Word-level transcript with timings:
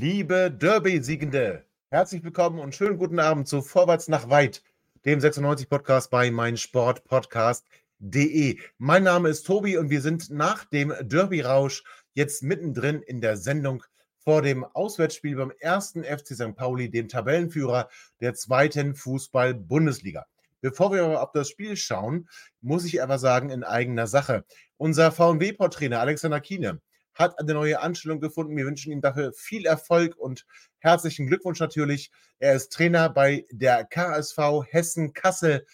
Liebe 0.00 0.52
Derby-Siegende, 0.52 1.64
herzlich 1.90 2.22
willkommen 2.22 2.60
und 2.60 2.72
schönen 2.72 2.98
guten 2.98 3.18
Abend 3.18 3.48
zu 3.48 3.62
Vorwärts 3.62 4.06
nach 4.06 4.30
Weit, 4.30 4.62
dem 5.04 5.18
96-Podcast 5.18 6.08
bei 6.08 6.30
meinsportpodcast.de. 6.30 8.60
Mein 8.78 9.02
Name 9.02 9.28
ist 9.28 9.42
Tobi 9.42 9.76
und 9.76 9.90
wir 9.90 10.00
sind 10.00 10.30
nach 10.30 10.64
dem 10.66 10.94
Derby-Rausch 11.00 11.82
jetzt 12.14 12.44
mittendrin 12.44 13.02
in 13.02 13.20
der 13.20 13.36
Sendung 13.36 13.82
vor 14.18 14.40
dem 14.40 14.64
Auswärtsspiel 14.64 15.34
beim 15.34 15.50
ersten 15.58 16.04
FC 16.04 16.36
St. 16.36 16.54
Pauli, 16.54 16.90
dem 16.90 17.08
Tabellenführer 17.08 17.88
der 18.20 18.34
zweiten 18.34 18.94
Fußball-Bundesliga. 18.94 20.26
Bevor 20.60 20.92
wir 20.92 21.02
aber 21.02 21.24
auf 21.24 21.32
das 21.32 21.48
Spiel 21.48 21.76
schauen, 21.76 22.28
muss 22.60 22.84
ich 22.84 23.02
aber 23.02 23.18
sagen, 23.18 23.50
in 23.50 23.64
eigener 23.64 24.06
Sache. 24.06 24.44
Unser 24.76 25.10
VW-Portrainer 25.10 25.98
Alexander 25.98 26.40
Kiene 26.40 26.80
hat 27.18 27.38
eine 27.38 27.52
neue 27.52 27.80
Anstellung 27.80 28.20
gefunden. 28.20 28.56
Wir 28.56 28.64
wünschen 28.64 28.92
ihm 28.92 29.00
dafür 29.00 29.32
viel 29.32 29.66
Erfolg 29.66 30.16
und 30.16 30.46
herzlichen 30.78 31.26
Glückwunsch 31.26 31.58
natürlich. 31.58 32.10
Er 32.38 32.54
ist 32.54 32.72
Trainer 32.72 33.10
bei 33.10 33.44
der 33.50 33.84
KSV 33.84 34.38
Hessen-Kassel, 34.70 35.66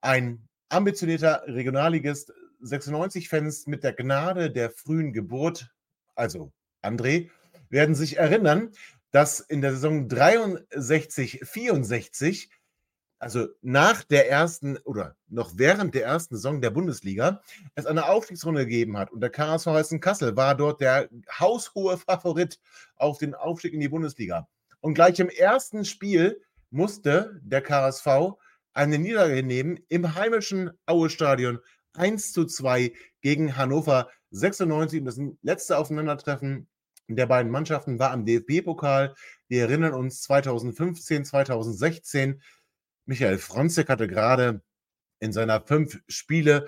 ein 0.00 0.48
ambitionierter 0.68 1.42
Regionalligist, 1.46 2.32
96-Fans 2.62 3.66
mit 3.66 3.84
der 3.84 3.92
Gnade 3.92 4.50
der 4.50 4.70
frühen 4.70 5.12
Geburt, 5.12 5.70
also 6.14 6.52
André, 6.82 7.30
werden 7.68 7.94
sich 7.94 8.16
erinnern, 8.16 8.70
dass 9.10 9.40
in 9.40 9.60
der 9.60 9.72
Saison 9.72 10.08
63, 10.08 11.40
64 11.42 12.50
also 13.18 13.48
nach 13.62 14.04
der 14.04 14.30
ersten 14.30 14.76
oder 14.78 15.16
noch 15.28 15.52
während 15.56 15.94
der 15.94 16.04
ersten 16.04 16.36
Saison 16.36 16.60
der 16.60 16.70
Bundesliga, 16.70 17.40
es 17.74 17.86
eine 17.86 18.06
Aufstiegsrunde 18.08 18.64
gegeben 18.64 18.98
hat. 18.98 19.10
Und 19.10 19.20
der 19.20 19.30
KSV 19.30 19.66
Hessen-Kassel 19.66 20.36
war 20.36 20.54
dort 20.54 20.80
der 20.80 21.08
haushohe 21.38 21.96
Favorit 21.96 22.60
auf 22.96 23.18
den 23.18 23.34
Aufstieg 23.34 23.72
in 23.72 23.80
die 23.80 23.88
Bundesliga. 23.88 24.48
Und 24.80 24.94
gleich 24.94 25.18
im 25.18 25.30
ersten 25.30 25.84
Spiel 25.84 26.42
musste 26.70 27.40
der 27.42 27.62
KSV 27.62 28.06
eine 28.72 28.98
Niederlage 28.98 29.42
nehmen 29.42 29.80
im 29.88 30.14
heimischen 30.14 30.70
Aue-Stadion 30.84 31.60
1 31.94 32.32
zu 32.32 32.44
2 32.44 32.92
gegen 33.22 33.56
Hannover 33.56 34.10
96. 34.30 35.00
Und 35.00 35.06
das 35.06 35.20
letzte 35.42 35.78
Aufeinandertreffen 35.78 36.68
der 37.08 37.26
beiden 37.26 37.50
Mannschaften 37.50 37.98
war 37.98 38.10
am 38.10 38.24
DFB-Pokal. 38.24 39.14
Wir 39.48 39.62
erinnern 39.62 39.94
uns 39.94 40.22
2015, 40.22 41.24
2016 41.24 42.42
Michael 43.06 43.38
Fronzek 43.38 43.88
hatte 43.88 44.08
gerade 44.08 44.60
in 45.20 45.32
seiner 45.32 45.60
fünf 45.60 46.00
Spiele 46.08 46.66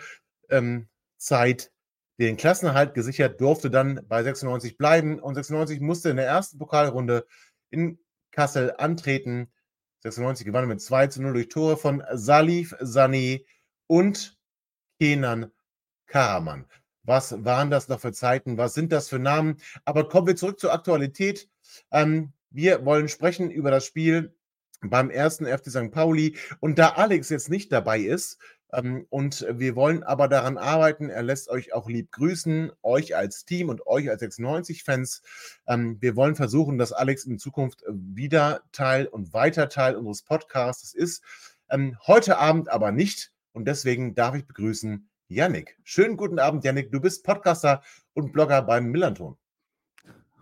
ähm, 0.49 0.89
Zeit 1.19 1.73
den 2.19 2.37
Klassenerhalt 2.37 2.95
gesichert, 2.95 3.41
durfte 3.41 3.71
dann 3.71 4.01
bei 4.09 4.23
96 4.23 4.77
bleiben 4.77 5.21
und 5.21 5.35
96 5.35 5.81
musste 5.81 6.11
in 6.11 6.17
der 6.17 6.27
ersten 6.27 6.59
Pokalrunde 6.59 7.27
in 7.71 7.99
Kassel 8.33 8.75
antreten. 8.77 9.53
96 10.03 10.47
gewann 10.47 10.69
mit 10.69 10.81
2 10.81 11.09
zu 11.09 11.23
0 11.23 11.33
durch 11.33 11.49
Tore 11.49 11.77
von 11.77 12.03
Salif 12.13 12.75
Sani 12.81 13.47
und 13.87 14.39
Kenan 15.01 15.53
Karaman. 16.07 16.67
Was 17.03 17.45
waren 17.45 17.71
das 17.71 17.89
noch 17.89 18.01
für 18.01 18.13
Zeiten? 18.13 18.59
Was 18.59 18.75
sind 18.75 18.93
das 18.93 19.09
für 19.09 19.19
Namen? 19.19 19.57
Aber 19.85 20.09
kommen 20.09 20.27
wir 20.27 20.37
zurück 20.37 20.61
zur 20.61 20.73
Aktualität. 20.73 21.49
Ähm, 21.91 22.33
wir 22.51 22.85
wollen 22.85 23.09
sprechen 23.09 23.51
über 23.51 23.71
das 23.71 23.85
Spiel 23.87 24.35
beim 24.81 25.11
ersten 25.11 25.47
FC 25.47 25.71
St. 25.71 25.91
Pauli. 25.91 26.37
Und 26.61 26.79
da 26.79 26.91
Alex 26.91 27.29
jetzt 27.31 27.51
nicht 27.51 27.73
dabei 27.73 28.01
ist, 28.01 28.39
ähm, 28.73 29.07
und 29.09 29.47
wir 29.51 29.77
wollen 29.77 30.03
aber 30.03 30.29
daran 30.29 30.59
arbeiten, 30.59 31.09
er 31.09 31.23
lässt 31.23 31.49
euch 31.49 31.73
auch 31.73 31.89
lieb 31.89 32.13
grüßen, 32.13 32.71
euch 32.83 33.17
als 33.17 33.45
Team 33.45 33.69
und 33.69 33.87
euch 33.87 34.11
als 34.11 34.23
96-Fans. 34.23 35.23
Ähm, 35.67 35.97
wir 36.01 36.17
wollen 36.17 36.37
versuchen, 36.37 36.79
dass 36.79 36.93
Alex 36.93 37.25
in 37.25 37.39
Zukunft 37.39 37.83
wieder 37.89 38.63
Teil 38.73 39.07
und 39.07 39.33
weiter 39.33 39.69
Teil 39.69 39.97
unseres 39.97 40.23
Podcasts 40.23 40.95
ist. 40.95 41.23
Ähm, 41.71 41.97
heute 42.07 42.39
Abend 42.39 42.69
aber 42.71 42.93
nicht. 42.93 43.33
Und 43.53 43.67
deswegen 43.67 44.15
darf 44.15 44.35
ich 44.35 44.47
begrüßen 44.47 45.09
Yannick. 45.29 45.79
Schönen 45.83 46.17
guten 46.17 46.39
Abend, 46.39 46.65
Yannick. 46.65 46.93
Du 46.93 47.01
bist 47.01 47.25
Podcaster 47.25 47.83
und 48.15 48.33
Blogger 48.33 48.63
beim 48.63 48.91
Millanton. 48.91 49.37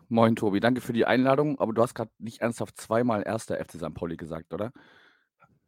Moin, 0.09 0.37
Tobi. 0.37 0.61
Danke 0.61 0.81
für 0.81 0.93
die 0.93 1.05
Einladung, 1.05 1.59
aber 1.59 1.73
du 1.73 1.83
hast 1.83 1.95
gerade 1.95 2.11
nicht 2.19 2.41
ernsthaft 2.41 2.79
zweimal 2.81 3.23
erster 3.27 3.57
FC 3.57 3.73
St. 3.73 3.95
Pauli 3.95 4.17
gesagt, 4.17 4.55
oder? 4.55 4.73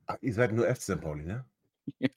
Ach, 0.07 0.17
ihr 0.21 0.33
seid 0.33 0.53
nur 0.53 0.67
FC 0.67 0.83
St. 0.83 1.01
Pauli, 1.01 1.25
ne? 1.25 1.45
Ja. 1.99 2.11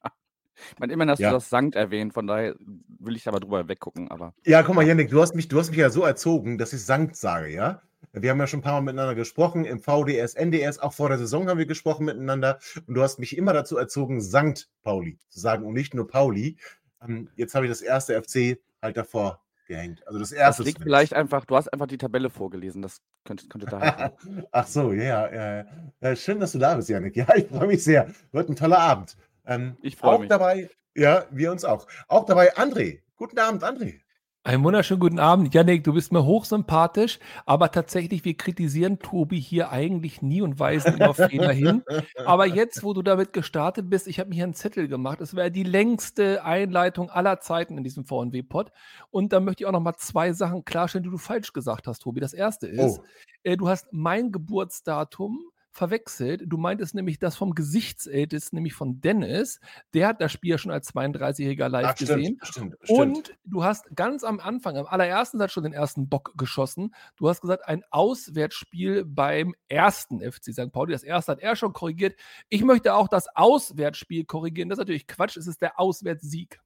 Ich 0.74 0.80
meine, 0.80 0.94
immerhin 0.94 1.10
hast 1.10 1.20
ja. 1.20 1.30
du 1.30 1.38
das 1.38 1.50
Sankt 1.50 1.76
erwähnt, 1.76 2.14
von 2.14 2.28
daher 2.28 2.56
will 3.00 3.16
ich 3.16 3.28
aber 3.28 3.40
drüber 3.40 3.68
weggucken, 3.68 4.12
aber. 4.12 4.36
Ja, 4.46 4.62
guck 4.62 4.76
mal, 4.76 4.86
Janik, 4.86 5.10
du 5.10 5.20
hast 5.20 5.34
mich, 5.34 5.48
du 5.48 5.58
hast 5.58 5.72
mich 5.72 5.80
ja 5.80 5.90
so 5.90 6.04
erzogen, 6.04 6.60
dass 6.60 6.74
ich 6.74 6.86
Sankt 6.86 7.16
sage, 7.16 7.52
ja? 7.52 7.82
Wir 8.14 8.30
haben 8.30 8.40
ja 8.40 8.46
schon 8.46 8.60
ein 8.60 8.64
paar 8.64 8.74
Mal 8.74 8.82
miteinander 8.82 9.16
gesprochen, 9.16 9.66
im 9.66 9.80
VDS, 9.80 10.36
NDS, 10.36 10.78
auch 10.80 10.94
vor 10.94 11.10
der 11.10 11.18
Saison 11.18 11.48
haben 11.48 11.58
wir 11.58 11.66
gesprochen 11.66 12.06
miteinander 12.06 12.60
und 12.86 12.94
du 12.94 13.02
hast 13.02 13.18
mich 13.18 13.38
immer 13.38 13.54
dazu 13.54 13.78
erzogen, 13.78 14.22
Sankt 14.22 14.70
Pauli 14.84 15.18
zu 15.30 15.40
sagen 15.40 15.66
und 15.66 15.74
nicht 15.74 15.94
nur 15.94 16.08
Pauli. 16.08 16.58
Ähm, 17.02 17.30
jetzt 17.36 17.56
habe 17.56 17.66
ich 17.66 17.72
das 17.72 17.82
erste 17.82 18.22
FC 18.22 18.60
halt 18.82 18.98
davor 18.98 19.42
gehängt. 19.72 20.06
Also 20.06 20.20
das 20.20 20.32
erste. 20.32 20.64
Das 20.64 20.68
liegt 20.68 20.84
vielleicht 20.84 21.14
einfach, 21.14 21.46
du 21.46 21.56
hast 21.56 21.72
einfach 21.72 21.88
die 21.88 21.98
Tabelle 21.98 22.30
vorgelesen, 22.30 22.82
das 22.82 23.02
könnte, 23.24 23.48
könnte 23.48 23.68
da 23.68 24.12
Ach 24.52 24.68
so, 24.68 24.92
ja, 24.92 25.32
ja, 25.34 25.66
ja. 26.02 26.16
Schön, 26.16 26.40
dass 26.40 26.52
du 26.52 26.60
da 26.60 26.76
bist, 26.76 26.90
Janik. 26.90 27.16
Ja, 27.22 27.36
ich 27.36 27.48
freue 27.48 27.68
mich 27.68 27.84
sehr. 27.84 28.10
Wird 28.32 28.50
ein 28.50 28.56
toller 28.56 28.80
Abend. 28.80 29.16
Ähm, 29.46 29.78
ich 29.82 29.96
freue 29.96 30.20
mich. 30.20 30.26
Auch 30.26 30.38
dabei, 30.38 30.70
ja, 30.96 31.26
wir 31.32 31.52
uns 31.52 31.64
auch. 31.64 31.88
Auch 32.08 32.26
dabei 32.26 32.56
André. 32.56 33.00
Guten 33.16 33.40
Abend, 33.40 33.64
André. 33.64 34.00
Einen 34.44 34.64
wunderschönen 34.64 35.00
guten 35.00 35.20
Abend. 35.20 35.54
Janik, 35.54 35.84
du 35.84 35.94
bist 35.94 36.12
mir 36.12 36.26
hochsympathisch, 36.26 37.20
aber 37.46 37.72
tatsächlich, 37.72 38.26
wir 38.26 38.36
kritisieren 38.36 38.98
Tobi 38.98 39.40
hier 39.40 39.70
eigentlich 39.70 40.24
nie 40.24 40.42
und 40.42 40.58
weisen 40.58 40.96
immer 40.96 41.14
Fehler 41.14 41.52
hin. 41.52 41.84
Aber 42.26 42.48
jetzt, 42.48 42.82
wo 42.82 42.94
du 42.94 43.04
damit 43.04 43.34
gestartet 43.34 43.88
bist, 43.92 44.08
ich 44.08 44.20
habe 44.20 44.30
mir 44.30 44.36
hier 44.36 44.46
einen 44.46 44.56
Zettel 44.56 44.88
gemacht. 44.88 45.22
Es 45.22 45.36
wäre 45.36 45.52
die 45.52 45.62
längste 45.62 46.44
Einleitung 46.44 47.12
aller 47.12 47.40
Zeiten 47.40 47.78
in 47.78 47.84
diesem 47.84 48.04
VNW-Pod. 48.04 48.72
Und 49.12 49.32
da 49.32 49.40
möchte 49.40 49.62
ich 49.62 49.68
auch 49.68 49.74
noch 49.74 49.80
mal 49.80 49.98
zwei 49.98 50.34
Sachen 50.34 50.66
klarstellen, 50.66 51.04
die 51.04 51.12
du 51.12 51.20
falsch 51.20 51.54
gesagt 51.54 51.86
hast, 51.86 52.00
Tobi. 52.00 52.20
Das 52.20 52.34
erste 52.34 52.66
ist, 52.66 52.98
oh. 52.98 53.04
äh, 53.44 53.58
du 53.58 53.70
hast 53.70 53.90
mein 53.92 54.32
Geburtsdatum 54.32 55.52
verwechselt. 55.72 56.44
Du 56.46 56.58
meintest 56.58 56.94
nämlich 56.94 57.18
das 57.18 57.36
vom 57.36 57.56
Gesichtsältesten, 57.56 58.58
nämlich 58.58 58.74
von 58.74 59.00
Dennis. 59.02 59.60
Der 59.94 60.08
hat 60.08 60.22
das 60.22 60.32
Spiel 60.32 60.52
ja 60.52 60.58
schon 60.58 60.72
als 60.72 60.94
32-Jähriger 60.94 61.70
live 61.70 61.88
Ach, 61.88 61.96
gesehen. 61.96 62.40
Stimmt, 62.44 62.78
stimmt, 62.84 63.00
Und 63.00 63.38
du 63.46 63.64
hast 63.64 63.86
ganz 63.96 64.24
am 64.24 64.40
Anfang, 64.40 64.78
am 64.78 64.86
allerersten 64.86 65.38
Satz 65.38 65.54
schon 65.54 65.64
den 65.64 65.74
ersten 65.74 66.10
Bock 66.10 66.34
geschossen. 66.38 66.94
Du 67.16 67.30
hast 67.30 67.42
gesagt, 67.42 67.68
ein 67.68 67.84
Auswärtsspiel 67.90 69.06
beim 69.06 69.56
ersten 69.70 70.20
FC 70.20 70.54
St. 70.54 70.72
Pauli. 70.72 70.92
Das 70.92 71.04
erste 71.04 71.34
hat 71.34 71.40
er 71.40 71.56
schon 71.56 71.74
korrigiert. 71.74 72.20
Ich 72.50 72.64
möchte 72.64 72.94
auch 72.94 73.08
das 73.08 73.28
Auswärtsspiel 73.36 74.26
korrigieren. 74.26 74.70
Das 74.70 74.78
ist 74.78 74.82
natürlich 74.82 75.08
Quatsch. 75.08 75.38
Es 75.38 75.48
ist 75.48 75.62
der 75.62 75.80
Auswärtssieg. 75.80 76.60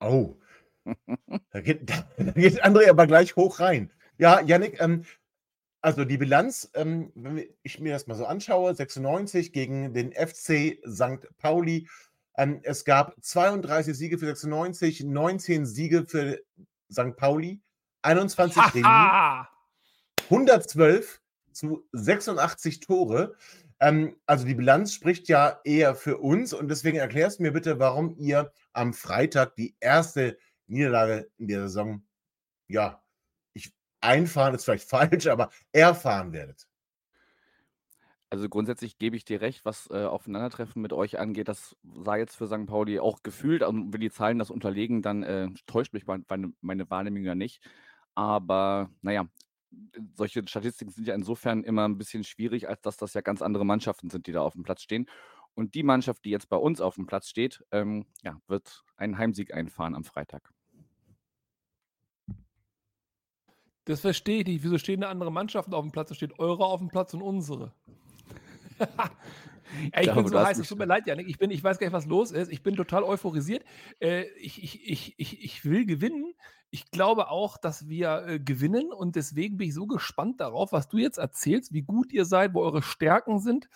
Oh. 0.00 0.36
da, 1.52 1.60
geht, 1.60 1.90
da 2.16 2.32
geht 2.32 2.64
André 2.64 2.88
aber 2.88 3.06
gleich 3.06 3.36
hoch 3.36 3.60
rein. 3.60 3.92
Ja, 4.16 4.40
Yannick, 4.42 4.80
ähm, 4.80 5.04
also 5.82 6.04
die 6.04 6.18
Bilanz, 6.18 6.70
ähm, 6.74 7.10
wenn 7.14 7.48
ich 7.62 7.80
mir 7.80 7.92
das 7.92 8.06
mal 8.06 8.14
so 8.14 8.26
anschaue, 8.26 8.74
96 8.74 9.52
gegen 9.52 9.94
den 9.94 10.12
FC 10.12 10.78
St. 10.86 11.26
Pauli. 11.38 11.88
Ähm, 12.36 12.60
es 12.62 12.84
gab 12.84 13.14
32 13.20 13.96
Siege 13.96 14.18
für 14.18 14.26
96, 14.26 15.04
19 15.04 15.66
Siege 15.66 16.06
für 16.06 16.40
St. 16.92 17.16
Pauli, 17.16 17.60
21 18.02 18.74
Remis, 18.74 19.46
112 20.24 21.20
zu 21.52 21.86
86 21.92 22.80
Tore. 22.80 23.34
Ähm, 23.80 24.16
also 24.26 24.44
die 24.44 24.54
Bilanz 24.54 24.92
spricht 24.92 25.28
ja 25.28 25.60
eher 25.64 25.94
für 25.94 26.18
uns 26.18 26.52
und 26.52 26.68
deswegen 26.68 26.98
erklärst 26.98 27.38
du 27.38 27.44
mir 27.44 27.52
bitte, 27.52 27.78
warum 27.78 28.14
ihr 28.18 28.52
am 28.72 28.92
Freitag 28.92 29.56
die 29.56 29.74
erste 29.80 30.38
Niederlage 30.66 31.30
in 31.38 31.48
der 31.48 31.62
Saison 31.62 32.02
ja, 32.68 33.02
einfahren 34.00 34.54
ist 34.54 34.64
vielleicht 34.64 34.88
falsch, 34.88 35.26
aber 35.26 35.50
erfahren 35.72 36.32
werdet? 36.32 36.66
Also 38.32 38.48
grundsätzlich 38.48 38.98
gebe 38.98 39.16
ich 39.16 39.24
dir 39.24 39.40
recht, 39.40 39.64
was 39.64 39.88
äh, 39.90 40.04
Aufeinandertreffen 40.04 40.80
mit 40.80 40.92
euch 40.92 41.18
angeht. 41.18 41.48
Das 41.48 41.76
sah 41.82 42.14
jetzt 42.14 42.36
für 42.36 42.46
St. 42.46 42.66
Pauli 42.66 43.00
auch 43.00 43.24
gefühlt, 43.24 43.62
und 43.64 43.92
wenn 43.92 44.00
die 44.00 44.10
Zahlen 44.10 44.38
das 44.38 44.50
unterlegen, 44.52 45.02
dann 45.02 45.24
äh, 45.24 45.48
täuscht 45.66 45.92
mich 45.92 46.06
meine, 46.06 46.52
meine 46.60 46.88
Wahrnehmung 46.90 47.24
ja 47.24 47.34
nicht. 47.34 47.60
Aber 48.14 48.90
naja, 49.02 49.26
solche 50.14 50.46
Statistiken 50.46 50.92
sind 50.92 51.08
ja 51.08 51.14
insofern 51.14 51.64
immer 51.64 51.88
ein 51.88 51.98
bisschen 51.98 52.22
schwierig, 52.24 52.68
als 52.68 52.80
dass 52.82 52.96
das 52.96 53.14
ja 53.14 53.20
ganz 53.20 53.42
andere 53.42 53.66
Mannschaften 53.66 54.10
sind, 54.10 54.26
die 54.28 54.32
da 54.32 54.42
auf 54.42 54.54
dem 54.54 54.62
Platz 54.62 54.82
stehen. 54.82 55.06
Und 55.54 55.74
die 55.74 55.82
Mannschaft, 55.82 56.24
die 56.24 56.30
jetzt 56.30 56.48
bei 56.48 56.56
uns 56.56 56.80
auf 56.80 56.94
dem 56.94 57.06
Platz 57.06 57.28
steht, 57.28 57.64
ähm, 57.72 58.06
ja, 58.22 58.40
wird 58.46 58.84
einen 58.96 59.18
Heimsieg 59.18 59.52
einfahren 59.54 59.96
am 59.96 60.04
Freitag. 60.04 60.52
Das 63.90 64.00
verstehe 64.00 64.40
ich 64.40 64.46
nicht. 64.46 64.62
Wieso 64.62 64.78
stehen 64.78 65.00
da 65.00 65.08
andere 65.08 65.32
Mannschaften 65.32 65.74
auf 65.74 65.82
dem 65.82 65.90
Platz? 65.90 66.10
Da 66.10 66.14
steht 66.14 66.38
eure 66.38 66.64
auf 66.64 66.78
dem 66.78 66.88
Platz 66.88 67.12
und 67.12 67.22
unsere. 67.22 67.72
ja, 68.78 68.86
ich 69.96 70.02
glaube, 70.02 70.22
bin 70.22 70.32
so 70.32 70.38
heiß, 70.38 70.60
es 70.60 70.68
tut 70.68 70.78
mir 70.78 70.84
leid, 70.84 71.08
Janik. 71.08 71.28
Ich, 71.28 71.38
bin, 71.38 71.50
ich 71.50 71.64
weiß 71.64 71.78
gar 71.78 71.88
nicht, 71.88 71.92
was 71.92 72.06
los 72.06 72.30
ist. 72.30 72.52
Ich 72.52 72.62
bin 72.62 72.76
total 72.76 73.02
euphorisiert. 73.02 73.64
Äh, 73.98 74.26
ich, 74.38 74.62
ich, 74.62 75.18
ich, 75.18 75.42
ich, 75.42 75.64
will 75.64 75.86
gewinnen. 75.86 76.34
Ich 76.70 76.92
glaube 76.92 77.30
auch, 77.30 77.56
dass 77.56 77.88
wir 77.88 78.26
äh, 78.28 78.38
gewinnen 78.38 78.92
und 78.92 79.16
deswegen 79.16 79.56
bin 79.56 79.68
ich 79.68 79.74
so 79.74 79.88
gespannt 79.88 80.40
darauf, 80.40 80.70
was 80.70 80.88
du 80.88 80.98
jetzt 80.98 81.18
erzählst, 81.18 81.72
wie 81.72 81.82
gut 81.82 82.12
ihr 82.12 82.24
seid, 82.24 82.54
wo 82.54 82.60
eure 82.60 82.82
Stärken 82.82 83.40
sind, 83.40 83.68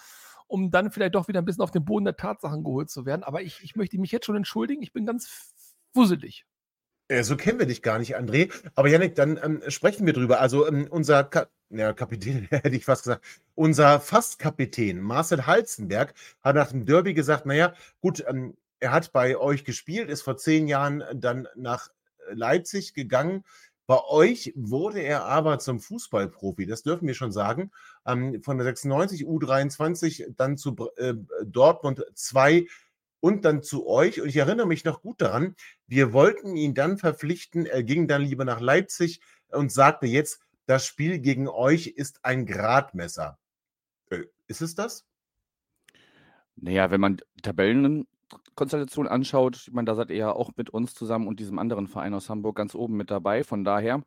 um 0.47 0.71
dann 0.71 0.93
vielleicht 0.93 1.17
doch 1.17 1.27
wieder 1.27 1.41
ein 1.41 1.45
bisschen 1.45 1.65
auf 1.65 1.73
den 1.73 1.85
Boden 1.85 2.05
der 2.05 2.17
Tatsachen 2.17 2.63
geholt 2.63 2.89
zu 2.89 3.05
werden. 3.05 3.25
Aber 3.25 3.43
ich, 3.43 3.65
ich 3.65 3.75
möchte 3.75 3.99
mich 3.99 4.13
jetzt 4.13 4.27
schon 4.27 4.37
entschuldigen. 4.37 4.81
Ich 4.81 4.93
bin 4.93 5.07
ganz 5.07 5.53
fusselig. 5.93 6.47
Äh, 7.09 7.23
so 7.23 7.37
kennen 7.37 7.59
wir 7.59 7.67
dich 7.67 7.83
gar 7.83 7.99
nicht, 7.99 8.17
André. 8.17 8.51
Aber 8.75 8.89
Janik, 8.89 9.15
dann 9.15 9.39
ähm, 9.43 9.63
sprechen 9.69 10.07
wir 10.07 10.13
drüber. 10.13 10.41
Also 10.41 10.67
ähm, 10.67 10.87
unser 10.91 11.25
Ka 11.25 11.47
ja, 11.71 11.93
Kapitän, 11.93 12.47
hätte 12.51 12.77
ich 12.77 12.85
fast 12.85 13.05
gesagt, 13.05 13.25
unser 13.55 14.01
Fastkapitän 14.01 15.01
Marcel 15.01 15.47
Halzenberg 15.47 16.15
hat 16.43 16.57
nach 16.57 16.71
dem 16.71 16.87
Derby 16.87 17.15
gesagt, 17.15 17.47
naja, 17.47 17.75
gut, 18.01 18.25
ähm, 18.27 18.57
er 18.81 18.93
hat 18.93 19.13
bei 19.13 19.37
euch 19.37 19.65
gespielt, 19.65 20.09
ist 20.09 20.23
vor 20.23 20.37
zehn 20.37 20.69
Jahren 20.69 21.03
dann 21.15 21.49
nach 21.57 21.91
Leipzig 22.31 22.95
gegangen. 22.95 23.45
Bei 23.87 24.03
euch 24.05 24.53
wurde 24.57 25.01
er 25.01 25.25
aber 25.25 25.59
zum 25.59 25.79
Fußballprofi, 25.79 26.65
das 26.65 26.83
dürfen 26.83 27.07
wir 27.07 27.15
schon 27.15 27.33
sagen. 27.33 27.71
Ähm, 28.07 28.43
von 28.43 28.57
der 28.57 28.65
96 28.65 29.27
U23 29.27 30.35
dann 30.37 30.57
zu 30.57 30.75
äh, 30.97 31.15
Dortmund 31.45 32.03
2 32.15 32.67
und 33.25 33.47
dann 33.47 33.63
zu 33.63 33.87
euch. 33.87 34.21
Und 34.21 34.29
ich 34.29 34.37
erinnere 34.37 34.67
mich 34.67 34.85
noch 34.85 35.01
gut 35.01 35.23
daran, 35.23 35.57
wir 35.87 36.13
wollten 36.13 36.57
ihn 36.57 36.75
dann 36.75 36.99
verpflichten. 36.99 37.65
Er 37.65 37.83
ging 37.83 38.07
dann 38.07 38.21
lieber 38.21 38.45
nach 38.45 38.61
Leipzig 38.61 39.23
und 39.49 39.73
sagte 39.73 40.07
jetzt, 40.07 40.43
das 40.67 40.85
Spiel 40.85 41.21
gegen 41.21 41.49
euch 41.49 41.87
ist 41.87 42.23
ein 42.23 42.45
Gradmesser. 42.45 43.39
Äh, 44.11 44.25
ist 44.47 44.61
es 44.61 44.75
das? 44.75 45.07
Naja, 46.57 46.91
wenn 46.91 47.01
man 47.01 47.17
Tabellenkonstellation 47.41 49.09
anschaut, 49.09 49.57
ich 49.57 49.73
meine, 49.73 49.87
da 49.87 49.95
seid 49.95 50.11
ihr 50.11 50.17
ja 50.17 50.33
auch 50.33 50.51
mit 50.57 50.69
uns 50.69 50.93
zusammen 50.93 51.27
und 51.27 51.41
diesem 51.41 51.59
anderen 51.59 51.89
Verein 51.89 52.13
aus 52.13 52.29
Hamburg 52.29 52.57
ganz 52.57 52.75
oben 52.75 52.99
mit 52.99 53.11
dabei. 53.11 53.43
Von 53.43 53.65
daher, 53.65 54.03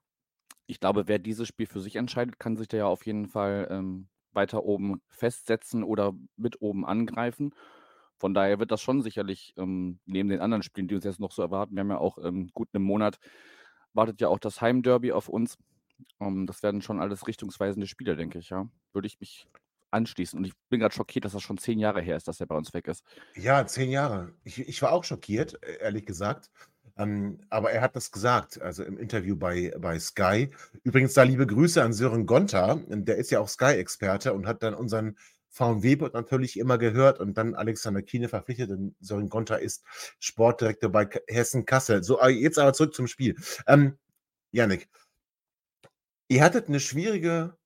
ich 0.67 0.79
glaube, 0.79 1.07
wer 1.07 1.17
dieses 1.17 1.47
Spiel 1.47 1.65
für 1.65 1.81
sich 1.81 1.95
entscheidet, 1.95 2.37
kann 2.37 2.55
sich 2.55 2.67
da 2.67 2.77
ja 2.77 2.85
auf 2.85 3.07
jeden 3.07 3.25
Fall 3.25 3.67
ähm, 3.71 4.09
weiter 4.33 4.63
oben 4.63 5.01
festsetzen 5.07 5.83
oder 5.83 6.13
mit 6.35 6.61
oben 6.61 6.85
angreifen. 6.85 7.55
Von 8.19 8.33
daher 8.33 8.59
wird 8.59 8.71
das 8.71 8.81
schon 8.81 9.01
sicherlich 9.01 9.53
ähm, 9.57 9.99
neben 10.05 10.29
den 10.29 10.39
anderen 10.39 10.63
Spielen, 10.63 10.87
die 10.87 10.95
uns 10.95 11.03
jetzt 11.03 11.19
noch 11.19 11.31
so 11.31 11.41
erwarten, 11.41 11.75
wir 11.75 11.81
haben 11.81 11.91
ja 11.91 11.97
auch 11.97 12.17
ähm, 12.23 12.49
gut 12.53 12.69
einen 12.73 12.83
Monat, 12.83 13.19
wartet 13.93 14.21
ja 14.21 14.27
auch 14.27 14.39
das 14.39 14.61
Heimderby 14.61 15.11
auf 15.11 15.29
uns. 15.29 15.57
Ähm, 16.19 16.47
das 16.47 16.63
werden 16.63 16.81
schon 16.81 16.99
alles 16.99 17.27
richtungsweisende 17.27 17.87
Spiele, 17.87 18.15
denke 18.15 18.39
ich, 18.39 18.49
ja. 18.49 18.67
Würde 18.93 19.07
ich 19.07 19.19
mich 19.19 19.47
anschließen. 19.91 20.37
Und 20.37 20.45
ich 20.45 20.53
bin 20.69 20.79
gerade 20.79 20.93
schockiert, 20.93 21.25
dass 21.25 21.33
das 21.33 21.41
schon 21.41 21.57
zehn 21.57 21.79
Jahre 21.79 22.01
her 22.01 22.17
ist, 22.17 22.27
dass 22.27 22.39
er 22.39 22.47
bei 22.47 22.55
uns 22.55 22.73
weg 22.73 22.87
ist. 22.87 23.03
Ja, 23.35 23.65
zehn 23.65 23.89
Jahre. 23.89 24.33
Ich, 24.43 24.59
ich 24.59 24.81
war 24.81 24.91
auch 24.91 25.03
schockiert, 25.03 25.59
e, 25.63 25.77
ehrlich 25.79 26.05
gesagt. 26.05 26.49
Ähm, 26.97 27.39
aber 27.49 27.71
er 27.71 27.81
hat 27.81 27.95
das 27.95 28.11
gesagt, 28.11 28.59
also 28.61 28.83
im 28.83 28.97
Interview 28.97 29.35
bei, 29.35 29.71
bei 29.79 29.99
Sky. 29.99 30.49
Übrigens 30.83 31.13
da 31.13 31.23
liebe 31.23 31.45
Grüße 31.45 31.81
an 31.81 31.93
Sören 31.93 32.25
Gonta, 32.25 32.79
der 32.87 33.17
ist 33.17 33.29
ja 33.29 33.39
auch 33.39 33.49
Sky-Experte 33.49 34.33
und 34.33 34.47
hat 34.47 34.63
dann 34.63 34.73
unseren 34.73 35.15
VW 35.57 35.99
wird 35.99 36.13
natürlich 36.13 36.57
immer 36.57 36.77
gehört 36.77 37.19
und 37.19 37.35
dann 37.35 37.55
Alexander 37.55 38.03
Kiene 38.03 38.29
verpflichtet 38.29 38.69
und 38.69 38.95
Sören 38.99 39.29
Gonter 39.29 39.59
ist 39.59 39.83
Sportdirektor 40.19 40.91
bei 40.91 41.09
Hessen 41.27 41.65
Kassel. 41.65 42.03
So, 42.03 42.23
jetzt 42.27 42.59
aber 42.59 42.73
zurück 42.73 42.93
zum 42.93 43.07
Spiel. 43.07 43.35
Ähm, 43.65 43.97
Janik, 44.51 44.87
ihr 46.27 46.43
hattet 46.43 46.67
eine 46.67 46.79
schwierige, 46.79 47.57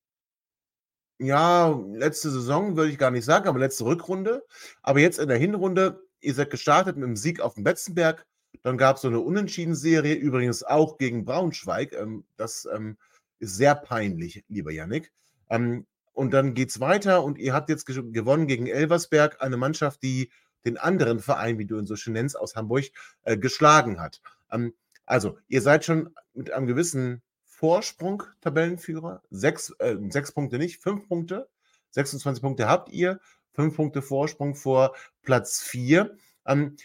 ja, 1.20 1.70
letzte 1.94 2.32
Saison 2.32 2.78
würde 2.78 2.92
ich 2.92 2.98
gar 2.98 3.12
nicht 3.12 3.26
sagen, 3.26 3.48
aber 3.48 3.60
letzte 3.60 3.86
Rückrunde. 3.86 4.46
Aber 4.82 5.00
jetzt 5.00 5.20
in 5.20 5.28
der 5.28 5.38
Hinrunde, 5.38 6.02
ihr 6.22 6.34
seid 6.34 6.50
gestartet 6.50 6.96
mit 6.96 7.08
dem 7.08 7.16
Sieg 7.18 7.42
auf 7.42 7.56
dem 7.56 7.64
Betzenberg. 7.64 8.26
Dann 8.64 8.78
gab 8.78 8.96
es 8.96 9.02
so 9.04 9.10
eine 9.10 9.20
Unentschieden-Serie, 9.20 10.16
übrigens 10.16 10.64
auch 10.64 10.98
gegen 10.98 11.26
Braunschweig. 11.26 11.94
Ähm, 11.94 12.24
das 12.38 12.68
ähm, 12.74 12.98
ist 13.40 13.58
sehr 13.58 13.76
peinlich, 13.76 14.44
lieber 14.48 14.72
Janik. 14.72 15.12
Ähm, 15.50 15.86
und 16.14 16.34
dann 16.34 16.54
geht 16.54 16.70
es 16.70 16.80
weiter 16.80 17.24
und 17.24 17.38
ihr 17.38 17.54
habt 17.54 17.70
jetzt 17.70 17.86
gewonnen 17.86 18.48
gegen 18.48 18.68
Elversberg, 18.68 19.42
eine 19.42 19.58
Mannschaft, 19.58 20.04
die 20.04 20.32
den 20.66 20.78
anderen 20.78 21.20
Verein, 21.20 21.58
wie 21.58 21.66
du 21.66 21.80
ihn 21.80 21.86
so 21.86 21.96
schön 21.96 22.14
nennst, 22.14 22.38
aus 22.38 22.56
Hamburg, 22.56 22.86
äh, 23.24 23.38
geschlagen 23.38 24.00
hat. 24.00 24.22
Ähm, 24.52 24.74
also, 25.06 25.38
ihr 25.48 25.62
seid 25.62 25.86
schon 25.86 26.14
mit 26.34 26.52
einem 26.52 26.68
gewissen 26.68 27.22
Vorsprung 27.46 28.24
Tabellenführer. 28.42 29.22
Sechs, 29.30 29.72
äh, 29.80 29.98
sechs 30.10 30.32
Punkte 30.32 30.58
nicht, 30.58 30.82
fünf 30.82 31.08
Punkte. 31.08 31.50
26 31.92 32.42
Punkte 32.42 32.68
habt 32.68 32.90
ihr, 32.90 33.20
fünf 33.54 33.76
Punkte 33.76 34.02
Vorsprung 34.02 34.56
vor 34.56 34.96
Platz 35.22 35.62
vier. 35.62 36.18
Ähm, 36.46 36.78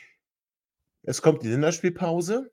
es 1.02 1.23
kommt 1.23 1.43
die 1.43 1.49
Länderspielpause. 1.49 2.50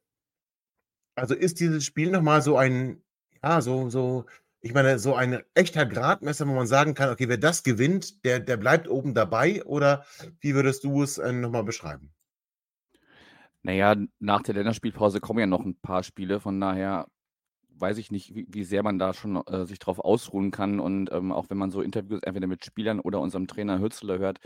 Also 1.15 1.35
ist 1.35 1.59
dieses 1.59 1.85
Spiel 1.85 2.11
nochmal 2.11 2.41
so 2.41 2.57
ein, 2.57 3.01
ja, 3.43 3.61
so, 3.61 3.89
so 3.89 4.25
ich 4.63 4.73
meine, 4.73 4.97
so 4.97 5.13
ein 5.13 5.41
echter 5.55 5.85
Gradmesser, 5.85 6.47
wo 6.47 6.53
man 6.53 6.67
sagen 6.67 6.93
kann, 6.93 7.09
okay, 7.09 7.27
wer 7.27 7.37
das 7.37 7.63
gewinnt, 7.63 8.23
der, 8.23 8.39
der 8.39 8.55
bleibt 8.55 8.87
oben 8.87 9.13
dabei? 9.13 9.61
Oder 9.65 10.05
wie 10.39 10.55
würdest 10.55 10.85
du 10.85 11.03
es 11.03 11.17
äh, 11.17 11.33
nochmal 11.33 11.65
beschreiben? 11.65 12.13
Naja, 13.61 13.95
nach 14.19 14.41
der 14.41 14.55
Länderspielpause 14.55 15.19
kommen 15.19 15.39
ja 15.39 15.47
noch 15.47 15.65
ein 15.65 15.75
paar 15.81 16.03
Spiele, 16.03 16.39
von 16.39 16.61
daher 16.61 17.07
weiß 17.75 17.97
ich 17.97 18.09
nicht, 18.09 18.35
wie, 18.35 18.45
wie 18.49 18.63
sehr 18.63 18.83
man 18.83 18.99
da 18.99 19.13
schon 19.13 19.35
äh, 19.47 19.65
sich 19.65 19.79
drauf 19.79 19.99
ausruhen 19.99 20.51
kann. 20.51 20.79
Und 20.79 21.11
ähm, 21.11 21.33
auch 21.33 21.49
wenn 21.49 21.57
man 21.57 21.71
so 21.71 21.81
Interviews 21.81 22.21
entweder 22.23 22.47
mit 22.47 22.63
Spielern 22.63 23.01
oder 23.01 23.19
unserem 23.19 23.47
Trainer 23.47 23.79
Hützler 23.79 24.19
hört, 24.19 24.39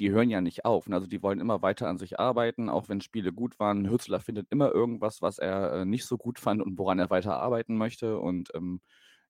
die 0.00 0.10
hören 0.10 0.30
ja 0.30 0.40
nicht 0.40 0.64
auf. 0.64 0.90
Also 0.90 1.06
die 1.06 1.22
wollen 1.22 1.40
immer 1.40 1.62
weiter 1.62 1.88
an 1.88 1.98
sich 1.98 2.18
arbeiten, 2.18 2.68
auch 2.68 2.88
wenn 2.88 3.00
Spiele 3.00 3.32
gut 3.32 3.60
waren. 3.60 3.88
Hützler 3.88 4.18
findet 4.18 4.48
immer 4.50 4.72
irgendwas, 4.72 5.22
was 5.22 5.38
er 5.38 5.72
äh, 5.72 5.84
nicht 5.84 6.06
so 6.06 6.16
gut 6.18 6.40
fand 6.40 6.60
und 6.60 6.76
woran 6.78 6.98
er 6.98 7.10
weiter 7.10 7.36
arbeiten 7.38 7.76
möchte. 7.76 8.18
Und 8.18 8.50
ähm, 8.54 8.80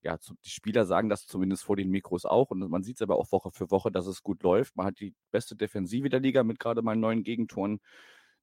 ja, 0.02 0.19
die 0.45 0.50
Spieler 0.50 0.87
sagen 0.87 1.09
das 1.09 1.26
zumindest 1.26 1.64
vor 1.64 1.76
den 1.76 1.90
Mikros 1.90 2.25
auch 2.25 2.50
und 2.50 2.69
man 2.71 2.83
sieht 2.83 2.97
es 2.97 3.02
aber 3.02 3.16
auch 3.16 3.30
Woche 3.33 3.50
für 3.50 3.71
Woche, 3.71 3.92
dass 3.92 4.07
es 4.07 4.23
gut 4.23 4.42
läuft. 4.42 4.76
Man 4.76 4.87
hat 4.87 5.00
die 5.00 5.14
beste 5.30 5.57
Defensive 5.57 6.09
der 6.09 6.21
Liga 6.21 6.42
mit 6.42 6.59
gerade 6.59 6.83
mal 6.83 6.97
neun 6.97 7.23
Gegentoren. 7.23 7.80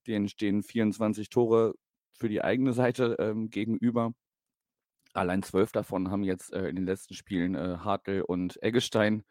Denen 0.05 0.29
stehen 0.29 0.63
24 0.63 1.29
Tore 1.29 1.73
für 2.13 2.29
die 2.29 2.43
eigene 2.43 2.73
Seite 2.73 3.17
ähm, 3.19 3.49
gegenüber. 3.49 4.13
Allein 5.13 5.41
zwölf 5.41 5.71
davon 5.71 6.11
haben 6.11 6.23
jetzt 6.23 6.53
äh, 6.53 6.67
in 6.69 6.75
den 6.75 6.85
letzten 6.85 7.15
Spielen 7.15 7.55
äh, 7.55 7.77
Hartl 7.79 8.21
und 8.21 8.61
Eggestein 8.61 9.23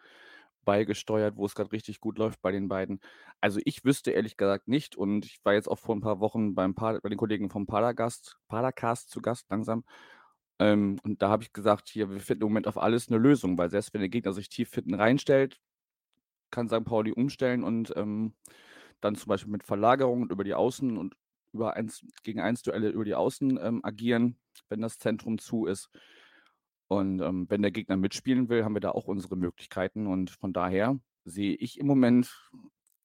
beigesteuert, 0.65 1.37
wo 1.37 1.47
es 1.47 1.55
gerade 1.55 1.73
richtig 1.73 2.01
gut 2.01 2.19
läuft 2.19 2.43
bei 2.43 2.51
den 2.51 2.69
beiden. 2.69 3.01
Also 3.41 3.61
ich 3.65 3.85
wüsste 3.85 4.11
ehrlich 4.11 4.37
gesagt 4.37 4.67
nicht 4.67 4.97
und 4.97 5.25
ich 5.25 5.39
war 5.45 5.55
jetzt 5.55 5.69
auch 5.69 5.79
vor 5.79 5.95
ein 5.95 6.01
paar 6.01 6.19
Wochen 6.21 6.55
beim 6.57 6.75
bei 6.75 6.99
den 7.09 7.17
Kollegen 7.17 7.51
vom 7.51 7.67
Padergast, 7.67 8.37
zu 9.07 9.23
Gast 9.23 9.49
langsam 9.49 9.85
ähm, 10.59 10.99
und 11.03 11.23
da 11.23 11.29
habe 11.29 11.43
ich 11.43 11.53
gesagt, 11.53 11.89
hier, 11.89 12.11
wir 12.11 12.21
finden 12.21 12.45
im 12.45 12.49
Moment 12.49 12.67
auf 12.67 12.79
alles 12.79 13.09
eine 13.09 13.19
Lösung, 13.19 13.59
weil 13.59 13.71
selbst 13.71 13.93
wenn 13.93 14.01
der 14.01 14.09
Gegner 14.09 14.33
sich 14.33 14.49
tief 14.49 14.73
hinten 14.73 14.95
reinstellt, 14.95 15.61
kann 16.51 16.69
St. 16.69 16.85
Pauli 16.85 17.13
umstellen 17.13 17.65
und 17.65 17.93
ähm, 17.97 18.35
dann 19.01 19.15
zum 19.17 19.29
Beispiel 19.29 19.53
mit 19.53 19.65
Verlagerungen 19.65 20.31
über 20.31 20.45
die 20.45 20.55
Außen 20.55 20.97
und 20.97 21.17
über 21.53 21.75
eins 21.75 22.05
gegen 22.23 22.41
eins 22.41 22.63
Duelle 22.63 22.89
über 22.91 23.05
die 23.05 23.15
Außen 23.15 23.59
ähm, 23.63 23.81
agieren, 23.83 24.37
wenn 24.69 24.81
das 24.81 24.99
Zentrum 24.99 25.39
zu 25.39 25.67
ist. 25.67 25.91
Und 26.89 27.21
ähm, 27.21 27.47
wenn 27.49 27.63
der 27.63 27.73
Gegner 27.73 27.97
mitspielen 27.97 28.49
will, 28.49 28.65
haben 28.65 28.75
wir 28.75 28.81
da 28.81 28.93
auch 28.93 29.09
unsere 29.09 29.37
Möglichkeiten. 29.37 30.07
Und 30.07 30.31
von 30.31 30.53
daher 30.53 30.99
sehe 31.25 31.55
ich 31.55 31.81
im 31.81 31.87
Moment 31.87 32.51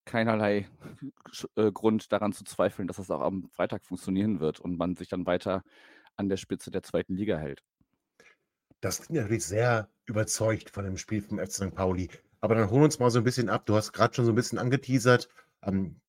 keinerlei 0.05 0.69
äh, 1.55 1.71
Grund 1.71 2.11
daran 2.11 2.33
zu 2.33 2.43
zweifeln, 2.43 2.87
dass 2.87 2.97
das 2.97 3.11
auch 3.11 3.21
am 3.21 3.49
Freitag 3.49 3.85
funktionieren 3.85 4.39
wird 4.39 4.59
und 4.59 4.77
man 4.77 4.95
sich 4.95 5.09
dann 5.09 5.25
weiter 5.25 5.63
an 6.17 6.29
der 6.29 6.37
Spitze 6.37 6.71
der 6.71 6.83
zweiten 6.83 7.15
Liga 7.15 7.37
hält. 7.37 7.63
Das 8.81 9.01
klingt 9.01 9.21
natürlich 9.21 9.45
sehr 9.45 9.89
überzeugt 10.05 10.69
von 10.69 10.83
dem 10.83 10.97
Spiel 10.97 11.21
vom 11.21 11.39
FC 11.39 11.51
St. 11.51 11.75
Pauli. 11.75 12.09
Aber 12.39 12.55
dann 12.55 12.69
holen 12.69 12.81
wir 12.81 12.85
uns 12.85 12.99
mal 12.99 13.11
so 13.11 13.19
ein 13.19 13.23
bisschen 13.23 13.49
ab. 13.49 13.65
Du 13.65 13.75
hast 13.75 13.93
gerade 13.93 14.13
schon 14.13 14.25
so 14.25 14.31
ein 14.31 14.35
bisschen 14.35 14.57
angeteasert. 14.57 15.29
Ähm, 15.61 16.01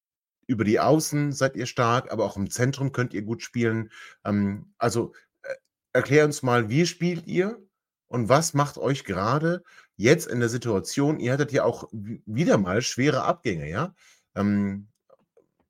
über 0.47 0.65
die 0.65 0.81
Außen 0.81 1.33
seid 1.33 1.57
ihr 1.57 1.67
stark, 1.67 2.11
aber 2.11 2.25
auch 2.25 2.37
im 2.37 2.51
Zentrum 2.51 2.93
könnt 2.93 3.15
ihr 3.15 3.23
gut 3.23 3.43
spielen. 3.43 3.91
Ähm, 4.25 4.73
also 4.79 5.13
äh, 5.43 5.55
erklär 5.93 6.25
uns 6.25 6.43
mal, 6.43 6.69
wie 6.71 6.87
spielt 6.87 7.27
ihr 7.27 7.63
und 8.09 8.29
was 8.29 8.55
macht 8.55 8.79
euch 8.79 9.05
gerade 9.05 9.63
jetzt 9.97 10.27
in 10.27 10.41
der 10.41 10.49
Situation, 10.49 11.21
ihr 11.21 11.33
hattet 11.33 11.53
ja 11.53 11.65
auch 11.65 11.89
wieder 11.93 12.59
mal 12.59 12.83
schwere 12.83 13.23
Abgänge, 13.23 13.69
ja? 13.69 13.95
Ähm, 14.35 14.89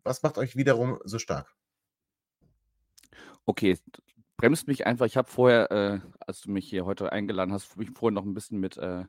was 0.05 0.23
macht 0.23 0.39
euch 0.39 0.57
wiederum 0.57 0.99
so 1.05 1.19
stark? 1.19 1.55
Okay, 3.45 3.79
bremst 4.43 4.67
mich 4.67 4.89
einfach. 4.89 5.07
Ich 5.07 5.17
habe 5.17 5.31
vorher, 5.31 5.71
äh, 5.71 6.01
als 6.19 6.41
du 6.41 6.51
mich 6.51 6.69
hier 6.69 6.85
heute 6.85 7.13
eingeladen 7.13 7.53
hast, 7.53 7.77
mich 7.77 7.91
vorher 7.95 8.13
noch 8.13 8.25
ein 8.25 8.35
bisschen 8.35 8.59
mit 8.59 8.77
äh, 8.77 9.05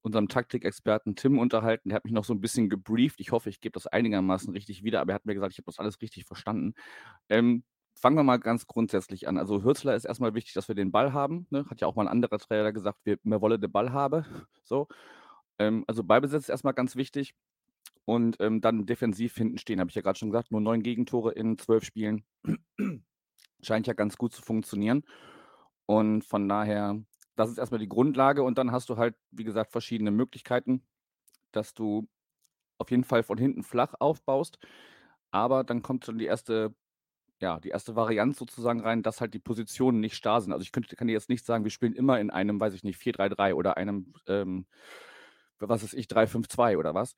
unserem 0.00 0.28
Taktikexperten 0.28 1.16
Tim 1.16 1.38
unterhalten. 1.38 1.90
Der 1.90 1.96
hat 1.96 2.04
mich 2.04 2.14
noch 2.14 2.24
so 2.24 2.32
ein 2.32 2.40
bisschen 2.40 2.70
gebrieft. 2.70 3.20
Ich 3.20 3.30
hoffe, 3.30 3.50
ich 3.50 3.60
gebe 3.60 3.74
das 3.74 3.86
einigermaßen 3.86 4.50
richtig 4.54 4.82
wieder, 4.82 5.02
aber 5.02 5.12
er 5.12 5.16
hat 5.16 5.26
mir 5.26 5.34
gesagt, 5.34 5.52
ich 5.52 5.58
habe 5.58 5.66
das 5.66 5.78
alles 5.78 6.00
richtig 6.00 6.24
verstanden. 6.24 6.72
Ähm, 7.28 7.62
fangen 7.94 8.16
wir 8.16 8.22
mal 8.22 8.38
ganz 8.38 8.66
grundsätzlich 8.66 9.28
an. 9.28 9.36
Also 9.36 9.62
Hürzler 9.64 9.94
ist 9.94 10.06
erstmal 10.06 10.32
wichtig, 10.32 10.54
dass 10.54 10.66
wir 10.66 10.74
den 10.74 10.92
Ball 10.92 11.12
haben. 11.12 11.46
Ne? 11.50 11.66
Hat 11.68 11.82
ja 11.82 11.86
auch 11.86 11.94
mal 11.94 12.04
ein 12.04 12.08
anderer 12.08 12.38
Trainer 12.38 12.72
gesagt, 12.72 13.00
wir, 13.04 13.18
wir 13.22 13.42
wollen 13.42 13.60
den 13.60 13.70
Ball 13.70 13.92
haben. 13.92 14.24
So. 14.64 14.88
Ähm, 15.58 15.84
also 15.86 16.04
Ballbesitz 16.04 16.44
ist 16.44 16.48
erstmal 16.48 16.74
ganz 16.74 16.96
wichtig. 16.96 17.34
Und 18.06 18.38
ähm, 18.40 18.62
dann 18.62 18.86
defensiv 18.86 19.34
hinten 19.36 19.58
stehen, 19.58 19.78
habe 19.78 19.90
ich 19.90 19.94
ja 19.94 20.00
gerade 20.00 20.18
schon 20.18 20.30
gesagt. 20.30 20.52
Nur 20.52 20.62
neun 20.62 20.82
Gegentore 20.82 21.32
in 21.32 21.58
zwölf 21.58 21.84
Spielen. 21.84 22.24
Scheint 23.62 23.86
ja 23.86 23.92
ganz 23.94 24.16
gut 24.16 24.32
zu 24.32 24.42
funktionieren. 24.42 25.04
Und 25.86 26.24
von 26.24 26.48
daher, 26.48 27.00
das 27.36 27.50
ist 27.50 27.58
erstmal 27.58 27.80
die 27.80 27.88
Grundlage. 27.88 28.42
Und 28.42 28.58
dann 28.58 28.72
hast 28.72 28.88
du 28.88 28.96
halt, 28.96 29.16
wie 29.30 29.44
gesagt, 29.44 29.72
verschiedene 29.72 30.10
Möglichkeiten, 30.10 30.82
dass 31.52 31.74
du 31.74 32.08
auf 32.78 32.90
jeden 32.90 33.04
Fall 33.04 33.22
von 33.22 33.38
hinten 33.38 33.62
flach 33.64 33.94
aufbaust. 34.00 34.58
Aber 35.30 35.64
dann 35.64 35.82
kommt 35.82 36.04
schon 36.06 36.18
die 36.18 36.26
erste, 36.26 36.74
ja, 37.40 37.60
die 37.60 37.70
erste 37.70 37.96
Variante 37.96 38.38
sozusagen 38.38 38.80
rein, 38.80 39.02
dass 39.02 39.20
halt 39.20 39.34
die 39.34 39.38
Positionen 39.40 40.00
nicht 40.00 40.16
starr 40.16 40.40
sind. 40.40 40.52
Also 40.52 40.62
ich 40.62 40.72
könnte, 40.72 40.96
kann 40.96 41.08
dir 41.08 41.14
jetzt 41.14 41.28
nicht 41.30 41.46
sagen, 41.46 41.64
wir 41.64 41.70
spielen 41.70 41.94
immer 41.94 42.20
in 42.20 42.30
einem, 42.30 42.60
weiß 42.60 42.74
ich 42.74 42.84
nicht, 42.84 42.98
4-3-3 42.98 43.54
oder 43.54 43.76
einem, 43.76 44.14
ähm, 44.28 44.66
was 45.60 45.82
ist 45.82 45.94
ich, 45.94 46.08
3-5-2 46.08 46.78
oder 46.78 46.94
was. 46.94 47.16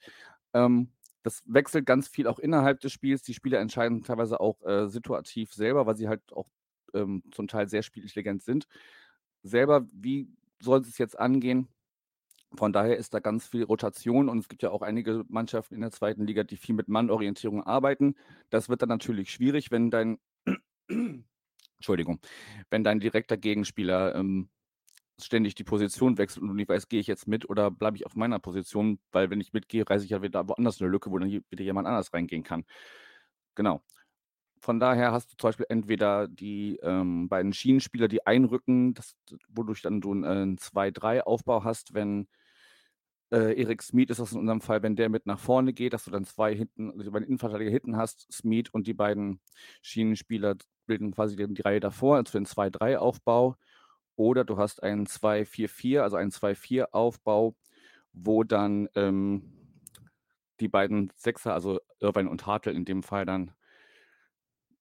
Ähm, 0.54 0.92
das 1.22 1.42
wechselt 1.46 1.86
ganz 1.86 2.08
viel 2.08 2.26
auch 2.26 2.38
innerhalb 2.38 2.80
des 2.80 2.92
Spiels. 2.92 3.22
Die 3.22 3.34
Spieler 3.34 3.60
entscheiden 3.60 4.02
teilweise 4.02 4.40
auch 4.40 4.62
äh, 4.62 4.88
situativ 4.88 5.52
selber, 5.52 5.86
weil 5.86 5.96
sie 5.96 6.08
halt 6.08 6.32
auch 6.32 6.46
ähm, 6.94 7.22
zum 7.30 7.48
Teil 7.48 7.68
sehr 7.68 7.82
spielintelligent 7.82 8.42
sind. 8.42 8.66
Selber, 9.42 9.86
wie 9.92 10.28
soll 10.60 10.80
es 10.80 10.98
jetzt 10.98 11.18
angehen? 11.18 11.68
Von 12.56 12.72
daher 12.72 12.96
ist 12.96 13.14
da 13.14 13.20
ganz 13.20 13.46
viel 13.46 13.62
Rotation 13.62 14.28
und 14.28 14.38
es 14.38 14.48
gibt 14.48 14.62
ja 14.62 14.70
auch 14.70 14.82
einige 14.82 15.24
Mannschaften 15.28 15.74
in 15.74 15.82
der 15.82 15.92
zweiten 15.92 16.26
Liga, 16.26 16.42
die 16.42 16.56
viel 16.56 16.74
mit 16.74 16.88
Mannorientierung 16.88 17.62
arbeiten. 17.62 18.16
Das 18.50 18.68
wird 18.68 18.82
dann 18.82 18.88
natürlich 18.88 19.30
schwierig, 19.30 19.70
wenn 19.70 19.90
dein 19.90 20.18
Entschuldigung, 21.76 22.20
wenn 22.70 22.82
dein 22.82 23.00
direkter 23.00 23.36
Gegenspieler 23.36 24.14
ähm, 24.16 24.48
ständig 25.24 25.54
die 25.54 25.64
Position 25.64 26.18
wechselt 26.18 26.42
und 26.42 26.48
du 26.48 26.54
nicht 26.54 26.68
weißt, 26.68 26.88
gehe 26.88 27.00
ich 27.00 27.06
jetzt 27.06 27.26
mit 27.28 27.48
oder 27.48 27.70
bleibe 27.70 27.96
ich 27.96 28.06
auf 28.06 28.16
meiner 28.16 28.38
Position, 28.38 28.98
weil 29.12 29.30
wenn 29.30 29.40
ich 29.40 29.52
mitgehe, 29.52 29.88
reiße 29.88 30.04
ich 30.04 30.10
ja 30.10 30.22
wieder 30.22 30.48
woanders 30.48 30.80
eine 30.80 30.90
Lücke, 30.90 31.10
wo 31.10 31.18
dann 31.18 31.30
wieder 31.30 31.64
jemand 31.64 31.86
anders 31.88 32.12
reingehen 32.12 32.42
kann. 32.42 32.64
Genau. 33.54 33.82
Von 34.60 34.78
daher 34.78 35.12
hast 35.12 35.32
du 35.32 35.36
zum 35.36 35.48
Beispiel 35.48 35.66
entweder 35.70 36.28
die 36.28 36.78
ähm, 36.82 37.28
beiden 37.28 37.52
Schienenspieler, 37.52 38.08
die 38.08 38.26
einrücken, 38.26 38.94
das, 38.94 39.16
wodurch 39.48 39.82
dann 39.82 40.00
du 40.00 40.12
einen 40.12 40.58
2-3-Aufbau 40.58 41.64
hast, 41.64 41.94
wenn 41.94 42.28
äh, 43.32 43.60
Erik 43.60 43.82
Smith 43.82 44.10
ist 44.10 44.20
das 44.20 44.32
in 44.32 44.38
unserem 44.38 44.60
Fall, 44.60 44.82
wenn 44.82 44.96
der 44.96 45.08
mit 45.08 45.26
nach 45.26 45.38
vorne 45.38 45.72
geht, 45.72 45.92
dass 45.92 46.04
du 46.04 46.10
dann 46.10 46.24
zwei 46.24 46.54
hinten, 46.54 46.90
also 46.98 47.10
bei 47.10 47.20
den 47.20 47.28
Innenverteidiger 47.28 47.70
hinten 47.70 47.96
hast, 47.96 48.26
Smith 48.32 48.68
und 48.72 48.86
die 48.86 48.94
beiden 48.94 49.40
Schienenspieler 49.82 50.56
bilden 50.86 51.12
quasi 51.12 51.36
die, 51.36 51.46
die 51.54 51.62
Reihe 51.62 51.80
davor, 51.80 52.16
also 52.16 52.32
für 52.32 52.38
den 52.38 52.46
2-3-Aufbau. 52.46 53.56
Oder 54.20 54.44
du 54.44 54.58
hast 54.58 54.82
einen 54.82 55.06
2-4-4, 55.06 56.02
also 56.02 56.18
einen 56.18 56.30
2-4-Aufbau, 56.30 57.56
wo 58.12 58.44
dann 58.44 58.86
ähm, 58.94 59.50
die 60.60 60.68
beiden 60.68 61.10
Sechser, 61.16 61.54
also 61.54 61.80
Irvine 62.00 62.28
und 62.28 62.44
Hartl 62.44 62.68
in 62.68 62.84
dem 62.84 63.02
Fall 63.02 63.24
dann 63.24 63.52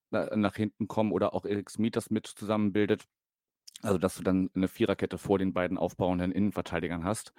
nach 0.10 0.55
hinten 0.58 0.89
kommen 0.89 1.13
oder 1.13 1.34
auch 1.34 1.46
Erik 1.46 1.69
Smith 1.69 1.91
das 1.93 2.10
mit 2.10 2.27
zusammenbildet. 2.27 3.05
Also, 3.81 3.98
dass 3.98 4.17
du 4.17 4.24
dann 4.24 4.50
eine 4.55 4.67
Viererkette 4.67 5.17
vor 5.17 5.39
den 5.39 5.53
beiden 5.53 5.77
aufbauenden 5.77 6.34
Innenverteidigern 6.34 7.05
hast. 7.05 7.31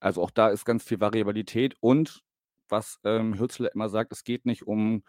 Also 0.00 0.20
auch 0.20 0.30
da 0.30 0.48
ist 0.48 0.66
ganz 0.66 0.84
viel 0.84 1.00
Variabilität 1.00 1.74
und 1.80 2.22
was 2.68 3.00
ähm, 3.02 3.38
Hürzler 3.38 3.72
immer 3.72 3.88
sagt, 3.88 4.12
es 4.12 4.24
geht 4.24 4.44
nicht 4.44 4.66
um 4.66 5.04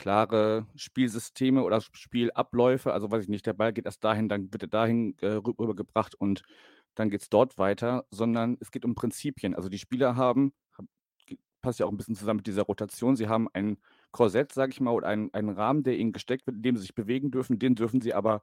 klare 0.00 0.66
Spielsysteme 0.76 1.62
oder 1.62 1.82
Spielabläufe. 1.82 2.92
Also 2.92 3.10
weiß 3.10 3.24
ich 3.24 3.28
nicht, 3.28 3.44
der 3.44 3.52
Ball 3.52 3.72
geht 3.74 3.84
erst 3.84 4.02
dahin, 4.02 4.30
dann 4.30 4.50
wird 4.50 4.62
er 4.62 4.68
dahin 4.68 5.14
äh, 5.20 5.26
rübergebracht 5.26 6.14
und 6.14 6.42
dann 6.94 7.10
geht 7.10 7.20
es 7.20 7.28
dort 7.28 7.58
weiter, 7.58 8.06
sondern 8.10 8.56
es 8.60 8.70
geht 8.70 8.86
um 8.86 8.94
Prinzipien. 8.94 9.54
Also 9.54 9.68
die 9.68 9.78
Spieler 9.78 10.16
haben, 10.16 10.54
passt 11.60 11.80
ja 11.80 11.86
auch 11.86 11.90
ein 11.90 11.98
bisschen 11.98 12.14
zusammen 12.14 12.38
mit 12.38 12.46
dieser 12.46 12.62
Rotation, 12.62 13.14
sie 13.14 13.28
haben 13.28 13.48
ein 13.52 13.76
Korsett, 14.10 14.52
sage 14.52 14.72
ich 14.72 14.80
mal, 14.80 14.92
oder 14.92 15.08
einen, 15.08 15.32
einen 15.34 15.50
Rahmen, 15.50 15.82
der 15.82 15.98
ihnen 15.98 16.12
gesteckt 16.12 16.46
wird, 16.46 16.56
in 16.56 16.62
dem 16.62 16.76
sie 16.76 16.82
sich 16.82 16.94
bewegen 16.94 17.30
dürfen. 17.30 17.58
Den 17.58 17.74
dürfen 17.74 18.00
sie 18.00 18.14
aber 18.14 18.40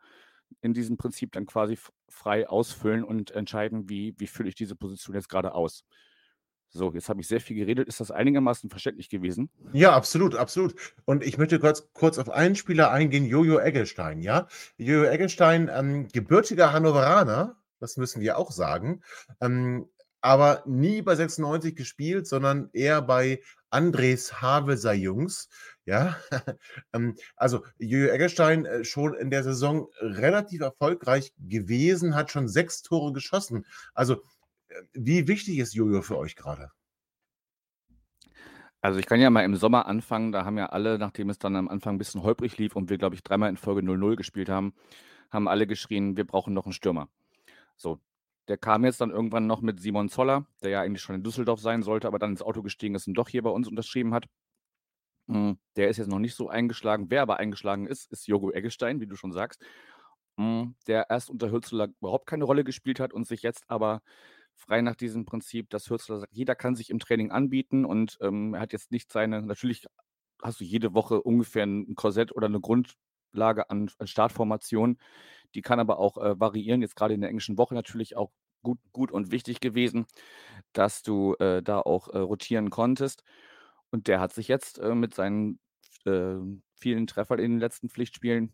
in 0.62 0.74
diesem 0.76 0.96
Prinzip 0.96 1.32
dann 1.32 1.48
quasi 1.48 1.78
frei 2.08 2.48
ausfüllen 2.48 3.04
und 3.04 3.32
entscheiden, 3.32 3.90
wie, 3.90 4.14
wie 4.20 4.28
fülle 4.28 4.50
ich 4.50 4.56
diese 4.56 4.76
Position 4.76 5.16
jetzt 5.16 5.30
gerade 5.30 5.56
aus. 5.56 5.84
So, 6.70 6.92
jetzt 6.94 7.10
habe 7.10 7.22
ich 7.22 7.28
sehr 7.28 7.42
viel 7.42 7.56
geredet. 7.56 7.88
Ist 7.88 8.00
das 8.00 8.12
einigermaßen 8.12 8.70
verständlich 8.70 9.10
gewesen? 9.10 9.50
Ja, 9.74 9.94
absolut, 9.94 10.36
absolut. 10.36 10.76
Und 11.06 11.24
ich 11.24 11.38
möchte 11.38 11.60
kurz, 11.60 11.90
kurz 11.94 12.18
auf 12.18 12.30
einen 12.30 12.56
Spieler 12.56 12.92
eingehen, 12.92 13.26
Jojo 13.26 13.60
Eggelstein, 13.60 14.22
ja. 14.22 14.48
Jojo 14.78 15.06
Eggelstein, 15.06 15.70
ähm, 15.74 16.08
gebürtiger 16.10 16.74
Hannoveraner, 16.74 17.56
das 17.80 17.98
müssen 17.98 18.22
wir 18.22 18.38
auch 18.38 18.52
sagen, 18.52 19.02
ähm, 19.40 19.88
aber 20.22 20.64
nie 20.66 21.02
bei 21.02 21.16
96 21.16 21.76
gespielt, 21.76 22.28
sondern 22.28 22.70
eher 22.74 23.02
bei 23.02 23.42
Andres 23.70 24.42
Havelser 24.42 24.94
Jungs, 24.94 25.50
ja. 25.86 26.18
ähm, 26.94 27.16
also 27.36 27.64
Jojo 27.78 28.10
Eggelstein 28.10 28.66
äh, 28.66 28.84
schon 28.84 29.14
in 29.14 29.30
der 29.30 29.44
Saison 29.44 29.88
relativ 30.02 30.62
erfolgreich 30.62 31.32
gewesen, 31.40 32.16
hat 32.16 32.32
schon 32.32 32.48
sechs 32.48 32.82
Tore 32.82 33.14
geschossen. 33.14 33.66
Also 33.94 34.22
wie 34.94 35.28
wichtig 35.28 35.60
ist 35.60 35.74
Jojo 35.74 36.02
für 36.02 36.18
euch 36.18 36.36
gerade? 36.36 36.72
Also 38.82 39.00
ich 39.00 39.06
kann 39.06 39.20
ja 39.20 39.30
mal 39.30 39.44
im 39.44 39.56
Sommer 39.56 39.88
anfangen. 39.88 40.32
Da 40.32 40.46
haben 40.46 40.58
ja 40.58 40.68
alle, 40.68 40.98
nachdem 40.98 41.30
es 41.30 41.40
dann 41.40 41.56
am 41.56 41.68
Anfang 41.68 41.96
ein 41.96 41.98
bisschen 41.98 42.24
holprig 42.24 42.58
lief 42.58 42.76
und 42.76 42.90
wir, 42.90 42.98
glaube 42.98 43.16
ich, 43.16 43.24
dreimal 43.24 43.50
in 43.50 43.58
Folge 43.58 43.82
0-0 43.82 44.16
gespielt 44.16 44.50
haben, 44.50 44.74
haben 45.32 45.48
alle 45.48 45.68
geschrien, 45.68 46.16
wir 46.16 46.26
brauchen 46.26 46.54
noch 46.54 46.66
einen 46.66 46.74
Stürmer. 46.74 47.10
So, 47.76 48.00
der 48.48 48.58
kam 48.58 48.86
jetzt 48.86 49.02
dann 49.02 49.12
irgendwann 49.12 49.48
noch 49.48 49.62
mit 49.62 49.80
Simon 49.82 50.10
Zoller, 50.10 50.46
der 50.64 50.70
ja 50.70 50.82
eigentlich 50.82 51.02
schon 51.02 51.16
in 51.16 51.24
Düsseldorf 51.24 51.60
sein 51.60 51.84
sollte, 51.84 52.08
aber 52.08 52.20
dann 52.20 52.32
ins 52.32 52.42
Auto 52.42 52.62
gestiegen 52.62 52.96
ist 52.96 53.08
und 53.08 53.16
doch 53.16 53.30
hier 53.30 53.44
bei 53.44 53.50
uns 53.50 53.68
unterschrieben 53.68 54.14
hat. 54.14 54.28
Hm, 55.28 55.60
der 55.76 55.90
ist 55.90 55.98
jetzt 55.98 56.08
noch 56.08 56.20
nicht 56.20 56.36
so 56.36 56.48
eingeschlagen. 56.48 57.08
Wer 57.10 57.24
aber 57.24 57.38
eingeschlagen 57.38 57.88
ist, 57.88 58.10
ist 58.12 58.28
Jogo 58.28 58.52
Eggestein, 58.52 59.02
wie 59.02 59.08
du 59.08 59.16
schon 59.16 59.34
sagst, 59.34 59.62
hm, 60.38 60.76
der 60.88 61.10
erst 61.10 61.30
unter 61.30 61.52
Hürzler 61.52 61.90
überhaupt 62.00 62.28
keine 62.28 62.46
Rolle 62.46 62.64
gespielt 62.64 63.00
hat 63.00 63.12
und 63.12 63.28
sich 63.28 63.42
jetzt 63.42 63.70
aber 63.70 64.02
frei 64.58 64.82
nach 64.82 64.96
diesem 64.96 65.26
Prinzip, 65.26 65.70
dass 65.70 65.90
Hürzler 65.90 66.20
sagt, 66.20 66.34
jeder 66.34 66.56
kann 66.56 66.76
sich 66.76 66.90
im 66.90 67.00
Training 67.00 67.32
anbieten 67.32 67.86
und 67.86 68.18
ähm, 68.22 68.54
er 68.54 68.62
hat 68.62 68.74
jetzt 68.74 68.92
nicht 68.92 69.12
seine, 69.12 69.42
natürlich 69.42 69.86
hast 70.42 70.60
du 70.60 70.64
jede 70.64 70.94
Woche 70.94 71.22
ungefähr 71.22 71.66
ein 71.66 71.96
Korsett 71.96 72.36
oder 72.36 72.48
eine 72.48 72.60
Grundlage 72.60 73.70
an, 73.70 73.90
an 73.98 74.08
Startformation, 74.08 74.98
die 75.56 75.62
kann 75.62 75.80
aber 75.80 76.00
auch 76.00 76.18
äh, 76.18 76.40
variieren, 76.40 76.82
jetzt 76.82 76.96
gerade 76.96 77.14
in 77.14 77.22
der 77.22 77.30
englischen 77.30 77.58
Woche 77.58 77.74
natürlich 77.74 78.18
auch 78.18 78.32
gut, 78.64 78.80
gut 78.92 79.12
und 79.12 79.32
wichtig 79.32 79.60
gewesen, 79.60 80.06
dass 80.74 81.04
du 81.04 81.36
äh, 81.36 81.62
da 81.64 81.80
auch 81.80 82.10
äh, 82.10 82.18
rotieren 82.18 82.70
konntest. 82.70 83.24
Und 83.92 84.08
der 84.08 84.20
hat 84.20 84.34
sich 84.34 84.48
jetzt 84.48 84.80
äh, 84.80 84.96
mit 84.96 85.14
seinen 85.14 85.60
äh, 86.06 86.36
vielen 86.76 87.08
Treffern 87.08 87.40
in 87.40 87.52
den 87.52 87.60
letzten 87.60 87.90
Pflichtspielen 87.90 88.52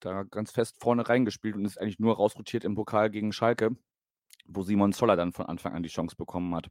da 0.00 0.22
ganz 0.22 0.52
fest 0.52 0.76
vorne 0.80 1.08
reingespielt 1.08 1.56
und 1.56 1.64
ist 1.64 1.78
eigentlich 1.78 1.98
nur 1.98 2.16
rausrotiert 2.16 2.64
im 2.64 2.74
Pokal 2.74 3.10
gegen 3.10 3.32
Schalke 3.32 3.76
wo 4.52 4.62
Simon 4.62 4.92
Zoller 4.92 5.16
dann 5.16 5.32
von 5.32 5.46
Anfang 5.46 5.74
an 5.74 5.82
die 5.82 5.88
Chance 5.88 6.16
bekommen 6.16 6.54
hat. 6.54 6.70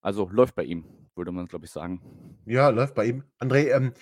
Also 0.00 0.28
läuft 0.28 0.54
bei 0.54 0.64
ihm, 0.64 0.84
würde 1.14 1.32
man, 1.32 1.46
glaube 1.46 1.64
ich, 1.64 1.70
sagen. 1.70 2.38
Ja, 2.44 2.68
läuft 2.70 2.94
bei 2.94 3.06
ihm. 3.06 3.24
André, 3.38 3.70
ähm, 3.74 3.92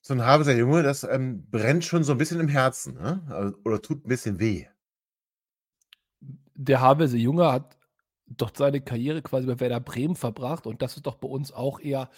so 0.00 0.14
ein 0.14 0.24
Habeser 0.24 0.56
Junge, 0.56 0.82
das 0.82 1.04
ähm, 1.04 1.46
brennt 1.50 1.84
schon 1.84 2.02
so 2.02 2.12
ein 2.12 2.18
bisschen 2.18 2.40
im 2.40 2.48
Herzen, 2.48 2.94
ne? 2.94 3.22
Also, 3.28 3.56
oder 3.64 3.80
tut 3.80 4.04
ein 4.04 4.08
bisschen 4.08 4.40
weh. 4.40 4.66
Der 6.54 6.80
Habeser 6.80 7.18
Junge 7.18 7.50
hat 7.52 7.76
doch 8.26 8.50
seine 8.54 8.80
Karriere 8.80 9.22
quasi 9.22 9.46
bei 9.46 9.60
Werder 9.60 9.80
Bremen 9.80 10.16
verbracht 10.16 10.66
und 10.66 10.82
das 10.82 10.96
ist 10.96 11.06
doch 11.06 11.16
bei 11.16 11.28
uns 11.28 11.52
auch 11.52 11.80
eher 11.80 12.08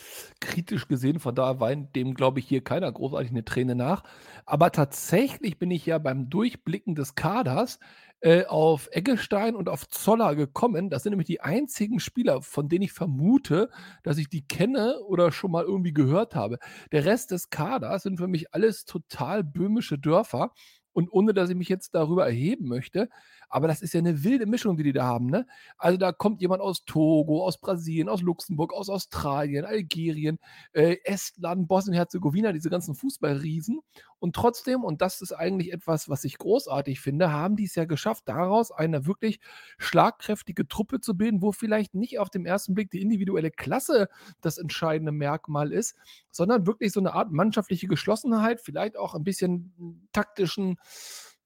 kritisch 0.40 0.88
gesehen. 0.88 1.19
Von 1.19 1.35
daher 1.35 1.61
weint 1.61 1.97
dem, 1.97 2.14
glaube 2.14 2.38
ich, 2.38 2.47
hier 2.47 2.62
keiner 2.62 2.90
großartig 2.90 3.31
eine 3.31 3.45
Träne 3.45 3.75
nach. 3.75 4.04
Aber 4.47 4.71
tatsächlich 4.71 5.59
bin 5.59 5.71
ich 5.71 5.87
ja 5.87 5.99
beim 5.99 6.31
Durchblicken 6.31 6.95
des 6.95 7.14
Kaders 7.14 7.78
äh, 8.25 8.47
auf 8.47 8.88
Eggestein 8.90 9.54
und 9.54 9.69
auf 9.69 9.87
Zoller 9.87 10.35
gekommen. 10.35 10.88
Das 10.88 11.02
sind 11.02 11.11
nämlich 11.11 11.26
die 11.26 11.43
einzigen 11.43 12.00
Spieler, 12.00 12.40
von 12.40 12.71
denen 12.71 12.85
ich 12.85 12.93
vermute, 12.93 13.69
dass 14.02 14.16
ich 14.16 14.31
die 14.31 14.47
kenne 14.47 14.99
oder 15.00 15.31
schon 15.31 15.50
mal 15.50 15.62
irgendwie 15.62 15.93
gehört 15.93 16.35
habe. 16.35 16.59
Der 16.90 17.04
Rest 17.04 17.33
des 17.33 17.50
Kaders 17.50 18.04
sind 18.04 18.16
für 18.16 18.26
mich 18.26 18.54
alles 18.54 18.87
total 18.87 19.45
böhmische 19.45 19.99
Dörfer. 19.99 20.52
Und 20.95 21.12
ohne, 21.12 21.35
dass 21.35 21.50
ich 21.50 21.57
mich 21.57 21.69
jetzt 21.69 21.97
darüber 21.97 22.25
erheben 22.25 22.69
möchte, 22.69 23.09
aber 23.49 23.66
das 23.66 23.83
ist 23.83 23.95
ja 23.95 23.99
eine 23.99 24.23
wilde 24.23 24.47
Mischung, 24.47 24.76
die 24.76 24.85
die 24.85 24.93
da 24.93 25.04
haben. 25.04 25.26
Ne? 25.26 25.45
Also 25.76 25.99
da 25.99 26.12
kommt 26.12 26.40
jemand 26.40 26.62
aus 26.62 26.85
Togo, 26.85 27.45
aus 27.45 27.59
Brasilien, 27.59 28.09
aus 28.09 28.23
Luxemburg, 28.23 28.73
aus 28.73 28.88
Australien, 28.88 29.64
Algerien, 29.64 30.38
äh, 30.73 30.99
Estland, 31.02 31.66
Bosnien-Herzegowina, 31.66 32.52
diese 32.52 32.71
ganzen 32.71 32.95
Fußballriesen. 32.95 33.81
Und 34.21 34.37
trotzdem, 34.37 34.85
und 34.85 35.02
das 35.02 35.21
ist 35.21 35.33
eigentlich 35.33 35.73
etwas, 35.73 36.09
was 36.09 36.23
ich 36.23 36.38
großartig 36.38 37.00
finde, 37.00 37.33
haben 37.33 37.57
die 37.57 37.64
es 37.64 37.75
ja 37.75 37.87
geschafft, 37.87 38.13
daraus 38.23 38.71
eine 38.71 39.06
wirklich 39.06 39.40
schlagkräftige 39.78 40.68
Truppe 40.68 41.00
zu 41.00 41.16
bilden, 41.16 41.42
wo 41.42 41.52
vielleicht 41.52 41.94
nicht 41.94 42.18
auf 42.18 42.30
den 42.30 42.47
ersten 42.47 42.75
Blick 42.75 42.90
die 42.90 43.02
individuelle 43.02 43.50
Klasse 43.50 44.09
das 44.40 44.59
entscheidende 44.59 45.12
Merkmal 45.12 45.73
ist, 45.73 45.97
sondern 46.30 46.66
wirklich 46.66 46.92
so 46.92 47.00
eine 47.00 47.14
Art 47.14 47.33
mannschaftliche 47.33 47.88
Geschlossenheit, 47.88 48.61
vielleicht 48.61 48.97
auch 48.97 49.14
ein 49.14 49.25
bisschen 49.25 50.09
taktischen 50.12 50.78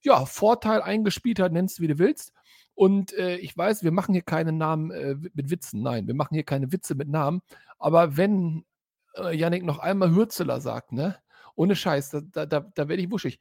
ja, 0.02 0.26
Vorteil 0.26 0.82
eingespielt 0.82 1.40
hat, 1.40 1.52
nennst 1.52 1.78
du 1.78 1.82
wie 1.82 1.88
du 1.88 1.98
willst. 1.98 2.32
Und 2.74 3.12
äh, 3.14 3.36
ich 3.38 3.56
weiß, 3.56 3.82
wir 3.82 3.90
machen 3.90 4.12
hier 4.12 4.22
keine 4.22 4.52
Namen 4.52 4.90
äh, 4.92 5.16
mit 5.34 5.50
Witzen. 5.50 5.82
Nein, 5.82 6.06
wir 6.06 6.14
machen 6.14 6.34
hier 6.34 6.44
keine 6.44 6.70
Witze 6.70 6.94
mit 6.94 7.08
Namen. 7.08 7.40
Aber 7.78 8.16
wenn 8.16 8.64
äh, 9.14 9.36
Yannick 9.36 9.64
noch 9.64 9.78
einmal 9.78 10.14
Hürzeler 10.14 10.60
sagt, 10.60 10.92
ne? 10.92 11.16
Ohne 11.56 11.74
Scheiß, 11.74 12.10
da, 12.10 12.20
da, 12.20 12.46
da, 12.46 12.60
da 12.60 12.88
werde 12.88 13.02
ich 13.02 13.10
wuschig. 13.10 13.40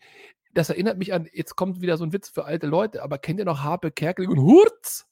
Das 0.58 0.70
erinnert 0.70 0.98
mich 0.98 1.14
an, 1.14 1.30
jetzt 1.32 1.56
kommt 1.56 1.82
wieder 1.82 1.98
so 1.98 2.04
ein 2.04 2.14
Witz 2.14 2.30
für 2.30 2.46
alte 2.46 2.66
Leute, 2.66 3.04
aber 3.04 3.20
kennt 3.20 3.38
ihr 3.40 3.46
noch 3.46 3.62
Harpe 3.62 3.92
Kerkeling 3.92 4.32
und 4.32 4.40
Hurz? 4.40 5.06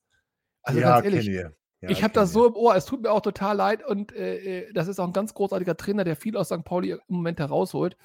Also 0.64 0.80
ja, 0.80 1.00
ganz 1.00 1.06
ehrlich, 1.06 1.28
ja, 1.28 1.52
ich 1.88 2.02
habe 2.02 2.16
das 2.16 2.34
so 2.34 2.48
im 2.48 2.56
Ohr, 2.56 2.76
es 2.76 2.86
tut 2.86 3.04
mir 3.04 3.12
auch 3.12 3.22
total 3.22 3.56
leid 3.56 3.86
und 3.86 4.12
äh, 4.12 4.62
äh, 4.62 4.74
das 4.74 4.88
ist 4.88 5.00
auch 5.00 5.06
ein 5.06 5.14
ganz 5.14 5.36
großartiger 5.36 5.78
Trainer, 5.78 6.04
der 6.04 6.16
viel 6.16 6.36
aus 6.36 6.48
St. 6.48 6.64
Pauli 6.64 6.94
im 6.94 7.00
Moment 7.08 7.40
herausholt. 7.40 7.96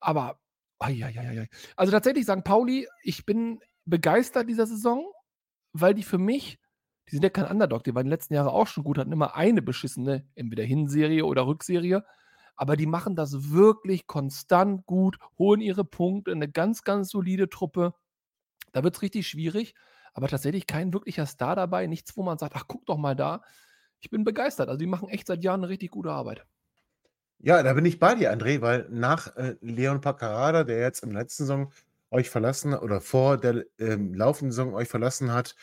Aber 0.00 0.40
Eieieiei. 0.78 1.50
Also 1.76 1.92
tatsächlich 1.92 2.24
St. 2.24 2.44
Pauli, 2.44 2.88
ich 3.02 3.26
bin 3.26 3.60
begeistert 3.84 4.48
dieser 4.48 4.66
Saison, 4.66 5.04
weil 5.74 5.92
die 5.92 6.02
für 6.02 6.16
mich, 6.16 6.58
die 7.10 7.16
sind 7.16 7.22
ja 7.22 7.28
kein 7.28 7.44
Underdog, 7.44 7.84
die 7.84 7.94
waren 7.94 8.04
die 8.04 8.10
letzten 8.10 8.32
Jahre 8.32 8.52
auch 8.52 8.66
schon 8.66 8.84
gut, 8.84 8.96
hatten 8.96 9.12
immer 9.12 9.34
eine 9.34 9.60
beschissene, 9.60 10.26
entweder 10.34 10.64
Hinserie 10.64 11.26
oder 11.26 11.46
Rückserie. 11.46 12.06
Aber 12.60 12.76
die 12.76 12.84
machen 12.84 13.16
das 13.16 13.52
wirklich 13.52 14.06
konstant 14.06 14.84
gut, 14.84 15.16
holen 15.38 15.62
ihre 15.62 15.82
Punkte, 15.82 16.32
eine 16.32 16.46
ganz, 16.46 16.82
ganz 16.82 17.08
solide 17.08 17.48
Truppe. 17.48 17.94
Da 18.72 18.84
wird 18.84 18.94
es 18.96 19.00
richtig 19.00 19.26
schwierig, 19.26 19.74
aber 20.12 20.28
tatsächlich 20.28 20.66
kein 20.66 20.92
wirklicher 20.92 21.24
Star 21.24 21.56
dabei, 21.56 21.86
nichts, 21.86 22.14
wo 22.18 22.22
man 22.22 22.36
sagt, 22.36 22.54
ach, 22.56 22.64
guck 22.68 22.84
doch 22.84 22.98
mal 22.98 23.16
da. 23.16 23.40
Ich 24.00 24.10
bin 24.10 24.24
begeistert. 24.24 24.68
Also 24.68 24.76
die 24.76 24.86
machen 24.86 25.08
echt 25.08 25.26
seit 25.26 25.42
Jahren 25.42 25.60
eine 25.60 25.70
richtig 25.70 25.90
gute 25.90 26.10
Arbeit. 26.10 26.44
Ja, 27.38 27.62
da 27.62 27.72
bin 27.72 27.86
ich 27.86 27.98
bei 27.98 28.14
dir, 28.14 28.30
André, 28.30 28.60
weil 28.60 28.86
nach 28.90 29.34
äh, 29.38 29.56
Leon 29.62 30.02
Paccarada, 30.02 30.62
der 30.62 30.80
jetzt 30.80 31.02
im 31.02 31.12
letzten 31.12 31.44
Saison 31.44 31.72
euch 32.10 32.28
verlassen 32.28 32.74
oder 32.74 33.00
vor 33.00 33.38
der 33.38 33.64
ähm, 33.78 34.12
laufenden 34.12 34.52
Saison 34.52 34.74
euch 34.74 34.88
verlassen 34.88 35.32
hat, 35.32 35.56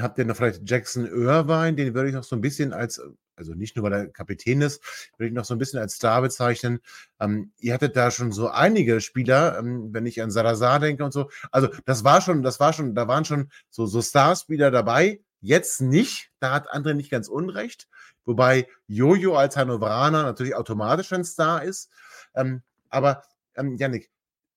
habt 0.00 0.18
ihr 0.18 0.24
noch 0.24 0.36
vielleicht 0.36 0.68
Jackson 0.68 1.06
Irvine, 1.06 1.74
den 1.74 1.94
würde 1.94 2.08
ich 2.08 2.14
noch 2.14 2.24
so 2.24 2.36
ein 2.36 2.40
bisschen 2.40 2.72
als, 2.72 3.00
also 3.36 3.54
nicht 3.54 3.76
nur 3.76 3.84
weil 3.84 3.92
er 3.92 4.06
Kapitän 4.08 4.60
ist, 4.60 4.82
würde 5.16 5.28
ich 5.28 5.34
noch 5.34 5.44
so 5.44 5.54
ein 5.54 5.58
bisschen 5.58 5.78
als 5.80 5.94
Star 5.94 6.20
bezeichnen. 6.22 6.80
Ähm, 7.20 7.52
ihr 7.58 7.74
hattet 7.74 7.96
da 7.96 8.10
schon 8.10 8.32
so 8.32 8.48
einige 8.48 9.00
Spieler, 9.00 9.58
ähm, 9.58 9.92
wenn 9.92 10.06
ich 10.06 10.22
an 10.22 10.30
Salazar 10.30 10.80
denke 10.80 11.04
und 11.04 11.12
so. 11.12 11.30
Also 11.50 11.68
das 11.84 12.04
war 12.04 12.20
schon, 12.20 12.42
das 12.42 12.60
war 12.60 12.72
schon, 12.72 12.94
da 12.94 13.08
waren 13.08 13.24
schon 13.24 13.50
so, 13.70 13.86
so 13.86 14.02
Starspieler 14.02 14.70
dabei. 14.70 15.20
Jetzt 15.40 15.80
nicht, 15.80 16.30
da 16.38 16.52
hat 16.52 16.72
André 16.72 16.94
nicht 16.94 17.10
ganz 17.10 17.28
unrecht. 17.28 17.88
Wobei 18.24 18.68
Jojo 18.86 19.36
als 19.36 19.56
Hannoveraner 19.56 20.22
natürlich 20.22 20.54
automatisch 20.54 21.12
ein 21.12 21.24
Star 21.24 21.64
ist. 21.64 21.90
Ähm, 22.34 22.62
aber, 22.88 23.24
ähm, 23.56 23.76
Yannick, 23.76 24.10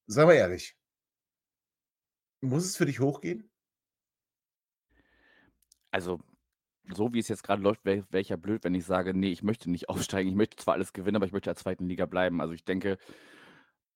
sei 0.06 0.24
mal 0.24 0.34
ehrlich, 0.34 0.76
muss 2.40 2.64
es 2.64 2.76
für 2.76 2.86
dich 2.86 3.00
hochgehen? 3.00 3.50
Also, 5.96 6.20
so 6.92 7.14
wie 7.14 7.20
es 7.20 7.28
jetzt 7.28 7.42
gerade 7.42 7.62
läuft, 7.62 7.86
wäre 7.86 8.04
wär 8.10 8.20
ich 8.20 8.28
ja 8.28 8.36
blöd, 8.36 8.64
wenn 8.64 8.74
ich 8.74 8.84
sage, 8.84 9.14
nee, 9.14 9.30
ich 9.30 9.42
möchte 9.42 9.70
nicht 9.70 9.88
aufsteigen. 10.20 10.28
Ich 10.28 10.36
möchte 10.36 10.56
zwar 10.58 10.74
alles 10.74 10.92
gewinnen, 10.92 11.16
aber 11.16 11.24
ich 11.24 11.32
möchte 11.32 11.48
in 11.48 11.54
der 11.54 11.62
zweiten 11.62 11.88
Liga 11.88 12.04
bleiben. 12.04 12.42
Also 12.42 12.52
ich 12.52 12.66
denke, 12.66 12.98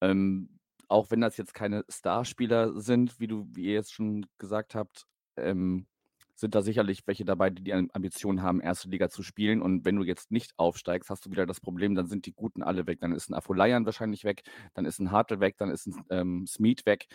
ähm, 0.00 0.49
auch 0.88 1.11
wenn 1.11 1.21
das 1.21 1.37
jetzt 1.37 1.52
keine 1.52 1.85
Starspieler 1.90 2.80
sind, 2.80 3.21
wie 3.21 3.26
du, 3.26 3.47
wie 3.52 3.64
ihr 3.66 3.75
jetzt 3.75 3.92
schon 3.92 4.24
gesagt 4.38 4.74
habt, 4.74 5.05
ähm, 5.37 5.88
sind 6.37 6.55
da 6.55 6.62
sicherlich 6.62 7.07
welche 7.07 7.27
dabei, 7.27 7.51
die 7.51 7.62
die 7.62 7.74
Ambition 7.74 8.40
haben, 8.40 8.62
erste 8.62 8.88
Liga 8.88 9.11
zu 9.11 9.22
spielen. 9.22 9.61
Und 9.61 9.85
wenn 9.85 9.96
du 9.96 10.03
jetzt 10.05 10.31
nicht 10.31 10.55
aufsteigst, 10.57 11.11
hast 11.11 11.27
du 11.27 11.31
wieder 11.31 11.44
das 11.44 11.61
Problem, 11.61 11.94
dann 11.94 12.07
sind 12.07 12.24
die 12.24 12.33
Guten 12.33 12.62
alle 12.62 12.87
weg. 12.87 13.01
Dann 13.01 13.12
ist 13.12 13.29
ein 13.29 13.35
Afolayan 13.35 13.85
wahrscheinlich 13.85 14.24
weg, 14.24 14.42
dann 14.72 14.87
ist 14.87 15.01
ein 15.01 15.11
Hartl 15.11 15.40
weg, 15.40 15.59
dann 15.59 15.70
ist 15.70 15.87
ein 15.87 16.03
ähm, 16.09 16.46
Smith 16.46 16.87
weg, 16.87 17.09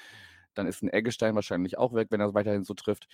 dann 0.53 0.67
ist 0.67 0.83
ein 0.83 0.89
Eggestein 0.89 1.33
wahrscheinlich 1.33 1.79
auch 1.79 1.95
weg, 1.95 2.09
wenn 2.11 2.21
er 2.21 2.35
weiterhin 2.35 2.63
so 2.63 2.75
trifft. 2.75 3.07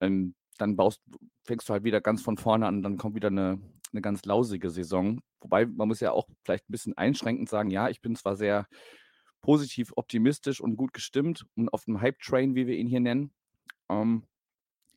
Ähm, 0.00 0.36
dann 0.60 0.76
baust, 0.76 1.00
fängst 1.44 1.68
du 1.68 1.72
halt 1.72 1.84
wieder 1.84 2.00
ganz 2.00 2.22
von 2.22 2.36
vorne 2.36 2.66
an, 2.66 2.82
dann 2.82 2.96
kommt 2.96 3.14
wieder 3.14 3.28
eine, 3.28 3.60
eine 3.92 4.02
ganz 4.02 4.24
lausige 4.24 4.70
Saison. 4.70 5.20
Wobei 5.40 5.66
man 5.66 5.88
muss 5.88 6.00
ja 6.00 6.12
auch 6.12 6.28
vielleicht 6.44 6.68
ein 6.68 6.72
bisschen 6.72 6.96
einschränkend 6.96 7.48
sagen, 7.48 7.70
ja, 7.70 7.88
ich 7.88 8.00
bin 8.00 8.14
zwar 8.16 8.36
sehr 8.36 8.66
positiv, 9.40 9.92
optimistisch 9.96 10.60
und 10.60 10.76
gut 10.76 10.92
gestimmt 10.92 11.46
und 11.56 11.72
auf 11.72 11.84
dem 11.84 12.00
Hype-Train, 12.00 12.54
wie 12.54 12.66
wir 12.66 12.76
ihn 12.76 12.86
hier 12.86 13.00
nennen. 13.00 13.32
Ähm, 13.88 14.24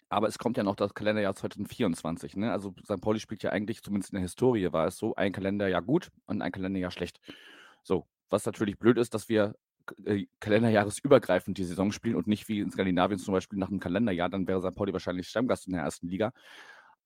aber 0.10 0.28
es 0.28 0.38
kommt 0.38 0.58
ja 0.58 0.64
noch 0.64 0.76
das 0.76 0.94
Kalenderjahr 0.94 1.34
2024. 1.34 2.36
Ne? 2.36 2.52
Also 2.52 2.76
St. 2.84 3.02
Pauli 3.02 3.20
spielt 3.20 3.42
ja 3.42 3.52
eigentlich, 3.52 3.82
zumindest 3.82 4.12
in 4.12 4.18
der 4.18 4.22
Historie 4.22 4.72
war 4.72 4.86
es 4.86 4.98
so, 4.98 5.16
ein 5.16 5.32
Kalenderjahr 5.32 5.82
gut 5.82 6.12
und 6.26 6.42
ein 6.42 6.52
Kalenderjahr 6.52 6.92
schlecht. 6.92 7.20
So, 7.82 8.06
was 8.30 8.46
natürlich 8.46 8.78
blöd 8.78 8.98
ist, 8.98 9.14
dass 9.14 9.28
wir 9.28 9.56
äh, 10.06 10.26
kalenderjahresübergreifend 10.40 11.58
die 11.58 11.64
Saison 11.64 11.92
spielen 11.92 12.16
und 12.16 12.28
nicht 12.28 12.48
wie 12.48 12.60
in 12.60 12.72
Skandinavien 12.72 13.20
zum 13.20 13.34
Beispiel 13.34 13.60
nach 13.60 13.70
einem 13.70 13.80
Kalenderjahr, 13.80 14.30
dann 14.30 14.48
wäre 14.48 14.62
St. 14.62 14.76
Pauli 14.76 14.94
wahrscheinlich 14.94 15.28
Stammgast 15.28 15.68
in 15.68 15.74
der 15.74 15.84
ersten 15.84 16.08
Liga. 16.08 16.32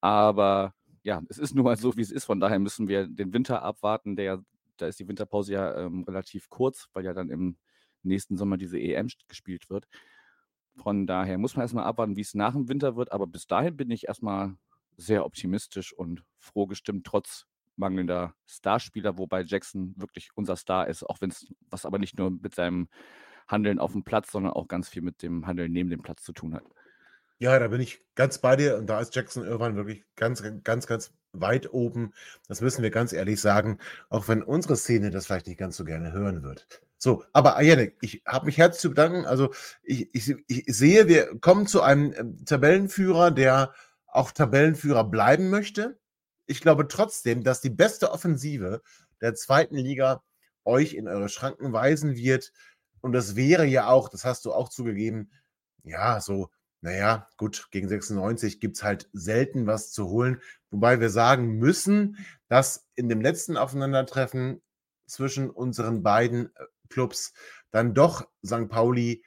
Aber 0.01 0.73
ja, 1.03 1.21
es 1.29 1.37
ist 1.37 1.55
nun 1.55 1.65
mal 1.65 1.77
so, 1.77 1.95
wie 1.95 2.01
es 2.01 2.11
ist. 2.11 2.25
Von 2.25 2.39
daher 2.39 2.59
müssen 2.59 2.87
wir 2.87 3.07
den 3.07 3.33
Winter 3.33 3.61
abwarten. 3.61 4.15
Der, 4.15 4.43
da 4.77 4.87
ist 4.87 4.99
die 4.99 5.07
Winterpause 5.07 5.53
ja 5.53 5.85
ähm, 5.85 6.03
relativ 6.03 6.49
kurz, 6.49 6.89
weil 6.93 7.05
ja 7.05 7.13
dann 7.13 7.29
im 7.29 7.57
nächsten 8.03 8.37
Sommer 8.37 8.57
diese 8.57 8.79
EM 8.79 9.07
gespielt 9.27 9.69
wird. 9.69 9.87
Von 10.75 11.07
daher 11.07 11.37
muss 11.37 11.55
man 11.55 11.63
erstmal 11.63 11.85
abwarten, 11.85 12.15
wie 12.15 12.21
es 12.21 12.35
nach 12.35 12.53
dem 12.53 12.67
Winter 12.69 12.95
wird. 12.95 13.11
Aber 13.11 13.25
bis 13.25 13.47
dahin 13.47 13.77
bin 13.77 13.89
ich 13.89 14.07
erstmal 14.07 14.55
sehr 14.97 15.25
optimistisch 15.25 15.93
und 15.93 16.23
froh 16.39 16.67
gestimmt, 16.67 17.05
trotz 17.05 17.45
mangelnder 17.77 18.33
Starspieler, 18.45 19.17
wobei 19.17 19.43
Jackson 19.43 19.93
wirklich 19.97 20.29
unser 20.35 20.55
Star 20.55 20.87
ist, 20.87 21.03
auch 21.03 21.21
wenn 21.21 21.29
es 21.29 21.47
was 21.69 21.85
aber 21.85 21.99
nicht 21.99 22.17
nur 22.17 22.31
mit 22.31 22.55
seinem 22.55 22.89
Handeln 23.47 23.79
auf 23.79 23.93
dem 23.93 24.03
Platz, 24.03 24.31
sondern 24.31 24.53
auch 24.53 24.67
ganz 24.67 24.89
viel 24.89 25.01
mit 25.01 25.21
dem 25.21 25.47
Handeln 25.47 25.71
neben 25.71 25.89
dem 25.89 26.01
Platz 26.01 26.23
zu 26.23 26.33
tun 26.33 26.53
hat. 26.53 26.63
Ja, 27.39 27.57
da 27.59 27.67
bin 27.67 27.81
ich 27.81 28.01
ganz 28.15 28.39
bei 28.39 28.55
dir 28.55 28.77
und 28.77 28.87
da 28.87 28.99
ist 28.99 29.15
Jackson 29.15 29.45
Irvine 29.45 29.75
wirklich 29.75 30.03
ganz, 30.15 30.43
ganz, 30.63 30.87
ganz 30.87 31.13
weit 31.33 31.71
oben. 31.71 32.13
Das 32.47 32.61
müssen 32.61 32.81
wir 32.81 32.89
ganz 32.89 33.13
ehrlich 33.13 33.39
sagen, 33.39 33.77
auch 34.09 34.27
wenn 34.27 34.41
unsere 34.41 34.75
Szene 34.75 35.11
das 35.11 35.27
vielleicht 35.27 35.47
nicht 35.47 35.59
ganz 35.59 35.77
so 35.77 35.85
gerne 35.85 36.11
hören 36.11 36.43
wird. 36.43 36.67
So, 36.97 37.23
aber 37.31 37.61
Janik, 37.61 37.95
ich 38.01 38.23
habe 38.25 38.47
mich 38.47 38.57
herzlich 38.57 38.81
zu 38.81 38.89
bedanken. 38.89 39.25
Also 39.25 39.53
ich, 39.83 40.09
ich, 40.13 40.35
ich 40.47 40.63
sehe, 40.65 41.07
wir 41.07 41.39
kommen 41.39 41.67
zu 41.67 41.81
einem 41.83 42.11
ähm, 42.17 42.45
Tabellenführer, 42.45 43.29
der 43.29 43.71
auch 44.07 44.31
Tabellenführer 44.31 45.03
bleiben 45.03 45.51
möchte. 45.51 45.99
Ich 46.47 46.61
glaube 46.61 46.87
trotzdem, 46.87 47.43
dass 47.43 47.61
die 47.61 47.69
beste 47.69 48.11
Offensive 48.11 48.81
der 49.21 49.35
zweiten 49.35 49.75
Liga 49.75 50.23
euch 50.63 50.93
in 50.93 51.07
eure 51.07 51.29
Schranken 51.29 51.73
weisen 51.73 52.15
wird. 52.15 52.51
Und 53.01 53.13
das 53.13 53.35
wäre 53.35 53.65
ja 53.65 53.87
auch, 53.87 54.09
das 54.09 54.25
hast 54.25 54.45
du 54.45 54.53
auch 54.53 54.69
zugegeben, 54.69 55.31
ja, 55.83 56.19
so, 56.19 56.49
naja, 56.81 57.27
gut, 57.37 57.67
gegen 57.71 57.87
96 57.87 58.59
gibt 58.59 58.77
es 58.77 58.83
halt 58.83 59.09
selten 59.13 59.67
was 59.67 59.91
zu 59.91 60.09
holen. 60.09 60.41
Wobei 60.69 60.99
wir 60.99 61.09
sagen 61.09 61.57
müssen, 61.57 62.17
dass 62.49 62.87
in 62.95 63.09
dem 63.09 63.21
letzten 63.21 63.57
Aufeinandertreffen 63.57 64.61
zwischen 65.07 65.49
unseren 65.49 66.03
beiden 66.03 66.47
äh, 66.55 66.65
Clubs 66.89 67.33
dann 67.71 67.93
doch 67.93 68.27
St. 68.45 68.69
Pauli 68.69 69.23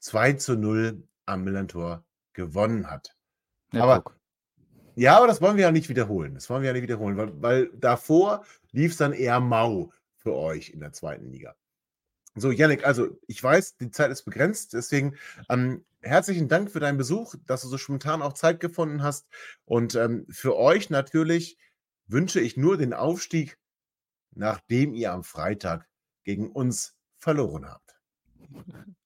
2 0.00 0.34
zu 0.34 0.56
0 0.56 1.08
am 1.26 1.44
Millantor 1.44 2.04
gewonnen 2.34 2.90
hat. 2.90 3.16
Ja, 3.72 3.84
aber 3.84 4.02
guck. 4.02 4.21
Ja, 4.94 5.16
aber 5.16 5.26
das 5.26 5.40
wollen 5.40 5.56
wir 5.56 5.64
ja 5.64 5.72
nicht 5.72 5.88
wiederholen. 5.88 6.34
Das 6.34 6.48
wollen 6.50 6.62
wir 6.62 6.68
ja 6.68 6.72
nicht 6.72 6.82
wiederholen, 6.82 7.16
weil, 7.16 7.42
weil 7.42 7.70
davor 7.74 8.44
lief 8.72 8.92
es 8.92 8.98
dann 8.98 9.12
eher 9.12 9.40
mau 9.40 9.92
für 10.16 10.34
euch 10.34 10.70
in 10.70 10.80
der 10.80 10.92
zweiten 10.92 11.30
Liga. 11.30 11.54
So, 12.34 12.50
Yannick, 12.50 12.86
also 12.86 13.18
ich 13.26 13.42
weiß, 13.42 13.76
die 13.76 13.90
Zeit 13.90 14.10
ist 14.10 14.24
begrenzt, 14.24 14.72
deswegen 14.72 15.16
ähm, 15.50 15.84
herzlichen 16.00 16.48
Dank 16.48 16.70
für 16.70 16.80
deinen 16.80 16.96
Besuch, 16.96 17.34
dass 17.46 17.62
du 17.62 17.68
so 17.68 17.76
spontan 17.76 18.22
auch 18.22 18.32
Zeit 18.32 18.58
gefunden 18.60 19.02
hast. 19.02 19.26
Und 19.64 19.94
ähm, 19.94 20.26
für 20.30 20.56
euch 20.56 20.88
natürlich 20.88 21.58
wünsche 22.06 22.40
ich 22.40 22.56
nur 22.56 22.78
den 22.78 22.94
Aufstieg, 22.94 23.58
nachdem 24.34 24.94
ihr 24.94 25.12
am 25.12 25.24
Freitag 25.24 25.86
gegen 26.24 26.50
uns 26.50 26.96
verloren 27.18 27.68
habt. 27.68 27.91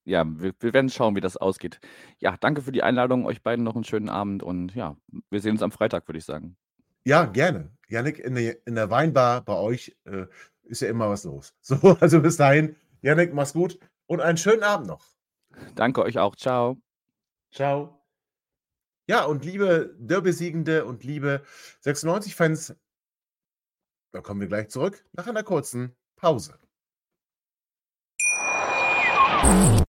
Ja, 0.05 0.25
wir, 0.25 0.53
wir 0.61 0.73
werden 0.73 0.89
schauen, 0.89 1.17
wie 1.17 1.21
das 1.21 1.37
ausgeht. 1.37 1.81
Ja, 2.19 2.37
danke 2.39 2.63
für 2.63 2.73
die 2.73 2.83
Einladung. 2.83 3.27
Euch 3.27 3.43
beiden 3.43 3.65
noch 3.65 3.75
einen 3.75 3.85
schönen 3.85 4.09
Abend 4.09 4.43
und 4.43 4.75
ja, 4.75 4.97
wir 5.31 5.41
sehen 5.41 5.53
uns 5.53 5.63
am 5.63 5.73
Freitag, 5.73 6.07
würde 6.09 6.19
ich 6.19 6.25
sagen. 6.25 6.57
Ja, 7.05 7.25
gerne. 7.25 7.71
Janik, 7.89 8.19
in 8.19 8.35
der, 8.35 8.67
in 8.67 8.75
der 8.75 8.91
Weinbar 8.91 9.45
bei 9.45 9.55
euch 9.55 9.97
äh, 10.05 10.27
ist 10.63 10.83
ja 10.83 10.89
immer 10.89 11.09
was 11.09 11.25
los. 11.25 11.55
So, 11.61 11.97
also 12.01 12.21
bis 12.21 12.37
dahin, 12.37 12.77
Janik, 13.03 13.35
mach's 13.35 13.53
gut 13.53 13.79
und 14.07 14.21
einen 14.21 14.39
schönen 14.39 14.63
Abend 14.63 14.89
noch. 14.89 15.05
Danke 15.75 16.03
euch 16.03 16.19
auch. 16.19 16.37
Ciao. 16.37 16.77
Ciao. 17.53 18.05
Ja, 19.09 19.25
und 19.25 19.45
liebe 19.45 19.95
Derby-Siegende 19.99 20.85
und 20.85 21.05
liebe 21.05 21.43
96-Fans, 21.85 22.75
da 24.13 24.21
kommen 24.21 24.41
wir 24.41 24.49
gleich 24.49 24.69
zurück 24.69 25.05
nach 25.13 25.27
einer 25.27 25.45
kurzen 25.45 25.97
Pause. 26.17 26.59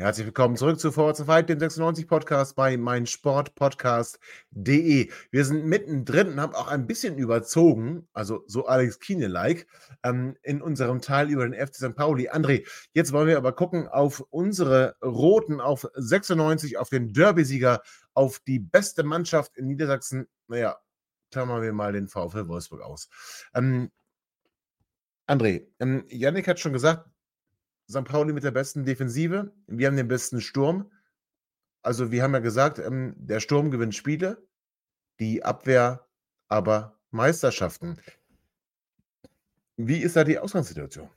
Herzlich 0.00 0.24
willkommen 0.24 0.56
zurück 0.56 0.80
zu 0.80 0.90
Forward 0.92 1.18
Fight, 1.18 1.50
dem 1.50 1.60
96 1.60 2.08
Podcast 2.08 2.56
bei 2.56 2.78
meinsportpodcast.de. 2.78 5.10
Wir 5.30 5.44
sind 5.44 5.66
mittendrin 5.66 6.28
und 6.28 6.40
haben 6.40 6.54
auch 6.54 6.68
ein 6.68 6.86
bisschen 6.86 7.18
überzogen, 7.18 8.08
also 8.14 8.42
so 8.46 8.64
Alex 8.64 8.98
Kiene-like, 8.98 9.66
ähm, 10.02 10.38
in 10.42 10.62
unserem 10.62 11.02
Teil 11.02 11.28
über 11.28 11.46
den 11.46 11.52
FC 11.52 11.74
St. 11.74 11.94
Pauli. 11.94 12.30
André, 12.30 12.66
jetzt 12.94 13.12
wollen 13.12 13.28
wir 13.28 13.36
aber 13.36 13.52
gucken 13.52 13.88
auf 13.88 14.24
unsere 14.30 14.96
Roten, 15.04 15.60
auf 15.60 15.86
96, 15.92 16.78
auf 16.78 16.88
den 16.88 17.12
Derby-Sieger, 17.12 17.82
auf 18.14 18.38
die 18.38 18.58
beste 18.58 19.02
Mannschaft 19.02 19.58
in 19.58 19.66
Niedersachsen. 19.66 20.28
Naja, 20.48 20.78
klammern 21.30 21.60
wir 21.60 21.74
mal 21.74 21.92
den 21.92 22.08
VfL 22.08 22.48
Wolfsburg 22.48 22.80
aus. 22.80 23.10
Ähm, 23.52 23.90
André, 25.26 25.66
ähm, 25.78 26.06
Yannick 26.08 26.48
hat 26.48 26.58
schon 26.58 26.72
gesagt, 26.72 27.06
St. 27.90 28.04
Pauli 28.04 28.32
mit 28.32 28.44
der 28.44 28.52
besten 28.52 28.84
Defensive. 28.84 29.52
Wir 29.66 29.88
haben 29.88 29.96
den 29.96 30.08
besten 30.08 30.40
Sturm. 30.40 30.90
Also, 31.82 32.10
wir 32.10 32.22
haben 32.22 32.34
ja 32.34 32.40
gesagt, 32.40 32.78
ähm, 32.78 33.14
der 33.16 33.40
Sturm 33.40 33.70
gewinnt 33.70 33.94
Spiele, 33.94 34.46
die 35.18 35.44
Abwehr 35.44 36.06
aber 36.48 36.98
Meisterschaften. 37.10 37.98
Wie 39.76 39.98
ist 39.98 40.16
da 40.16 40.24
die 40.24 40.38
Ausgangssituation? 40.38 41.08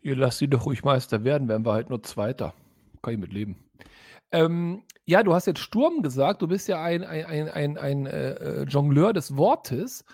Ihr 0.00 0.16
lasst 0.16 0.38
sie 0.38 0.48
doch 0.48 0.64
ruhig 0.64 0.84
Meister 0.84 1.24
werden, 1.24 1.48
werden 1.48 1.66
wir 1.66 1.72
halt 1.72 1.90
nur 1.90 2.02
Zweiter. 2.02 2.54
Kann 3.02 3.14
ich 3.14 3.20
mit 3.20 3.32
leben. 3.32 3.56
Ähm, 4.32 4.84
ja, 5.04 5.22
du 5.22 5.34
hast 5.34 5.46
jetzt 5.46 5.60
Sturm 5.60 6.02
gesagt. 6.02 6.40
Du 6.40 6.48
bist 6.48 6.68
ja 6.68 6.82
ein, 6.82 7.04
ein, 7.04 7.26
ein, 7.26 7.48
ein, 7.48 7.78
ein 7.78 8.06
äh, 8.06 8.62
Jongleur 8.62 9.12
des 9.12 9.36
Wortes. 9.36 10.04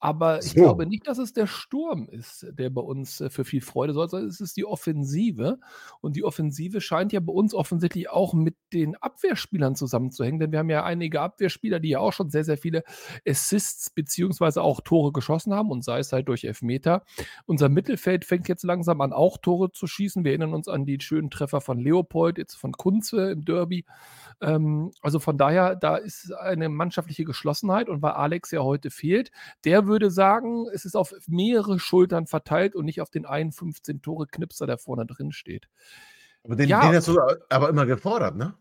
Aber 0.00 0.44
ich 0.44 0.54
So. 0.54 0.60
glaube 0.60 0.86
nicht, 0.86 1.08
dass 1.08 1.18
es 1.18 1.32
der 1.32 1.46
Sturm 1.48 2.08
ist, 2.08 2.46
der 2.52 2.70
bei 2.70 2.80
uns 2.80 3.20
äh, 3.20 3.30
für 3.30 3.44
viel 3.44 3.60
Freude 3.60 3.92
sorgt, 3.94 4.12
sondern 4.12 4.28
es 4.28 4.40
ist 4.40 4.56
die 4.56 4.64
Offensive. 4.64 5.58
Und 6.00 6.14
die 6.14 6.22
Offensive 6.24 6.80
scheint 6.80 7.12
ja 7.12 7.20
bei 7.20 7.32
uns 7.32 7.52
offensichtlich 7.52 8.08
auch 8.08 8.32
mit 8.32 8.54
den 8.72 8.94
Abwehrspielern 8.96 9.74
zusammenzuhängen, 9.74 10.38
denn 10.38 10.52
wir 10.52 10.60
haben 10.60 10.70
ja 10.70 10.84
einige 10.84 11.20
Abwehrspieler, 11.20 11.80
die 11.80 11.90
ja 11.90 11.98
auch 11.98 12.12
schon 12.12 12.30
sehr, 12.30 12.44
sehr 12.44 12.58
viele 12.58 12.84
Assists 13.26 13.90
beziehungsweise 13.90 14.62
auch 14.62 14.80
Tore 14.82 15.12
geschossen 15.12 15.52
haben 15.52 15.70
und 15.70 15.84
sei 15.84 15.98
es 15.98 16.12
halt 16.12 16.28
durch 16.28 16.44
Elfmeter. 16.44 17.02
Unser 17.46 17.68
Mittelfeld 17.68 18.24
fängt 18.24 18.46
jetzt 18.48 18.62
langsam 18.64 19.00
an, 19.00 19.12
auch 19.12 19.38
Tore 19.38 19.72
zu 19.72 19.86
schießen. 19.88 20.22
Wir 20.24 20.30
erinnern 20.32 20.54
uns 20.54 20.68
an 20.68 20.86
die 20.86 20.98
schönen 21.00 21.30
Treffer 21.30 21.60
von 21.60 21.78
Leopold, 21.80 22.38
jetzt 22.38 22.54
von 22.54 22.72
Kunze 22.72 23.32
im 23.32 23.44
Derby. 23.44 23.84
Ähm, 24.40 24.92
also 25.02 25.18
von 25.18 25.38
daher, 25.38 25.74
da 25.74 25.96
ist 25.96 26.32
eine 26.32 26.68
mannschaftliche 26.68 27.24
Geschlossenheit 27.24 27.88
und 27.88 28.02
weil 28.02 28.12
Alex 28.12 28.52
ja 28.52 28.60
heute 28.60 28.90
fehlt, 28.90 29.30
der 29.64 29.87
würde 29.88 30.10
sagen, 30.10 30.66
es 30.72 30.84
ist 30.84 30.96
auf 30.96 31.12
mehrere 31.26 31.78
Schultern 31.78 32.26
verteilt 32.26 32.76
und 32.76 32.84
nicht 32.84 33.00
auf 33.00 33.10
den 33.10 33.26
einen 33.26 33.50
15-Tore-Knipser, 33.50 34.66
der 34.66 34.78
vorne 34.78 35.06
drin 35.06 35.32
steht. 35.32 35.68
Aber 36.44 36.56
den, 36.56 36.68
Ja. 36.68 36.80
den 36.82 36.94
hast 36.96 37.08
du 37.08 37.18
aber 37.48 37.68
immer 37.68 37.86
gefordert, 37.86 38.36
ne? 38.36 38.54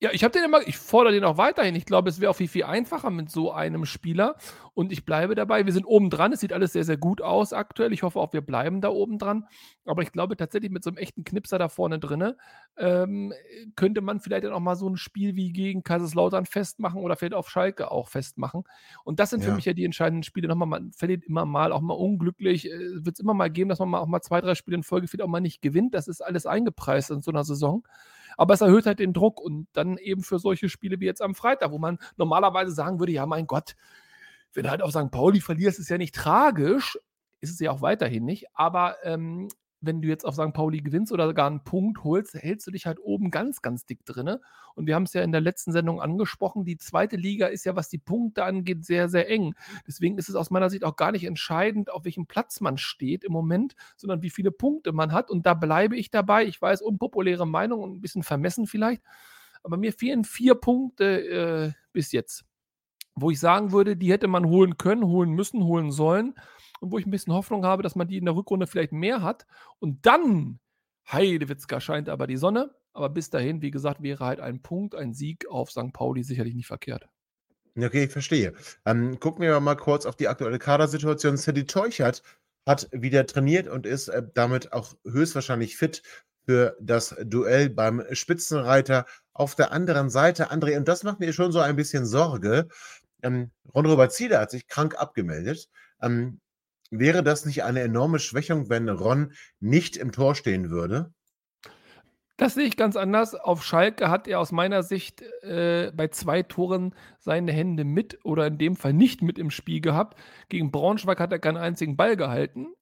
Ja, 0.00 0.10
ich 0.12 0.22
habe 0.24 0.32
den 0.32 0.44
immer, 0.44 0.60
ich 0.66 0.76
fordere 0.76 1.14
den 1.14 1.24
auch 1.24 1.38
weiterhin. 1.38 1.74
Ich 1.76 1.86
glaube, 1.86 2.10
es 2.10 2.20
wäre 2.20 2.30
auch 2.30 2.36
viel, 2.36 2.48
viel 2.48 2.64
einfacher 2.64 3.10
mit 3.10 3.30
so 3.30 3.52
einem 3.52 3.86
Spieler. 3.86 4.36
Und 4.74 4.92
ich 4.92 5.04
bleibe 5.06 5.34
dabei. 5.36 5.64
Wir 5.66 5.72
sind 5.72 5.84
oben 5.86 6.10
dran. 6.10 6.32
Es 6.32 6.40
sieht 6.40 6.52
alles 6.52 6.72
sehr, 6.72 6.82
sehr 6.84 6.96
gut 6.96 7.22
aus 7.22 7.52
aktuell. 7.52 7.92
Ich 7.92 8.02
hoffe 8.02 8.18
auch, 8.18 8.32
wir 8.32 8.40
bleiben 8.42 8.80
da 8.80 8.88
oben 8.88 9.18
dran. 9.18 9.46
Aber 9.86 10.02
ich 10.02 10.10
glaube 10.10 10.36
tatsächlich, 10.36 10.72
mit 10.72 10.82
so 10.82 10.90
einem 10.90 10.96
echten 10.98 11.22
Knipser 11.24 11.58
da 11.58 11.68
vorne 11.68 12.00
drinne 12.00 12.36
ähm, 12.76 13.32
könnte 13.76 14.00
man 14.00 14.18
vielleicht 14.20 14.44
dann 14.44 14.52
auch 14.52 14.60
mal 14.60 14.74
so 14.74 14.88
ein 14.88 14.96
Spiel 14.96 15.36
wie 15.36 15.52
gegen 15.52 15.84
Kaiserslautern 15.84 16.44
festmachen 16.44 17.00
oder 17.00 17.14
vielleicht 17.16 17.34
auf 17.34 17.48
Schalke 17.48 17.90
auch 17.90 18.08
festmachen. 18.08 18.64
Und 19.04 19.20
das 19.20 19.30
sind 19.30 19.44
für 19.44 19.50
Ja. 19.50 19.54
mich 19.54 19.64
ja 19.64 19.74
die 19.74 19.84
entscheidenden 19.84 20.24
Spiele. 20.24 20.48
Nochmal, 20.48 20.68
man 20.68 20.92
verliert 20.92 21.24
immer 21.24 21.46
mal, 21.46 21.72
auch 21.72 21.80
mal 21.80 21.94
unglücklich. 21.94 22.64
Wird 22.64 23.14
es 23.14 23.20
immer 23.20 23.32
mal 23.34 23.48
geben, 23.48 23.70
dass 23.70 23.78
man 23.78 23.88
mal 23.90 24.00
auch 24.00 24.06
mal 24.08 24.20
zwei, 24.22 24.40
drei 24.40 24.56
Spiele 24.56 24.76
in 24.76 24.82
Folge 24.82 25.06
vielleicht 25.06 25.22
auch 25.24 25.28
mal 25.28 25.40
nicht 25.40 25.62
gewinnt. 25.62 25.94
Das 25.94 26.08
ist 26.08 26.20
alles 26.20 26.46
eingepreist 26.46 27.10
in 27.12 27.22
so 27.22 27.30
einer 27.30 27.44
Saison. 27.44 27.86
Aber 28.36 28.54
es 28.54 28.60
erhöht 28.60 28.86
halt 28.86 28.98
den 28.98 29.12
Druck 29.12 29.40
und 29.40 29.66
dann 29.72 29.98
eben 29.98 30.22
für 30.22 30.38
solche 30.38 30.68
Spiele 30.68 31.00
wie 31.00 31.06
jetzt 31.06 31.22
am 31.22 31.34
Freitag, 31.34 31.70
wo 31.70 31.78
man 31.78 31.98
normalerweise 32.16 32.72
sagen 32.72 32.98
würde, 32.98 33.12
ja, 33.12 33.26
mein 33.26 33.46
Gott, 33.46 33.74
wenn 34.52 34.64
du 34.64 34.70
halt 34.70 34.82
auf 34.82 34.90
St. 34.90 35.10
Pauli 35.10 35.40
verlierst, 35.40 35.78
ist 35.78 35.88
ja 35.88 35.98
nicht 35.98 36.14
tragisch, 36.14 36.98
ist 37.40 37.50
es 37.50 37.60
ja 37.60 37.70
auch 37.70 37.82
weiterhin 37.82 38.24
nicht, 38.24 38.46
aber 38.54 38.96
ähm, 39.02 39.48
wenn 39.86 40.02
du 40.02 40.08
jetzt 40.08 40.24
auf 40.24 40.34
St. 40.34 40.52
Pauli 40.52 40.80
gewinnst 40.80 41.12
oder 41.12 41.26
sogar 41.26 41.46
einen 41.46 41.64
Punkt 41.64 42.04
holst, 42.04 42.34
hältst 42.34 42.66
du 42.66 42.70
dich 42.70 42.86
halt 42.86 42.98
oben 43.00 43.30
ganz, 43.30 43.62
ganz 43.62 43.86
dick 43.86 44.04
drinne. 44.04 44.40
Und 44.74 44.86
wir 44.86 44.94
haben 44.94 45.04
es 45.04 45.12
ja 45.12 45.22
in 45.22 45.32
der 45.32 45.40
letzten 45.40 45.72
Sendung 45.72 46.00
angesprochen, 46.00 46.64
die 46.64 46.76
zweite 46.76 47.16
Liga 47.16 47.46
ist 47.46 47.64
ja, 47.64 47.76
was 47.76 47.88
die 47.88 47.98
Punkte 47.98 48.44
angeht, 48.44 48.84
sehr, 48.84 49.08
sehr 49.08 49.28
eng. 49.28 49.54
Deswegen 49.86 50.18
ist 50.18 50.28
es 50.28 50.34
aus 50.34 50.50
meiner 50.50 50.70
Sicht 50.70 50.84
auch 50.84 50.96
gar 50.96 51.12
nicht 51.12 51.24
entscheidend, 51.24 51.90
auf 51.90 52.04
welchem 52.04 52.26
Platz 52.26 52.60
man 52.60 52.78
steht 52.78 53.24
im 53.24 53.32
Moment, 53.32 53.74
sondern 53.96 54.22
wie 54.22 54.30
viele 54.30 54.50
Punkte 54.50 54.92
man 54.92 55.12
hat. 55.12 55.30
Und 55.30 55.46
da 55.46 55.54
bleibe 55.54 55.96
ich 55.96 56.10
dabei. 56.10 56.44
Ich 56.44 56.60
weiß, 56.60 56.82
unpopuläre 56.82 57.46
Meinung 57.46 57.82
und 57.82 57.96
ein 57.96 58.00
bisschen 58.00 58.22
vermessen 58.22 58.66
vielleicht. 58.66 59.02
Aber 59.62 59.76
mir 59.76 59.92
fehlen 59.92 60.24
vier 60.24 60.54
Punkte 60.54 61.04
äh, 61.04 61.72
bis 61.92 62.12
jetzt, 62.12 62.44
wo 63.14 63.30
ich 63.30 63.40
sagen 63.40 63.72
würde, 63.72 63.96
die 63.96 64.12
hätte 64.12 64.28
man 64.28 64.46
holen 64.46 64.76
können, 64.76 65.04
holen 65.04 65.30
müssen, 65.30 65.64
holen 65.64 65.90
sollen. 65.90 66.34
Und 66.84 66.92
wo 66.92 66.98
ich 66.98 67.06
ein 67.06 67.10
bisschen 67.10 67.32
Hoffnung 67.32 67.64
habe, 67.64 67.82
dass 67.82 67.96
man 67.96 68.08
die 68.08 68.18
in 68.18 68.26
der 68.26 68.36
Rückrunde 68.36 68.66
vielleicht 68.66 68.92
mehr 68.92 69.22
hat. 69.22 69.46
Und 69.78 70.04
dann, 70.04 70.60
Heidewitzka, 71.10 71.80
scheint 71.80 72.10
aber 72.10 72.26
die 72.26 72.36
Sonne. 72.36 72.74
Aber 72.92 73.08
bis 73.08 73.30
dahin, 73.30 73.62
wie 73.62 73.70
gesagt, 73.70 74.02
wäre 74.02 74.22
halt 74.22 74.38
ein 74.38 74.60
Punkt, 74.60 74.94
ein 74.94 75.14
Sieg 75.14 75.48
auf 75.48 75.70
St. 75.70 75.94
Pauli 75.94 76.22
sicherlich 76.22 76.54
nicht 76.54 76.66
verkehrt. 76.66 77.08
Okay, 77.76 78.04
ich 78.04 78.10
verstehe. 78.10 78.52
Ähm, 78.84 79.18
gucken 79.18 79.42
wir 79.42 79.58
mal 79.60 79.76
kurz 79.76 80.04
auf 80.04 80.14
die 80.14 80.28
aktuelle 80.28 80.58
Kadersituation. 80.58 81.38
Sadie 81.38 81.64
Teuchert 81.64 82.22
hat 82.66 82.88
wieder 82.92 83.26
trainiert 83.26 83.66
und 83.66 83.86
ist 83.86 84.08
äh, 84.08 84.22
damit 84.34 84.74
auch 84.74 84.94
höchstwahrscheinlich 85.04 85.76
fit 85.78 86.02
für 86.46 86.76
das 86.80 87.16
Duell 87.24 87.70
beim 87.70 88.04
Spitzenreiter. 88.12 89.06
Auf 89.32 89.54
der 89.54 89.72
anderen 89.72 90.10
Seite, 90.10 90.52
André, 90.52 90.76
und 90.76 90.86
das 90.86 91.02
macht 91.02 91.18
mir 91.18 91.32
schon 91.32 91.50
so 91.50 91.60
ein 91.60 91.76
bisschen 91.76 92.04
Sorge, 92.04 92.68
ähm, 93.24 93.50
Ron-Robert 93.74 94.12
Zieler 94.12 94.40
hat 94.40 94.50
sich 94.50 94.68
krank 94.68 94.94
abgemeldet. 94.96 95.68
Ähm, 96.00 96.40
wäre 96.90 97.22
das 97.22 97.44
nicht 97.44 97.64
eine 97.64 97.80
enorme 97.80 98.18
Schwächung, 98.18 98.68
wenn 98.68 98.88
Ron 98.88 99.32
nicht 99.60 99.96
im 99.96 100.12
Tor 100.12 100.34
stehen 100.34 100.70
würde? 100.70 101.12
Das 102.36 102.54
sehe 102.54 102.64
ich 102.64 102.76
ganz 102.76 102.96
anders. 102.96 103.34
Auf 103.36 103.62
Schalke 103.64 104.10
hat 104.10 104.26
er 104.26 104.40
aus 104.40 104.50
meiner 104.50 104.82
Sicht 104.82 105.22
äh, 105.42 105.92
bei 105.94 106.08
zwei 106.08 106.42
Toren 106.42 106.94
seine 107.20 107.52
Hände 107.52 107.84
mit 107.84 108.18
oder 108.24 108.48
in 108.48 108.58
dem 108.58 108.74
Fall 108.74 108.92
nicht 108.92 109.22
mit 109.22 109.38
im 109.38 109.50
Spiel 109.50 109.80
gehabt. 109.80 110.18
Gegen 110.48 110.72
Braunschweig 110.72 111.20
hat 111.20 111.30
er 111.30 111.38
keinen 111.38 111.58
einzigen 111.58 111.96
Ball 111.96 112.16
gehalten. 112.16 112.74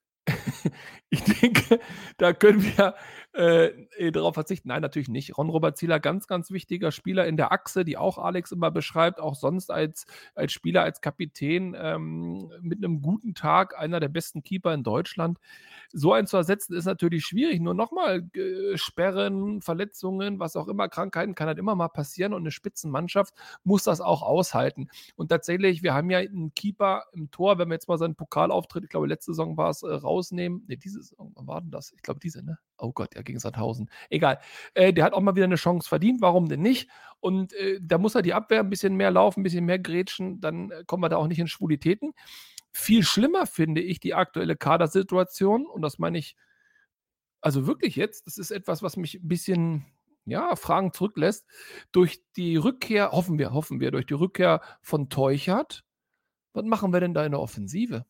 ich 1.11 1.23
denke, 1.23 1.81
da 2.19 2.33
können 2.33 2.63
wir 2.63 2.95
äh, 3.33 4.13
darauf 4.13 4.35
verzichten. 4.35 4.69
Nein, 4.69 4.83
natürlich 4.83 5.09
nicht. 5.09 5.37
Ron-Robert 5.37 5.77
Zieler, 5.77 6.01
ganz, 6.01 6.27
ganz 6.27 6.51
wichtiger 6.51 6.93
Spieler 6.93 7.27
in 7.27 7.37
der 7.37 7.51
Achse, 7.51 7.85
die 7.85 7.97
auch 7.97 8.19
Alex 8.19 8.53
immer 8.53 8.71
beschreibt, 8.71 9.21
auch 9.21 9.35
sonst 9.35 9.71
als, 9.71 10.07
als 10.35 10.53
Spieler, 10.53 10.83
als 10.83 11.01
Kapitän 11.01 11.75
ähm, 11.79 12.51
mit 12.61 12.79
einem 12.79 13.01
guten 13.01 13.35
Tag, 13.35 13.79
einer 13.79 14.01
der 14.01 14.09
besten 14.09 14.43
Keeper 14.43 14.75
in 14.75 14.83
Deutschland. 14.83 15.39
So 15.93 16.13
einen 16.13 16.27
zu 16.27 16.37
ersetzen 16.37 16.75
ist 16.75 16.85
natürlich 16.85 17.25
schwierig. 17.25 17.61
Nur 17.61 17.75
nochmal, 17.75 18.29
äh, 18.35 18.77
Sperren, 18.77 19.63
Verletzungen, 19.63 20.39
was 20.39 20.57
auch 20.57 20.69
immer, 20.69 20.89
Krankheiten 20.89 21.35
kann 21.35 21.49
halt 21.49 21.59
immer 21.59 21.75
mal 21.75 21.89
passieren 21.89 22.35
und 22.35 22.43
eine 22.43 22.51
Spitzenmannschaft 22.51 23.35
muss 23.65 23.85
das 23.85 24.01
auch 24.01 24.23
aushalten. 24.23 24.89
Und 25.17 25.29
tatsächlich, 25.29 25.83
wir 25.83 25.95
haben 25.95 26.11
ja 26.11 26.19
einen 26.19 26.55
Keeper 26.55 27.05
im 27.13 27.31
Tor, 27.31 27.59
wenn 27.59 27.69
wir 27.69 27.75
jetzt 27.75 27.89
mal 27.89 27.99
seinen 27.99 28.15
Pokalauftritt, 28.15 28.85
ich 28.85 28.91
glaube, 28.91 29.07
letzte 29.07 29.33
Saison 29.33 29.57
war 29.57 29.71
es, 29.71 29.83
äh, 29.83 29.87
rausnehmen, 30.33 30.65
nee, 30.67 30.77
diese, 30.77 31.03
Saison. 31.03 31.33
Wann 31.35 31.47
war 31.47 31.61
denn 31.61 31.71
das? 31.71 31.93
Ich 31.93 32.03
glaube, 32.03 32.21
diese, 32.21 32.43
ne? 32.43 32.59
Oh 32.79 32.93
Gott, 32.93 33.15
ja, 33.15 33.23
gegen 33.23 33.39
Sandhausen. 33.39 33.91
Egal. 34.11 34.39
Äh, 34.75 34.93
der 34.93 35.05
hat 35.05 35.13
auch 35.13 35.21
mal 35.21 35.37
wieder 35.37 35.45
eine 35.45 35.57
Chance 35.57 35.89
verdient. 35.89 36.21
Warum 36.21 36.49
denn 36.49 36.63
nicht? 36.63 36.89
Und 37.21 37.53
äh, 37.55 37.79
da 37.83 37.99
muss 37.99 38.15
er 38.15 38.23
die 38.23 38.35
Abwehr 38.35 38.61
ein 38.61 38.71
bisschen 38.71 38.97
mehr 38.97 39.11
laufen, 39.11 39.41
ein 39.41 39.43
bisschen 39.45 39.65
mehr 39.65 39.79
grätschen. 39.79 40.41
Dann 40.41 40.71
äh, 40.71 40.85
kommen 40.87 41.03
wir 41.03 41.09
da 41.09 41.17
auch 41.17 41.29
nicht 41.29 41.39
in 41.39 41.49
Schwulitäten. 41.49 42.13
Viel 42.73 43.03
schlimmer 43.03 43.47
finde 43.47 43.83
ich 43.83 44.01
die 44.01 44.15
aktuelle 44.15 44.57
Kadersituation. 44.57 45.67
Und 45.67 45.83
das 45.83 45.99
meine 45.99 46.19
ich 46.19 46.37
also 47.41 47.67
wirklich 47.67 47.97
jetzt. 47.97 48.27
Das 48.27 48.39
ist 48.39 48.51
etwas, 48.51 48.83
was 48.83 48.97
mich 48.97 49.15
ein 49.17 49.29
bisschen 49.29 49.87
ja, 50.25 50.57
Fragen 50.57 50.93
zurücklässt. 50.93 51.47
Durch 51.91 52.23
die 52.37 52.57
Rückkehr, 52.57 53.13
hoffen 53.13 53.39
wir, 53.39 53.53
hoffen 53.53 53.81
wir, 53.81 53.91
durch 53.91 54.07
die 54.07 54.15
Rückkehr 54.15 54.61
von 54.81 55.09
Teuchert, 55.09 55.85
was 56.55 56.65
machen 56.65 56.93
wir 56.93 57.01
denn 57.01 57.15
da 57.15 57.25
in 57.25 57.33
der 57.33 57.41
Offensive? 57.41 58.05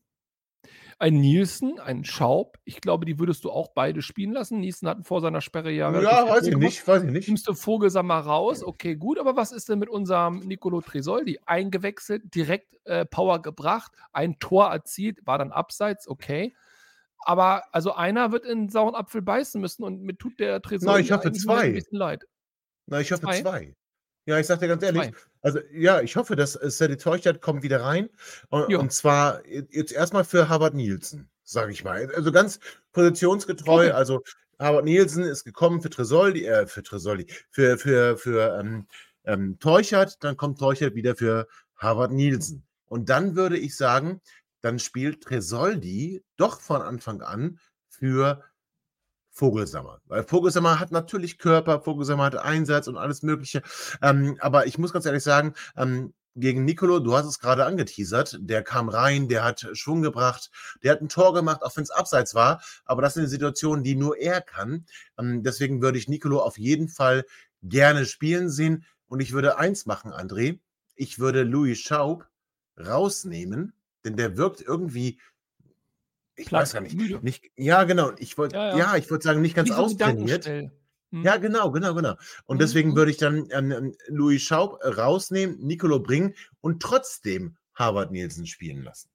Ein 0.99 1.15
Nielsen, 1.15 1.79
ein 1.81 2.05
Schaub, 2.05 2.59
ich 2.65 2.81
glaube, 2.81 3.05
die 3.05 3.19
würdest 3.19 3.45
du 3.45 3.51
auch 3.51 3.69
beide 3.69 4.03
spielen 4.03 4.33
lassen. 4.33 4.61
Nielsen 4.61 4.89
hatten 4.89 5.05
vor 5.05 5.21
seiner 5.21 5.41
Sperre 5.41 5.71
ja. 5.71 5.93
Ja, 6.01 6.29
weiß 6.29 6.47
ich 6.47 6.57
nicht, 6.57 6.87
weiß 6.87 7.05
ich 7.05 7.11
nicht. 7.11 7.29
Nimmst 7.29 7.49
du 7.49 7.55
Vogelsammer 7.55 8.19
raus, 8.19 8.63
okay, 8.63 8.97
gut, 8.97 9.19
aber 9.19 9.37
was 9.37 9.53
ist 9.53 9.69
denn 9.69 9.79
mit 9.79 9.89
unserem 9.89 10.41
Nicolo 10.41 10.81
Tresoldi? 10.81 11.39
Eingewechselt, 11.47 12.35
direkt 12.35 12.77
äh, 12.85 13.05
Power 13.05 13.43
gebracht, 13.43 13.93
ein 14.13 14.39
Tor 14.39 14.69
erzielt, 14.69 15.27
war 15.27 15.39
dann 15.39 15.53
abseits, 15.53 16.09
okay. 16.09 16.55
Aber 17.25 17.65
also 17.73 17.95
einer 17.95 18.33
wird 18.33 18.45
in 18.45 18.69
sauren 18.69 18.95
Apfel 18.95 19.23
beißen 19.23 19.61
müssen 19.61 19.85
und 19.85 20.03
mir 20.03 20.17
tut 20.17 20.41
der 20.41 20.61
Tresor 20.61 20.95
Nein, 20.95 21.05
ich 21.05 21.13
hoffe 21.13 21.33
zwei. 21.33 21.67
ein 21.67 21.75
bisschen 21.75 21.99
leid. 21.99 22.25
Nein, 22.87 23.03
ich 23.03 23.13
hoffe 23.13 23.23
zwei. 23.23 23.41
zwei. 23.41 23.77
Ja, 24.27 24.39
ich 24.39 24.47
sag 24.47 24.61
dir 24.61 24.69
ganz 24.69 24.83
ehrlich, 24.83 25.03
zwei. 25.03 25.13
also 25.41 25.59
ja, 25.73 26.01
ich 26.01 26.17
hoffe, 26.17 26.37
dass 26.37 26.55
äh, 26.57 26.71
Sadie 26.71 26.97
Teuchert 26.97 27.41
kommt 27.41 27.63
wieder 27.63 27.83
rein. 27.83 28.09
Und, 28.51 28.75
und, 28.75 28.93
zwar 28.93 29.45
jetzt 29.47 29.93
erstmal 29.93 30.25
für 30.25 30.49
Harvard 30.49 30.75
Nielsen, 30.75 31.29
sage 31.43 31.73
ich 31.73 31.83
mal. 31.85 32.11
Also 32.15 32.31
ganz 32.31 32.61
positionsgetreu. 32.93 33.87
Okay. 33.87 33.91
Also 33.91 34.23
Harvard 34.59 34.85
Nielsen 34.85 35.25
ist 35.25 35.45
gekommen 35.45 35.83
für 35.83 35.91
Tresoldi, 35.91 36.47
äh, 36.47 36.67
für 36.67 36.83
Tresoldi, 36.83 37.27
für, 37.51 37.79
für, 37.79 38.17
für 38.17 38.59
ähm, 38.61 38.87
ähm, 39.25 39.59
Teuchert, 39.59 40.23
dann 40.23 40.37
kommt 40.37 40.59
Teuchert 40.59 40.95
wieder 40.95 41.17
für 41.17 41.47
Harvard 41.77 42.13
Nielsen. 42.13 42.65
Und 42.87 43.09
dann 43.09 43.37
würde 43.37 43.59
ich 43.59 43.77
sagen, 43.77 44.21
dann 44.61 44.79
spielt 44.79 45.23
Tresoldi 45.23 46.23
doch 46.37 46.61
von 46.61 46.83
Anfang 46.83 47.23
an 47.23 47.59
für 47.89 48.45
Vogelsammer. 49.33 50.01
Weil 50.07 50.25
Vogelsammer 50.25 50.79
hat 50.79 50.93
natürlich 50.93 51.39
Körper, 51.39 51.81
Vogelsammer 51.81 52.25
hat 52.25 52.37
Einsatz 52.37 52.87
und 52.87 52.97
alles 52.99 53.23
Mögliche. 53.23 53.63
Ähm, 54.03 54.37
aber 54.41 54.67
ich 54.67 54.79
muss 54.79 54.93
ganz 54.93 55.07
ehrlich 55.07 55.23
sagen, 55.23 55.55
ähm, 55.77 56.13
gegen 56.35 56.65
Nicolo, 56.65 56.99
du 56.99 57.15
hast 57.15 57.27
es 57.27 57.39
gerade 57.39 57.67
angeteasert, 57.67 58.39
der 58.41 58.63
kam 58.63 58.89
rein, 58.89 59.29
der 59.29 59.45
hat 59.45 59.69
Schwung 59.75 60.01
gebracht, 60.01 60.51
der 60.83 60.93
hat 60.93 61.03
ein 61.03 61.09
Tor 61.09 61.35
gemacht, 61.35 61.63
auch 61.63 61.77
wenn 61.77 61.83
es 61.83 61.91
abseits 61.91 62.35
war. 62.35 62.63
Aber 62.85 63.03
das 63.03 63.15
sind 63.15 63.27
Situationen, 63.27 63.85
die 63.85 63.95
nur 63.95 64.19
er 64.19 64.41
kann. 64.41 64.87
Ähm, 65.19 65.43
deswegen 65.43 65.83
würde 65.83 65.99
ich 65.99 66.09
Nicolo 66.09 66.41
auf 66.41 66.59
jeden 66.59 66.89
Fall 66.89 67.25
gerne 67.63 68.07
spielen 68.07 68.51
sehen. 68.51 68.85
Und 69.09 69.21
ich 69.21 69.33
würde 69.33 69.59
eins 69.59 69.87
machen, 69.87 70.13
André. 70.13 70.59
Ich 70.95 71.19
würde 71.19 71.43
Louis 71.43 71.79
Schaub 71.79 72.27
rausnehmen 72.79 73.75
denn 74.05 74.17
der 74.17 74.37
wirkt 74.37 74.61
irgendwie, 74.61 75.19
ich 76.37 76.47
Platt, 76.47 76.63
weiß 76.63 76.73
gar 76.75 76.81
nicht, 76.81 76.97
müde. 76.97 77.21
nicht, 77.23 77.51
ja 77.57 77.85
genau, 77.85 78.13
ich 78.19 78.39
wollte, 78.39 78.57
ja, 78.57 78.71
ja. 78.71 78.79
ja, 78.79 78.97
ich 78.97 79.11
wollte 79.11 79.25
sagen, 79.25 79.43
nicht 79.43 79.55
ganz 79.55 79.69
so 79.69 79.75
austrainiert. 79.75 80.47
Hm. 80.47 81.25
Ja, 81.25 81.37
genau, 81.37 81.71
genau, 81.71 81.95
genau. 81.95 82.15
Und 82.47 82.57
mhm. 82.57 82.61
deswegen 82.61 82.91
mhm. 82.91 82.97
würde 82.97 83.11
ich 83.11 83.19
dann 83.19 83.47
ähm, 83.51 83.95
Louis 84.09 84.43
Schaub 84.43 84.79
äh, 84.83 84.89
rausnehmen, 84.89 85.59
Nicolo 85.59 86.01
bringen 86.01 86.35
und 86.63 86.83
trotzdem 86.83 87.57
Harvard 87.75 88.11
Nielsen 88.11 88.47
spielen 88.47 88.83
lassen. 88.83 89.12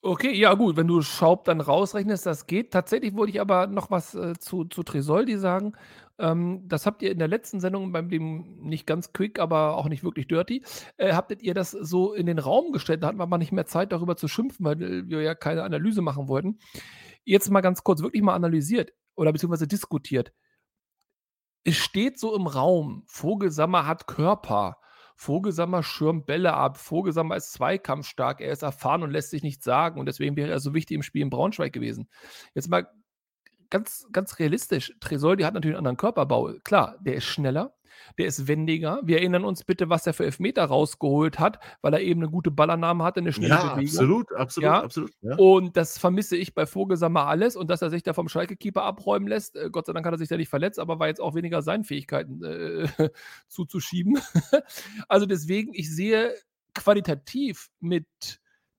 Okay, 0.00 0.32
ja 0.32 0.54
gut, 0.54 0.76
wenn 0.76 0.86
du 0.86 1.02
Schaub 1.02 1.44
dann 1.44 1.60
rausrechnest, 1.60 2.24
das 2.24 2.46
geht. 2.46 2.70
Tatsächlich 2.72 3.16
wollte 3.16 3.32
ich 3.32 3.40
aber 3.40 3.66
noch 3.66 3.90
was 3.90 4.14
äh, 4.14 4.34
zu, 4.38 4.64
zu 4.64 4.84
Tresoldi 4.84 5.38
sagen. 5.38 5.72
Ähm, 6.20 6.62
das 6.68 6.86
habt 6.86 7.02
ihr 7.02 7.10
in 7.10 7.18
der 7.18 7.26
letzten 7.26 7.58
Sendung 7.58 7.90
beim 7.92 8.08
dem 8.08 8.60
nicht 8.62 8.86
ganz 8.86 9.12
quick, 9.12 9.40
aber 9.40 9.76
auch 9.76 9.88
nicht 9.88 10.04
wirklich 10.04 10.28
dirty, 10.28 10.62
äh, 10.98 11.14
habtet 11.14 11.42
ihr 11.42 11.52
das 11.52 11.72
so 11.72 12.12
in 12.14 12.26
den 12.26 12.38
Raum 12.38 12.70
gestellt. 12.70 13.02
Da 13.02 13.08
hatten 13.08 13.18
wir 13.18 13.24
aber 13.24 13.38
nicht 13.38 13.50
mehr 13.52 13.66
Zeit, 13.66 13.90
darüber 13.90 14.16
zu 14.16 14.28
schimpfen, 14.28 14.64
weil 14.64 14.78
wir 14.78 15.22
ja 15.22 15.34
keine 15.34 15.64
Analyse 15.64 16.00
machen 16.00 16.28
wollten. 16.28 16.58
Jetzt 17.24 17.50
mal 17.50 17.60
ganz 17.60 17.82
kurz, 17.82 18.00
wirklich 18.00 18.22
mal 18.22 18.34
analysiert 18.34 18.92
oder 19.16 19.32
beziehungsweise 19.32 19.66
diskutiert. 19.66 20.32
Es 21.64 21.76
steht 21.76 22.18
so 22.18 22.34
im 22.36 22.46
Raum, 22.46 23.02
Vogelsammer 23.06 23.86
hat 23.86 24.06
Körper. 24.06 24.78
Vogelsammer 25.20 25.82
schirmt 25.82 26.26
Bälle 26.26 26.54
ab. 26.54 26.76
Vogelsammer 26.76 27.34
ist 27.34 27.52
zweikampfstark. 27.52 28.40
Er 28.40 28.52
ist 28.52 28.62
erfahren 28.62 29.02
und 29.02 29.10
lässt 29.10 29.30
sich 29.30 29.42
nichts 29.42 29.64
sagen. 29.64 29.98
Und 29.98 30.06
deswegen 30.06 30.36
wäre 30.36 30.48
er 30.48 30.60
so 30.60 30.74
wichtig 30.74 30.94
im 30.94 31.02
Spiel 31.02 31.22
in 31.22 31.28
Braunschweig 31.28 31.72
gewesen. 31.72 32.08
Jetzt 32.54 32.70
mal 32.70 32.88
ganz, 33.68 34.06
ganz 34.12 34.38
realistisch, 34.38 34.94
Tresoldi 35.00 35.42
hat 35.42 35.54
natürlich 35.54 35.74
einen 35.74 35.86
anderen 35.86 35.96
Körperbau. 35.96 36.52
Klar, 36.62 36.96
der 37.00 37.16
ist 37.16 37.24
schneller, 37.24 37.74
der 38.18 38.26
ist 38.26 38.48
wendiger. 38.48 39.00
Wir 39.02 39.18
erinnern 39.18 39.44
uns 39.44 39.64
bitte, 39.64 39.88
was 39.88 40.06
er 40.06 40.14
für 40.14 40.24
Elfmeter 40.24 40.64
rausgeholt 40.64 41.38
hat, 41.38 41.58
weil 41.82 41.94
er 41.94 42.00
eben 42.00 42.22
eine 42.22 42.30
gute 42.30 42.50
Ballannahme 42.50 43.04
hatte, 43.04 43.20
eine 43.20 43.32
schnelle 43.32 43.54
ja, 43.54 43.74
Bewegung. 43.74 43.88
Absolut, 43.88 44.32
absolut, 44.32 44.64
ja? 44.64 44.82
absolut. 44.82 45.10
Ja. 45.22 45.36
Und 45.36 45.76
das 45.76 45.98
vermisse 45.98 46.36
ich 46.36 46.54
bei 46.54 46.66
Vogelsammer 46.66 47.26
alles. 47.26 47.56
Und 47.56 47.70
dass 47.70 47.82
er 47.82 47.90
sich 47.90 48.02
da 48.02 48.12
vom 48.12 48.28
Schalke-Keeper 48.28 48.82
abräumen 48.82 49.28
lässt, 49.28 49.56
äh, 49.56 49.70
Gott 49.70 49.86
sei 49.86 49.92
Dank 49.92 50.06
hat 50.06 50.12
er 50.12 50.18
sich 50.18 50.28
da 50.28 50.36
nicht 50.36 50.48
verletzt, 50.48 50.78
aber 50.78 50.98
war 50.98 51.08
jetzt 51.08 51.20
auch 51.20 51.34
weniger 51.34 51.62
seinen 51.62 51.84
Fähigkeiten 51.84 52.44
äh, 52.44 52.88
zuzuschieben. 53.48 54.18
also 55.08 55.26
deswegen, 55.26 55.72
ich 55.74 55.94
sehe 55.94 56.34
qualitativ 56.74 57.68
mit 57.80 58.06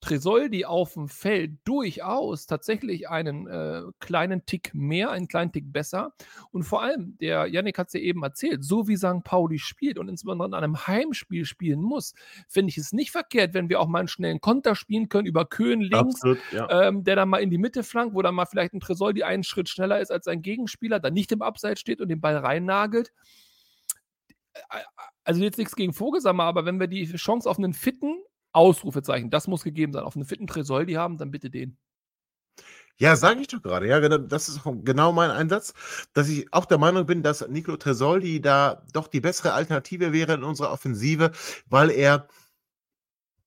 Tresoldi 0.01 0.65
auf 0.65 0.93
dem 0.93 1.09
Feld 1.09 1.51
durchaus 1.65 2.45
tatsächlich 2.45 3.09
einen 3.09 3.47
äh, 3.47 3.83
kleinen 3.99 4.45
Tick 4.45 4.73
mehr, 4.73 5.12
einen 5.12 5.27
kleinen 5.27 5.51
Tick 5.51 5.71
besser. 5.71 6.13
Und 6.51 6.63
vor 6.63 6.81
allem, 6.81 7.17
der 7.19 7.47
Yannick 7.47 7.77
hat 7.77 7.88
es 7.88 7.93
ja 7.93 7.99
eben 7.99 8.23
erzählt, 8.23 8.63
so 8.63 8.88
wie 8.88 8.95
St. 8.95 9.23
Pauli 9.23 9.59
spielt 9.59 9.97
und 9.97 10.07
insbesondere 10.07 10.47
in 10.47 10.53
einem 10.53 10.88
Heimspiel 10.88 11.45
spielen 11.45 11.81
muss, 11.81 12.13
finde 12.47 12.69
ich 12.69 12.77
es 12.77 12.93
nicht 12.93 13.12
verkehrt, 13.12 13.53
wenn 13.53 13.69
wir 13.69 13.79
auch 13.79 13.88
mal 13.88 13.99
einen 13.99 14.07
schnellen 14.07 14.41
Konter 14.41 14.75
spielen 14.75 15.09
können 15.09 15.27
über 15.27 15.45
Köhn 15.45 15.81
links, 15.81 16.15
Absolut, 16.15 16.39
ja. 16.51 16.88
ähm, 16.88 17.03
der 17.03 17.15
dann 17.15 17.29
mal 17.29 17.39
in 17.39 17.49
die 17.49 17.57
Mitte 17.57 17.83
flankt, 17.83 18.15
wo 18.15 18.21
dann 18.21 18.35
mal 18.35 18.45
vielleicht 18.45 18.73
ein 18.73 18.79
Tresoldi 18.79 19.23
einen 19.23 19.43
Schritt 19.43 19.69
schneller 19.69 19.99
ist 19.99 20.12
als 20.12 20.25
sein 20.25 20.41
Gegenspieler, 20.41 20.99
dann 20.99 21.13
nicht 21.13 21.31
im 21.31 21.41
Abseits 21.41 21.81
steht 21.81 22.01
und 22.01 22.07
den 22.07 22.21
Ball 22.21 22.38
reinnagelt 22.38 23.12
also 25.23 25.43
jetzt 25.43 25.57
nichts 25.57 25.75
gegen 25.75 25.93
Vogelsammer, 25.93 26.43
aber 26.43 26.65
wenn 26.65 26.79
wir 26.79 26.88
die 26.88 27.05
Chance 27.15 27.49
auf 27.49 27.57
einen 27.57 27.73
fitten, 27.73 28.17
Ausrufezeichen, 28.51 29.29
das 29.29 29.47
muss 29.47 29.63
gegeben 29.63 29.93
sein. 29.93 30.03
Auf 30.03 30.15
einen 30.15 30.25
fitten 30.25 30.47
Tresoldi 30.47 30.93
haben, 30.93 31.17
dann 31.17 31.31
bitte 31.31 31.49
den. 31.49 31.77
Ja, 32.97 33.15
sage 33.15 33.39
ich 33.39 33.47
doch 33.47 33.62
gerade. 33.62 33.88
Ja, 33.88 33.99
genau, 33.99 34.17
das 34.17 34.49
ist 34.49 34.62
genau 34.83 35.13
mein 35.13 35.31
Einsatz, 35.31 35.73
dass 36.13 36.27
ich 36.27 36.53
auch 36.53 36.65
der 36.65 36.77
Meinung 36.77 37.05
bin, 37.05 37.23
dass 37.23 37.47
Nicolo 37.47 37.77
Tresoldi 37.77 38.41
da 38.41 38.83
doch 38.91 39.07
die 39.07 39.21
bessere 39.21 39.53
Alternative 39.53 40.12
wäre 40.12 40.33
in 40.33 40.43
unserer 40.43 40.71
Offensive, 40.71 41.31
weil 41.67 41.91
er 41.91 42.27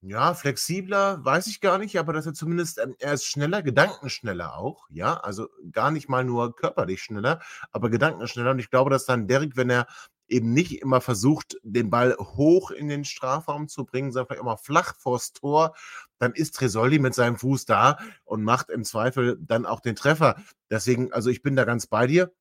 ja, 0.05 0.35
flexibler, 0.35 1.25
weiß 1.25 1.47
ich 1.47 1.61
gar 1.61 1.79
nicht, 1.79 1.97
aber 1.99 2.13
dass 2.13 2.27
er 2.27 2.35
zumindest, 2.35 2.79
ähm, 2.79 2.97
er 2.99 3.13
ist 3.13 3.25
schneller, 3.25 3.63
gedankenschneller 3.63 4.57
auch, 4.57 4.87
ja, 4.91 5.15
also 5.21 5.49
gar 5.71 5.93
nicht 5.93 6.09
mal 6.09 6.25
nur 6.25 6.57
körperlich 6.57 7.03
schneller, 7.03 7.41
aber 7.71 7.89
gedankenschneller. 7.89 8.51
Und 8.51 8.59
ich 8.59 8.69
glaube, 8.71 8.91
dass 8.91 9.07
dann 9.07 9.29
Derek, 9.29 9.57
wenn 9.57 9.71
er 9.71 9.87
eben 10.29 10.53
nicht 10.53 10.81
immer 10.81 11.01
versucht, 11.01 11.57
den 11.63 11.91
Ball 11.91 12.17
hoch 12.19 12.71
in 12.71 12.89
den 12.89 13.05
Strafraum 13.05 13.69
zu 13.69 13.85
bringen, 13.85 14.13
sondern 14.13 14.29
vielleicht 14.29 14.43
immer 14.43 14.57
flach 14.57 14.95
vors 14.97 15.33
Tor, 15.33 15.75
dann 16.19 16.33
ist 16.33 16.55
Tresoldi 16.57 16.99
mit 16.99 17.15
seinem 17.15 17.37
Fuß 17.37 17.65
da 17.65 17.99
und 18.25 18.43
macht 18.43 18.71
im 18.71 18.85
Zweifel 18.85 19.39
dann 19.41 19.67
auch 19.67 19.81
den 19.81 19.97
Treffer. 19.97 20.37
Deswegen, 20.71 21.13
also 21.13 21.31
ich 21.31 21.43
bin 21.43 21.57
da 21.57 21.65
ganz 21.65 21.87
bei 21.87 22.07
dir. 22.07 22.33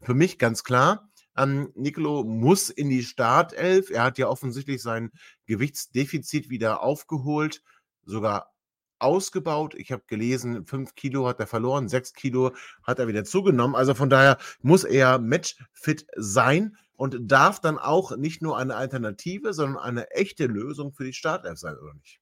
Für 0.00 0.14
mich 0.14 0.38
ganz 0.38 0.64
klar, 0.64 1.08
ähm, 1.36 1.72
Nicolo 1.74 2.24
muss 2.24 2.70
in 2.70 2.88
die 2.88 3.02
Startelf. 3.02 3.90
Er 3.90 4.02
hat 4.02 4.18
ja 4.18 4.28
offensichtlich 4.28 4.82
sein 4.82 5.10
Gewichtsdefizit 5.46 6.50
wieder 6.50 6.82
aufgeholt, 6.82 7.62
sogar 8.04 8.52
ausgebaut. 8.98 9.74
Ich 9.74 9.92
habe 9.92 10.02
gelesen, 10.06 10.66
fünf 10.66 10.94
Kilo 10.94 11.28
hat 11.28 11.38
er 11.40 11.46
verloren, 11.46 11.88
sechs 11.88 12.12
Kilo 12.12 12.52
hat 12.82 12.98
er 12.98 13.08
wieder 13.08 13.24
zugenommen. 13.24 13.76
Also 13.76 13.94
von 13.94 14.10
daher 14.10 14.38
muss 14.60 14.84
er 14.84 15.18
matchfit 15.18 16.06
sein 16.16 16.76
und 16.98 17.16
darf 17.30 17.60
dann 17.60 17.78
auch 17.78 18.16
nicht 18.16 18.42
nur 18.42 18.58
eine 18.58 18.74
Alternative, 18.74 19.54
sondern 19.54 19.80
eine 19.80 20.10
echte 20.10 20.46
Lösung 20.46 20.92
für 20.92 21.04
die 21.04 21.12
Startelf 21.12 21.56
sein, 21.56 21.76
oder 21.78 21.94
nicht? 21.94 22.20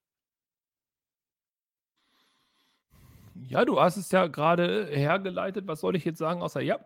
Ja, 3.49 3.65
du 3.65 3.81
hast 3.81 3.97
es 3.97 4.11
ja 4.11 4.27
gerade 4.27 4.87
hergeleitet. 4.87 5.67
Was 5.67 5.81
soll 5.81 5.97
ich 5.97 6.05
jetzt 6.05 6.19
sagen, 6.19 6.43
außer 6.43 6.61
ja? 6.61 6.79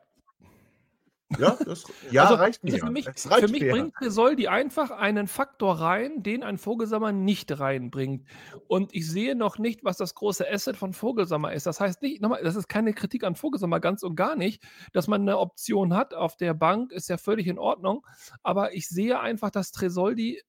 Ja, 1.39 1.57
das 1.65 1.85
ja, 2.11 2.25
also, 2.25 2.35
reicht 2.35 2.65
mir. 2.65 2.79
Für 2.79 2.91
mich, 2.91 3.09
für 3.15 3.49
mich 3.49 3.69
bringt 3.69 3.95
Tresoldi 3.95 4.49
einfach 4.49 4.91
einen 4.91 5.29
Faktor 5.29 5.81
rein, 5.81 6.23
den 6.23 6.43
ein 6.43 6.59
Vogelsammer 6.59 7.13
nicht 7.13 7.61
reinbringt. 7.61 8.27
Und 8.67 8.95
ich 8.95 9.09
sehe 9.09 9.37
noch 9.37 9.59
nicht, 9.59 9.85
was 9.85 9.97
das 9.97 10.15
große 10.15 10.45
Asset 10.51 10.77
von 10.77 10.93
Vogelsammer 10.93 11.53
ist. 11.53 11.67
Das 11.67 11.81
heißt 11.81 12.03
nicht, 12.03 12.21
nochmal, 12.21 12.43
das 12.43 12.57
ist 12.57 12.69
keine 12.69 12.93
Kritik 12.93 13.25
an 13.25 13.37
Vogelsammer, 13.37 13.81
ganz 13.81 14.03
und 14.03 14.17
gar 14.17 14.35
nicht. 14.35 14.63
Dass 14.93 15.07
man 15.07 15.23
eine 15.23 15.39
Option 15.39 15.95
hat 15.95 16.15
auf 16.15 16.37
der 16.37 16.55
Bank, 16.55 16.93
ist 16.93 17.09
ja 17.09 17.17
völlig 17.17 17.47
in 17.47 17.59
Ordnung. 17.59 18.05
Aber 18.43 18.75
ich 18.75 18.89
sehe 18.89 19.21
einfach, 19.21 19.51
dass 19.51 19.71
Tresoldi 19.71 20.43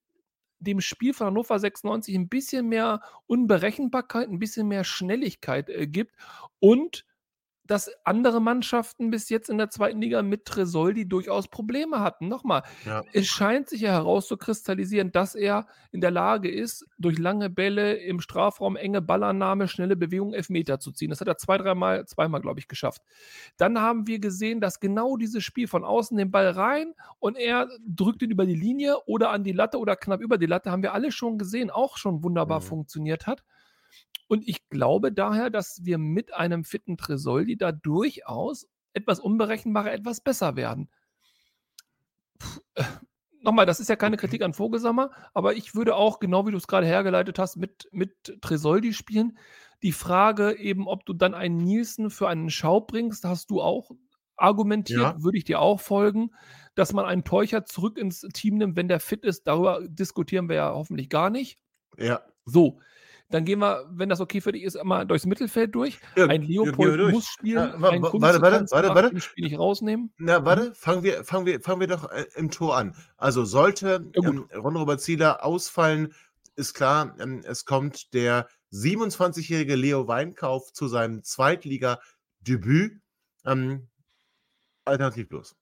dem 0.62 0.80
Spiel 0.80 1.12
von 1.12 1.28
Hannover 1.28 1.58
96 1.58 2.14
ein 2.14 2.28
bisschen 2.28 2.68
mehr 2.68 3.00
Unberechenbarkeit, 3.26 4.28
ein 4.28 4.38
bisschen 4.38 4.68
mehr 4.68 4.84
Schnelligkeit 4.84 5.68
äh, 5.68 5.86
gibt 5.86 6.14
und 6.60 7.04
dass 7.72 7.90
andere 8.04 8.40
Mannschaften 8.40 9.10
bis 9.10 9.30
jetzt 9.30 9.48
in 9.48 9.56
der 9.56 9.70
zweiten 9.70 10.00
Liga 10.00 10.22
mit 10.22 10.44
Tresoldi 10.44 11.08
durchaus 11.08 11.48
Probleme 11.48 12.00
hatten. 12.00 12.28
Nochmal, 12.28 12.62
Ja. 12.84 13.02
es 13.14 13.26
scheint 13.26 13.68
sich 13.70 13.80
ja 13.80 13.92
herauszukristallisieren, 13.92 15.10
dass 15.12 15.34
er 15.34 15.66
in 15.90 16.00
der 16.00 16.10
Lage 16.10 16.50
ist, 16.50 16.86
durch 16.98 17.18
lange 17.18 17.50
Bälle 17.50 17.94
im 17.94 18.20
Strafraum, 18.20 18.76
enge 18.76 19.00
Ballannahme, 19.02 19.68
schnelle 19.68 19.96
Bewegung, 19.96 20.34
Elfmeter 20.34 20.78
zu 20.80 20.92
ziehen. 20.92 21.10
Das 21.10 21.20
hat 21.20 21.28
er 21.28 21.36
zwei, 21.38 21.58
dreimal, 21.58 22.04
zweimal, 22.06 22.40
glaube 22.40 22.60
ich, 22.60 22.68
geschafft. 22.68 23.02
Dann 23.56 23.80
haben 23.80 24.06
wir 24.06 24.18
gesehen, 24.18 24.60
dass 24.60 24.78
genau 24.80 25.16
dieses 25.16 25.42
Spiel 25.42 25.66
von 25.66 25.84
außen 25.84 26.16
den 26.16 26.30
Ball 26.30 26.48
rein 26.48 26.94
und 27.18 27.36
er 27.36 27.68
drückt 27.86 28.22
ihn 28.22 28.30
über 28.30 28.46
die 28.46 28.54
Linie 28.54 28.96
oder 29.06 29.30
an 29.30 29.44
die 29.44 29.52
Latte 29.52 29.78
oder 29.78 29.96
knapp 29.96 30.20
über 30.20 30.38
die 30.38 30.46
Latte, 30.46 30.70
haben 30.70 30.82
wir 30.82 30.92
alle 30.92 31.10
schon 31.10 31.38
gesehen, 31.38 31.70
auch 31.70 31.96
schon 31.96 32.22
wunderbar 32.22 32.60
Mhm. 32.60 32.64
funktioniert 32.64 33.26
hat. 33.26 33.42
Und 34.32 34.48
ich 34.48 34.66
glaube 34.70 35.12
daher, 35.12 35.50
dass 35.50 35.84
wir 35.84 35.98
mit 35.98 36.32
einem 36.32 36.64
fitten 36.64 36.96
Tresoldi 36.96 37.58
da 37.58 37.70
durchaus 37.70 38.66
etwas 38.94 39.20
unberechenbarer, 39.20 39.92
etwas 39.92 40.22
besser 40.22 40.56
werden. 40.56 40.88
Puh, 42.38 42.60
äh, 42.76 42.84
Nochmal, 43.42 43.66
das 43.66 43.78
ist 43.78 43.90
ja 43.90 43.96
keine. 43.96 44.16
Kritik 44.16 44.40
an 44.40 44.54
Vogelsammer, 44.54 45.10
aber 45.34 45.54
ich 45.54 45.74
würde 45.74 45.96
auch, 45.96 46.18
genau 46.18 46.46
wie 46.46 46.50
du 46.50 46.56
es 46.56 46.66
gerade 46.66 46.86
hergeleitet 46.86 47.38
hast, 47.38 47.56
mit, 47.56 47.90
mit 47.92 48.38
Tresoldi 48.40 48.94
spielen. 48.94 49.36
Die 49.82 49.92
Frage 49.92 50.56
eben, 50.56 50.88
ob 50.88 51.04
du 51.04 51.12
dann 51.12 51.34
einen 51.34 51.58
Nielsen 51.58 52.08
für 52.08 52.26
einen 52.26 52.48
Schau 52.48 52.80
bringst, 52.80 53.26
hast 53.26 53.50
du 53.50 53.60
auch 53.60 53.90
argumentiert, 54.36 54.98
Ja. 54.98 55.22
würde 55.22 55.36
ich 55.36 55.44
dir 55.44 55.60
auch 55.60 55.78
folgen, 55.78 56.30
dass 56.74 56.94
man 56.94 57.04
einen 57.04 57.24
Teucher 57.24 57.66
zurück 57.66 57.98
ins 57.98 58.22
Team 58.32 58.56
nimmt, 58.56 58.76
wenn 58.76 58.88
der 58.88 58.98
fit 58.98 59.26
ist. 59.26 59.46
Darüber 59.46 59.86
diskutieren 59.86 60.48
wir 60.48 60.56
ja 60.56 60.72
hoffentlich 60.72 61.10
gar 61.10 61.28
nicht. 61.28 61.58
Ja. 61.98 62.22
So, 62.46 62.80
dann 63.32 63.44
gehen 63.44 63.58
wir, 63.58 63.86
wenn 63.90 64.08
das 64.08 64.20
okay 64.20 64.40
für 64.40 64.52
dich 64.52 64.62
ist, 64.62 64.82
mal 64.84 65.04
durchs 65.06 65.26
Mittelfeld 65.26 65.74
durch. 65.74 65.98
Ja, 66.16 66.26
Ein 66.26 66.42
Leopold 66.42 67.00
durch. 67.00 67.12
muss 67.12 67.26
spielen, 67.26 67.56
Ja, 67.56 67.80
warte, 67.80 68.02
warte, 68.02 68.40
warte, 68.70 68.88
warte. 68.94 69.10
dem 69.10 69.20
Spiel 69.20 69.44
nicht 69.44 69.58
rausnehmen. 69.58 70.12
Na, 70.18 70.44
warte, 70.44 70.74
fangen 70.74 71.02
wir, 71.02 71.24
fangen 71.24 71.46
wir, 71.46 71.60
fangen 71.60 71.80
wir 71.80 71.88
doch 71.88 72.10
äh, 72.10 72.26
im 72.36 72.50
Tor 72.50 72.76
an. 72.76 72.94
Also 73.16 73.44
sollte 73.44 74.10
Ja, 74.14 74.28
ähm, 74.28 74.48
Ron-Robert 74.54 75.00
Zieler 75.00 75.44
ausfallen, 75.44 76.14
ist 76.56 76.74
klar, 76.74 77.16
ähm, 77.18 77.42
es 77.44 77.64
kommt 77.64 78.12
der 78.14 78.46
27-jährige 78.72 79.74
Leo 79.74 80.06
Weinkauf 80.08 80.72
zu 80.72 80.88
seinem 80.88 81.22
Zweitliga-Debüt. 81.22 83.00
Ähm, 83.44 83.88
alternativlos. 84.84 85.56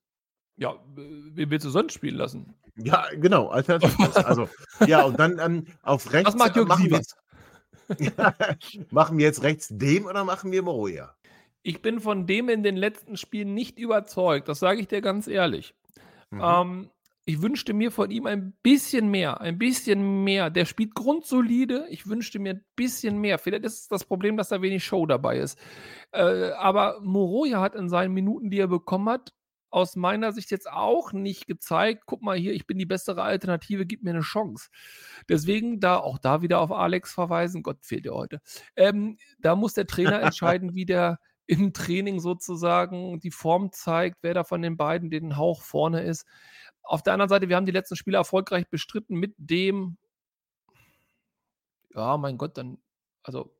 Ja, 0.57 0.71
äh, 0.73 0.77
wen 0.95 1.49
willst 1.49 1.65
du 1.65 1.69
sonst 1.69 1.93
spielen 1.93 2.15
lassen? 2.15 2.53
Ja, 2.77 3.05
genau, 3.15 3.49
alternativlos. 3.49 4.15
Also, 4.15 4.47
ja, 4.87 5.03
und 5.03 5.19
dann 5.19 5.39
ähm, 5.39 5.67
auf 5.81 6.11
rechts 6.13 6.27
Was 6.27 6.35
macht 6.35 6.55
Jörg 6.55 6.67
machen, 6.67 6.83
wir, 6.83 6.89
Sievers? 6.97 7.15
machen 8.91 9.17
wir 9.17 9.25
jetzt 9.25 9.43
rechts 9.43 9.69
dem 9.71 10.05
oder 10.05 10.23
machen 10.23 10.51
wir 10.51 10.61
Moroja? 10.63 11.15
Ich 11.63 11.81
bin 11.81 11.99
von 11.99 12.25
dem 12.25 12.49
in 12.49 12.63
den 12.63 12.75
letzten 12.75 13.17
Spielen 13.17 13.53
nicht 13.53 13.77
überzeugt, 13.77 14.47
das 14.47 14.59
sage 14.59 14.79
ich 14.81 14.87
dir 14.87 15.01
ganz 15.01 15.27
ehrlich. 15.27 15.75
Mhm. 16.31 16.41
Ähm, 16.43 16.89
ich 17.25 17.41
wünschte 17.41 17.73
mir 17.73 17.91
von 17.91 18.09
ihm 18.09 18.25
ein 18.25 18.53
bisschen 18.63 19.09
mehr, 19.09 19.41
ein 19.41 19.57
bisschen 19.59 20.23
mehr. 20.23 20.49
Der 20.49 20.65
spielt 20.65 20.95
grundsolide. 20.95 21.85
Ich 21.89 22.07
wünschte 22.07 22.39
mir 22.39 22.55
ein 22.55 22.65
bisschen 22.75 23.19
mehr. 23.19 23.37
Vielleicht 23.37 23.63
ist 23.63 23.81
es 23.81 23.87
das 23.87 24.03
Problem, 24.03 24.37
dass 24.37 24.49
da 24.49 24.61
wenig 24.61 24.83
Show 24.83 25.05
dabei 25.05 25.37
ist. 25.37 25.57
Äh, 26.11 26.51
aber 26.51 26.99
Moroja 27.01 27.61
hat 27.61 27.75
in 27.75 27.89
seinen 27.89 28.13
Minuten, 28.13 28.49
die 28.49 28.59
er 28.59 28.67
bekommen 28.67 29.07
hat, 29.07 29.33
aus 29.71 29.95
meiner 29.95 30.33
Sicht 30.33 30.51
jetzt 30.51 30.69
auch 30.69 31.13
nicht 31.13 31.47
gezeigt, 31.47 32.03
guck 32.05 32.21
mal 32.21 32.37
hier, 32.37 32.53
ich 32.53 32.67
bin 32.67 32.77
die 32.77 32.85
bessere 32.85 33.23
Alternative, 33.23 33.85
gib 33.85 34.03
mir 34.03 34.11
eine 34.11 34.21
Chance. 34.21 34.69
Deswegen 35.29 35.79
da 35.79 35.97
auch 35.97 36.19
da 36.19 36.41
wieder 36.41 36.59
auf 36.59 36.71
Alex 36.71 37.13
verweisen, 37.13 37.63
Gott 37.63 37.77
fehlt 37.81 38.05
ja 38.05 38.11
heute. 38.11 38.41
Ähm, 38.75 39.17
da 39.39 39.55
muss 39.55 39.73
der 39.73 39.87
Trainer 39.87 40.21
entscheiden, 40.21 40.75
wie 40.75 40.85
der 40.85 41.19
im 41.47 41.73
Training 41.73 42.19
sozusagen 42.19 43.19
die 43.19 43.31
Form 43.31 43.71
zeigt, 43.71 44.19
wer 44.21 44.33
da 44.33 44.43
von 44.43 44.61
den 44.61 44.77
beiden 44.77 45.09
den 45.09 45.37
Hauch 45.37 45.61
vorne 45.63 46.01
ist. 46.03 46.25
Auf 46.83 47.01
der 47.03 47.13
anderen 47.13 47.29
Seite, 47.29 47.49
wir 47.49 47.55
haben 47.55 47.65
die 47.65 47.71
letzten 47.71 47.95
Spiele 47.95 48.17
erfolgreich 48.17 48.67
bestritten 48.69 49.15
mit 49.15 49.33
dem, 49.37 49.97
ja, 51.95 52.17
mein 52.17 52.37
Gott, 52.37 52.57
dann, 52.57 52.77
also 53.23 53.53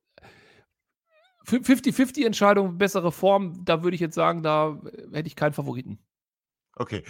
50-50 1.48 2.26
Entscheidung, 2.26 2.78
bessere 2.78 3.12
Form, 3.12 3.64
da 3.66 3.84
würde 3.84 3.96
ich 3.96 4.02
jetzt 4.02 4.16
sagen, 4.16 4.44
da 4.44 4.80
hätte 5.12 5.28
ich 5.28 5.36
keinen 5.36 5.54
Favoriten. 5.54 6.00
Okay, 6.78 7.04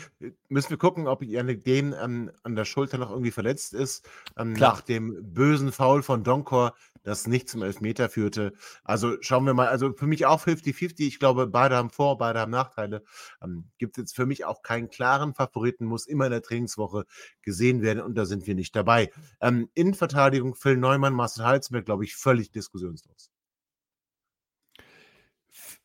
müssen 0.50 0.72
wir 0.72 0.78
gucken, 0.78 1.08
ob 1.08 1.24
Yannick 1.24 1.64
Dehn 1.64 1.94
ähm, 2.02 2.32
an 2.42 2.56
der 2.56 2.66
Schulter 2.66 2.98
noch 2.98 3.12
irgendwie 3.12 3.32
verletzt 3.32 3.74
ist, 3.74 4.10
ähm, 4.38 4.54
nach 4.54 4.82
dem 4.82 5.34
bösen 5.34 5.72
Foul 5.72 6.02
von 6.02 6.24
Donkor, 6.24 6.74
das 7.04 7.28
nicht 7.28 7.48
zum 7.48 7.62
Elfmeter 7.62 8.10
führte. 8.10 8.54
Also 8.84 9.16
schauen 9.22 9.46
wir 9.46 9.54
mal, 9.54 9.68
also 9.68 9.94
für 9.94 10.08
mich 10.08 10.26
auch 10.26 10.44
50-50. 10.44 11.02
Ich 11.08 11.20
glaube, 11.20 11.48
beide 11.48 11.76
haben 11.76 11.90
Vor-, 11.90 12.18
beide 12.18 12.40
haben 12.40 12.52
Nachteile. 12.52 13.04
Ähm, 13.42 13.70
Gibt 13.78 13.98
jetzt 13.98 14.16
für 14.16 14.26
mich 14.26 14.46
auch 14.46 14.62
keinen 14.64 14.90
klaren 14.90 15.34
Favoriten, 15.36 15.86
muss 15.86 16.06
immer 16.06 16.26
in 16.26 16.32
der 16.32 16.42
Trainingswoche 16.42 17.06
gesehen 17.42 17.82
werden 17.82 18.02
und 18.02 18.16
da 18.16 18.26
sind 18.26 18.48
wir 18.48 18.56
nicht 18.56 18.76
dabei. 18.76 19.12
Ähm, 19.42 19.70
Innenverteidigung, 19.74 20.56
Phil 20.56 20.78
Neumann, 20.78 21.14
Marcel 21.14 21.46
Halzenberg, 21.46 21.86
glaube 21.86 22.04
ich, 22.04 22.16
völlig 22.16 22.52
diskussionslos. 22.52 23.31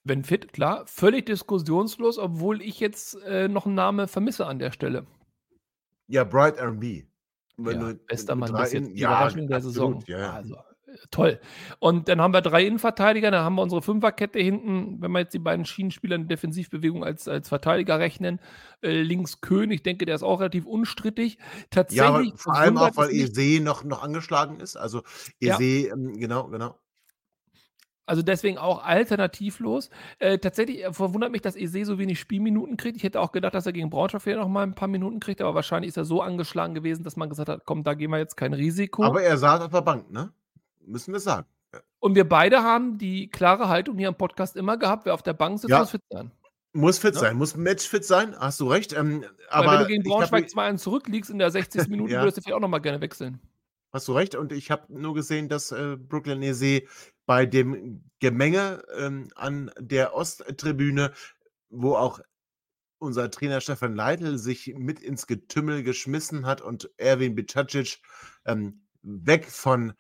Wenn 0.09 0.23
fit, 0.23 0.53
klar, 0.53 0.85
völlig 0.87 1.27
diskussionslos, 1.27 2.19
obwohl 2.19 2.63
ich 2.63 2.79
jetzt 2.79 3.21
äh, 3.25 3.49
noch 3.49 3.67
einen 3.67 3.75
Namen 3.75 4.07
vermisse 4.07 4.47
an 4.47 4.61
der 4.61 4.71
Stelle. 4.71 5.05
Ja, 6.07 6.23
Bright 6.23 6.59
R&B. 6.59 7.03
Ja, 7.59 7.93
bester 8.07 8.37
Mann 8.37 8.53
bis 8.53 8.73
jetzt, 8.73 8.89
die 8.95 9.01
Überraschung 9.01 9.49
der 9.49 9.57
absolut, 9.57 9.75
Saison. 9.75 10.05
Ja, 10.07 10.19
ja. 10.19 10.33
Also, 10.35 10.55
äh, 10.55 10.97
toll. 11.11 11.41
Und 11.81 12.09
dann 12.09 12.21
haben 12.21 12.33
wir 12.33 12.41
drei 12.41 12.65
Innenverteidiger, 12.65 13.33
dann 13.33 13.43
haben 13.43 13.57
wir 13.57 13.63
unsere 13.63 13.83
Fünferkette 13.83 14.39
hinten, 14.39 15.03
wenn 15.03 15.11
wir 15.11 15.21
jetzt 15.21 15.35
die 15.35 15.41
beiden 15.41 15.65
Schienenspieler 15.65 16.15
in 16.15 16.29
Defensivbewegung 16.29 17.03
als, 17.03 17.27
als 17.27 17.49
Verteidiger 17.49 17.99
rechnen. 17.99 18.39
Äh, 18.83 19.03
links 19.03 19.41
Köhn, 19.41 19.73
ich 19.73 19.83
denke, 19.83 20.07
der 20.07 20.15
ist 20.15 20.23
auch 20.23 20.39
relativ 20.39 20.67
unstrittig. 20.67 21.39
Tatsächlich, 21.71 22.31
Ja, 22.31 22.37
vor 22.37 22.55
allem 22.55 22.79
auch, 22.79 22.97
weil 22.97 23.11
Ese 23.11 23.61
noch, 23.61 23.83
noch 23.83 24.05
angeschlagen 24.05 24.61
ist. 24.61 24.77
Also 24.77 25.03
Ja. 25.41 25.57
Ese, 25.57 25.89
ähm, 25.89 26.17
genau, 26.17 26.47
genau. 26.47 26.79
Also 28.07 28.23
deswegen 28.23 28.57
auch 28.57 28.85
alternativlos. 28.85 29.91
Äh, 30.21 30.39
tatsächlich 30.39 30.85
äh, 30.85 30.93
verwundert 30.93 31.33
mich, 31.33 31.43
dass 31.43 31.57
Ese 31.57 31.85
so 31.85 31.99
wenig 31.99 32.21
Spielminuten 32.21 32.77
kriegt. 32.77 32.97
Ich 32.97 33.03
hätte 33.03 33.21
auch 33.21 33.33
gedacht, 33.33 33.55
dass 33.55 33.67
er 33.67 33.73
gegen 33.73 33.91
Braunschweig 33.91 34.23
vielleicht 34.23 34.39
noch 34.41 34.49
mal 34.49 34.63
ein 34.63 34.75
paar 34.75 34.89
Minuten 34.89 35.19
kriegt, 35.21 35.41
aber 35.41 35.55
wahrscheinlich 35.57 35.89
ist 35.89 35.97
er 35.97 36.05
so 36.05 36.23
angeschlagen 36.23 36.75
gewesen, 36.75 37.03
dass 37.03 37.17
man 37.17 37.29
gesagt 37.29 37.49
hat, 37.49 37.63
komm, 37.65 37.83
da 37.85 37.95
gehen 37.95 38.11
wir 38.11 38.19
jetzt 38.19 38.37
kein 38.37 38.53
Risiko. 38.55 39.03
Aber 39.03 39.23
er 39.23 39.37
saß 39.37 39.61
auf 39.63 39.73
der 39.73 39.81
Bank, 39.83 40.11
ne? 40.11 40.33
Müssen 40.87 41.13
wir 41.13 41.21
sagen. 41.21 41.47
Und 41.99 42.15
wir 42.15 42.29
beide 42.29 42.63
haben 42.63 42.97
die 42.99 43.29
klare 43.29 43.69
Haltung 43.69 43.99
hier 43.99 44.09
im 44.09 44.15
Podcast 44.15 44.55
immer 44.57 44.77
gehabt, 44.77 45.05
wer 45.07 45.15
auf 45.15 45.23
der 45.23 45.33
Bank 45.35 45.59
sitzt, 45.59 45.71
Ja. 45.71 45.81
muss 45.81 45.91
fit 45.91 46.03
sein. 46.11 46.31
Muss 46.73 46.99
fit 46.99 47.15
Ne? 47.15 47.21
sein, 47.21 47.37
muss 47.37 47.57
matchfit 47.57 48.05
sein, 48.05 48.37
hast 48.39 48.61
du 48.61 48.69
recht. 48.69 48.93
Ähm, 48.93 49.23
Weil 49.23 49.29
aber 49.51 49.73
wenn 49.73 49.79
du 49.81 49.87
gegen 49.87 50.03
Braunschweig 50.05 50.45
mir- 50.45 50.49
2-1 50.51 50.77
zurückliegst 50.83 51.31
in 51.31 51.39
der 51.39 51.51
60. 51.51 51.89
Minute, 51.89 52.13
Ja. 52.13 52.21
würdest 52.21 52.37
du 52.37 52.43
vielleicht 52.43 52.55
auch 52.57 52.61
noch 52.61 52.69
mal 52.69 52.79
gerne 52.79 53.01
wechseln. 53.01 53.41
Hast 53.93 54.07
du 54.09 54.13
recht. 54.13 54.35
Und 54.37 54.53
ich 54.53 54.71
habe 54.71 54.83
nur 54.89 55.15
gesehen, 55.15 55.49
dass 55.49 55.73
äh, 55.73 55.97
Brooklyn 55.97 56.43
Ese 56.43 56.83
bei 57.27 57.45
dem 57.45 58.05
Gemenge 58.21 58.83
ähm, 58.97 59.29
an 59.35 59.71
der 59.79 60.15
Osttribüne, 60.15 61.13
wo 61.69 61.97
auch 61.97 62.21
unser 62.99 63.31
Trainer 63.31 63.61
Stefan 63.61 63.95
Leitl 63.95 64.39
sich 64.39 64.75
mit 64.77 65.01
ins 65.01 65.27
Getümmel 65.27 65.83
geschmissen 65.83 66.47
hat 66.47 66.63
und 66.63 66.91
Erwin 66.97 67.35
Bicacic 67.35 67.99
ähm, 68.47 68.81
weg 69.03 69.47
von 69.47 69.93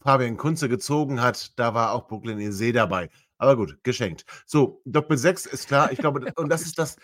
Fabian 0.00 0.36
Kunze 0.36 0.68
gezogen 0.68 1.22
hat, 1.22 1.58
da 1.58 1.72
war 1.72 1.92
auch 1.92 2.06
Brooklyn 2.06 2.38
Ese 2.38 2.72
dabei. 2.72 3.08
Aber 3.38 3.56
gut, 3.56 3.82
geschenkt. 3.82 4.24
So, 4.46 4.82
Doppel 4.84 5.16
6 5.16 5.46
ist 5.46 5.66
klar. 5.66 5.90
Ich 5.92 5.98
glaube, 5.98 6.32
und 6.36 6.48
das 6.50 6.62
ist 6.62 6.78
das, 6.78 6.96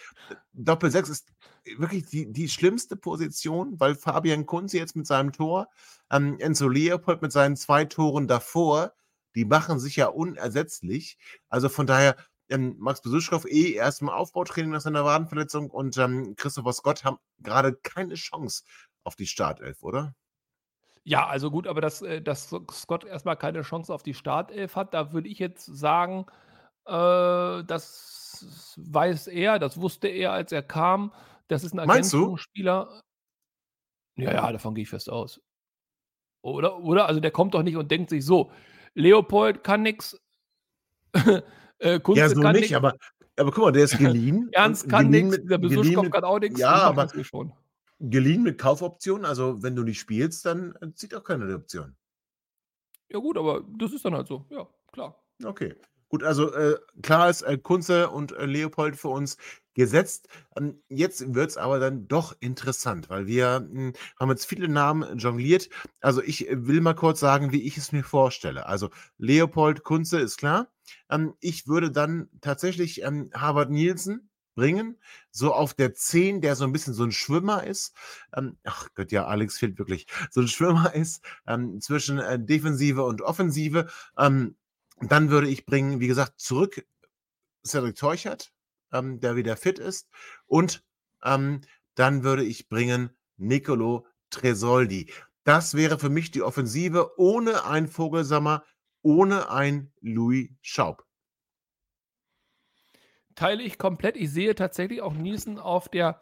Doppel 0.52 0.90
6 0.90 1.08
ist 1.08 1.28
wirklich 1.78 2.06
die, 2.06 2.30
die 2.30 2.48
schlimmste 2.48 2.96
Position, 2.96 3.80
weil 3.80 3.94
Fabian 3.94 4.46
Kunze 4.46 4.78
jetzt 4.78 4.96
mit 4.96 5.06
seinem 5.06 5.32
Tor, 5.32 5.68
ähm, 6.10 6.38
Enzo 6.38 6.68
Leopold 6.68 7.22
mit 7.22 7.32
seinen 7.32 7.56
zwei 7.56 7.84
Toren 7.86 8.28
davor, 8.28 8.92
die 9.34 9.44
machen 9.44 9.78
sich 9.78 9.96
ja 9.96 10.06
unersetzlich. 10.06 11.18
Also 11.48 11.68
von 11.68 11.86
daher, 11.86 12.16
ähm, 12.48 12.76
Max 12.78 13.00
Besuschkow 13.00 13.44
eh 13.46 13.72
erst 13.72 14.02
im 14.02 14.08
Aufbautraining 14.08 14.72
nach 14.72 14.80
seiner 14.80 15.04
Wadenverletzung 15.04 15.70
und 15.70 15.96
ähm, 15.98 16.34
Christopher 16.36 16.72
Scott 16.72 17.04
haben 17.04 17.18
gerade 17.38 17.74
keine 17.74 18.14
Chance 18.14 18.64
auf 19.04 19.16
die 19.16 19.26
Startelf, 19.26 19.82
oder? 19.82 20.14
Ja, 21.04 21.26
also 21.26 21.50
gut, 21.50 21.66
aber 21.66 21.80
dass, 21.80 22.02
äh, 22.02 22.20
dass 22.20 22.54
Scott 22.72 23.04
erstmal 23.04 23.36
keine 23.36 23.62
Chance 23.62 23.94
auf 23.94 24.02
die 24.02 24.14
Startelf 24.14 24.76
hat, 24.76 24.94
da 24.94 25.12
würde 25.12 25.28
ich 25.28 25.38
jetzt 25.38 25.64
sagen, 25.64 26.26
äh, 26.86 27.64
das 27.64 28.74
weiß 28.76 29.28
er, 29.28 29.58
das 29.58 29.80
wusste 29.80 30.08
er, 30.08 30.32
als 30.32 30.52
er 30.52 30.62
kam. 30.62 31.12
Das 31.48 31.64
ist 31.64 31.72
ein 31.72 31.86
Meinst 31.86 32.12
du? 32.12 32.18
Ergänzungsspieler. 32.18 33.02
Ja, 34.16 34.32
ja, 34.32 34.52
davon 34.52 34.74
gehe 34.74 34.82
ich 34.82 34.90
fest 34.90 35.10
aus. 35.10 35.40
Oder? 36.42 36.78
Oder? 36.78 37.06
Also 37.06 37.20
der 37.20 37.30
kommt 37.30 37.54
doch 37.54 37.62
nicht 37.62 37.76
und 37.76 37.90
denkt 37.90 38.10
sich 38.10 38.24
so, 38.24 38.52
Leopold 38.94 39.62
kann 39.64 39.82
nix, 39.82 40.18
äh, 41.78 42.00
Kunze 42.00 42.20
Ja, 42.20 42.28
so 42.28 42.40
kann 42.40 42.52
nicht, 42.52 42.62
nix, 42.62 42.74
aber, 42.74 42.94
aber 43.36 43.50
guck 43.50 43.64
mal, 43.64 43.72
der 43.72 43.84
ist 43.84 43.98
geliehen. 43.98 44.48
Ernst 44.52 44.88
kann 44.88 45.10
mit- 45.10 45.48
der 45.50 45.58
mit- 45.58 46.12
kann 46.12 46.24
auch 46.24 46.38
nix. 46.38 46.58
Ja, 46.58 46.92
mach 46.94 47.12
aber 47.12 47.24
schon. 47.24 47.52
geliehen 48.00 48.42
mit 48.42 48.58
Kaufoption, 48.58 49.24
also 49.24 49.62
wenn 49.62 49.76
du 49.76 49.82
nicht 49.82 50.00
spielst, 50.00 50.44
dann 50.46 50.74
äh, 50.80 50.92
zieht 50.94 51.14
auch 51.14 51.24
keiner 51.24 51.46
die 51.46 51.54
Option. 51.54 51.96
Ja 53.08 53.18
gut, 53.18 53.36
aber 53.36 53.64
das 53.78 53.92
ist 53.92 54.04
dann 54.04 54.14
halt 54.14 54.28
so. 54.28 54.46
Ja, 54.50 54.68
klar. 54.92 55.20
Okay. 55.44 55.74
Gut, 56.08 56.22
also 56.24 56.52
äh, 56.52 56.76
klar 57.02 57.30
ist 57.30 57.42
äh, 57.42 57.56
Kunze 57.58 58.10
und 58.10 58.32
äh, 58.32 58.44
Leopold 58.46 58.96
für 58.96 59.08
uns 59.08 59.36
gesetzt. 59.80 60.28
Ähm, 60.56 60.82
jetzt 60.88 61.34
wird 61.34 61.50
es 61.50 61.56
aber 61.56 61.80
dann 61.80 62.06
doch 62.06 62.36
interessant, 62.40 63.08
weil 63.08 63.26
wir 63.26 63.56
hm, 63.56 63.94
haben 64.18 64.30
jetzt 64.30 64.44
viele 64.44 64.68
Namen 64.68 65.18
jongliert. 65.18 65.70
Also 66.00 66.22
ich 66.22 66.48
äh, 66.48 66.66
will 66.66 66.82
mal 66.82 66.94
kurz 66.94 67.18
sagen, 67.18 67.50
wie 67.50 67.62
ich 67.62 67.78
es 67.78 67.90
mir 67.90 68.04
vorstelle. 68.04 68.66
Also 68.66 68.90
Leopold 69.16 69.82
Kunze 69.82 70.20
ist 70.20 70.36
klar. 70.36 70.68
Ähm, 71.08 71.34
ich 71.40 71.66
würde 71.66 71.90
dann 71.90 72.28
tatsächlich 72.42 73.02
ähm, 73.02 73.30
Harvard 73.34 73.70
Nielsen 73.70 74.28
bringen, 74.54 74.98
so 75.30 75.54
auf 75.54 75.72
der 75.72 75.94
10, 75.94 76.42
der 76.42 76.56
so 76.56 76.64
ein 76.64 76.72
bisschen 76.72 76.92
so 76.92 77.04
ein 77.04 77.12
Schwimmer 77.12 77.64
ist. 77.64 77.94
Ach 78.64 78.88
Gott, 78.94 79.12
ja, 79.12 79.26
Alex 79.26 79.58
fehlt 79.58 79.78
wirklich. 79.78 80.06
So 80.30 80.42
ein 80.42 80.48
Schwimmer 80.48 80.94
ist 80.94 81.24
zwischen 81.78 82.18
äh, 82.18 82.38
Defensive 82.38 83.02
und 83.04 83.22
Offensive. 83.22 83.88
Dann 84.16 85.30
würde 85.30 85.48
ich 85.48 85.64
bringen, 85.64 86.00
wie 86.00 86.08
gesagt, 86.08 86.40
zurück 86.40 86.84
Cedric 87.64 87.96
Teuchert, 87.96 88.52
ähm, 88.92 89.20
der 89.20 89.36
wieder 89.36 89.56
fit 89.56 89.78
ist. 89.78 90.08
Und 90.46 90.84
ähm, 91.24 91.62
dann 91.94 92.22
würde 92.22 92.44
ich 92.44 92.68
bringen 92.68 93.10
Nicolo 93.36 94.06
Tresoldi. 94.30 95.10
Das 95.44 95.74
wäre 95.74 95.98
für 95.98 96.10
mich 96.10 96.30
die 96.30 96.42
Offensive 96.42 97.12
ohne 97.18 97.64
ein 97.64 97.88
Vogelsammer, 97.88 98.64
ohne 99.02 99.50
ein 99.50 99.92
Louis 100.00 100.50
Schaub. 100.62 101.04
Teile 103.34 103.62
ich 103.62 103.78
komplett. 103.78 104.16
Ich 104.16 104.30
sehe 104.30 104.54
tatsächlich 104.54 105.00
auch 105.00 105.14
Nielsen 105.14 105.58
auf 105.58 105.88
der, 105.88 106.20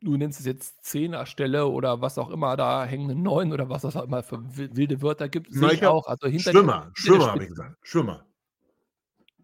du 0.00 0.16
nennst 0.16 0.40
es 0.40 0.46
jetzt 0.46 0.84
Zehner-Stelle 0.84 1.66
oder 1.68 2.00
was 2.00 2.18
auch 2.18 2.30
immer, 2.30 2.56
da 2.56 2.84
hängen 2.84 3.10
eine 3.10 3.20
9 3.20 3.52
oder 3.52 3.68
was 3.68 3.84
es 3.84 3.94
auch 3.94 4.04
immer 4.04 4.22
für 4.22 4.40
wilde 4.56 5.00
Wörter 5.02 5.28
gibt. 5.28 5.52
Sehe 5.52 5.72
ich 5.72 5.86
auch. 5.86 6.06
Also 6.06 6.26
hinter 6.26 6.50
Schwimmer, 6.50 6.90
Schwimmer 6.94 7.32
habe 7.32 7.44
ich 7.44 7.48
gesagt. 7.50 7.76
Schwimmer. 7.82 8.27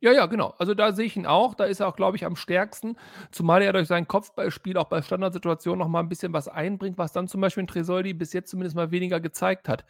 Ja, 0.05 0.13
ja, 0.13 0.27
genau. 0.27 0.55
Also 0.59 0.75
da 0.75 0.93
sehe 0.93 1.07
ich 1.07 1.17
ihn 1.17 1.25
auch. 1.25 1.55
Da 1.55 1.65
ist 1.65 1.81
er 1.81 1.89
auch, 1.89 1.97
glaube 1.97 2.19
ich, 2.19 2.27
am 2.27 2.37
stärksten. 2.37 2.99
Zumal 3.31 3.63
er 3.63 3.73
durch 3.73 3.89
sein 3.89 4.07
Kopfballspiel 4.07 4.77
auch 4.77 4.91
bei 4.91 5.01
Standardsituationen 5.01 5.79
noch 5.79 5.89
mal 5.89 6.01
ein 6.01 6.11
bisschen 6.11 6.35
was 6.35 6.47
einbringt, 6.47 6.99
was 6.99 7.13
dann 7.13 7.27
zum 7.27 7.41
Beispiel 7.41 7.63
in 7.63 7.69
Tresoldi 7.69 8.13
bis 8.13 8.35
jetzt 8.35 8.51
zumindest 8.51 8.77
mal 8.77 8.91
weniger 8.91 9.19
gezeigt 9.19 9.67
hat. 9.67 9.87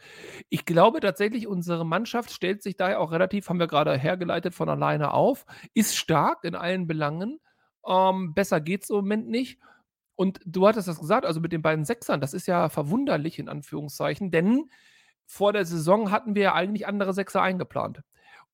Ich 0.47 0.63
glaube 0.63 1.01
tatsächlich, 1.01 1.47
unsere 1.47 1.85
Mannschaft 1.85 2.31
stellt 2.31 2.63
sich 2.63 2.77
daher 2.77 3.01
auch 3.01 3.11
relativ, 3.11 3.49
haben 3.49 3.59
wir 3.59 3.67
gerade 3.67 3.97
hergeleitet, 3.97 4.55
von 4.55 4.69
alleine 4.69 5.11
auf, 5.11 5.45
ist 5.73 5.97
stark 5.97 6.45
in 6.45 6.55
allen 6.55 6.87
Belangen. 6.87 7.41
Ähm, 7.85 8.33
besser 8.33 8.61
geht 8.61 8.83
es 8.83 8.89
im 8.91 8.95
Moment 8.95 9.27
nicht. 9.27 9.59
Und 10.15 10.39
du 10.45 10.65
hattest 10.65 10.87
das 10.87 10.97
gesagt, 11.01 11.25
also 11.25 11.41
mit 11.41 11.51
den 11.51 11.61
beiden 11.61 11.83
Sechsern, 11.83 12.21
das 12.21 12.33
ist 12.33 12.47
ja 12.47 12.69
verwunderlich 12.69 13.37
in 13.37 13.49
Anführungszeichen, 13.49 14.31
denn 14.31 14.69
vor 15.25 15.51
der 15.51 15.65
Saison 15.65 16.09
hatten 16.09 16.35
wir 16.35 16.43
ja 16.43 16.53
eigentlich 16.53 16.87
andere 16.87 17.13
Sechser 17.13 17.41
eingeplant. 17.41 18.01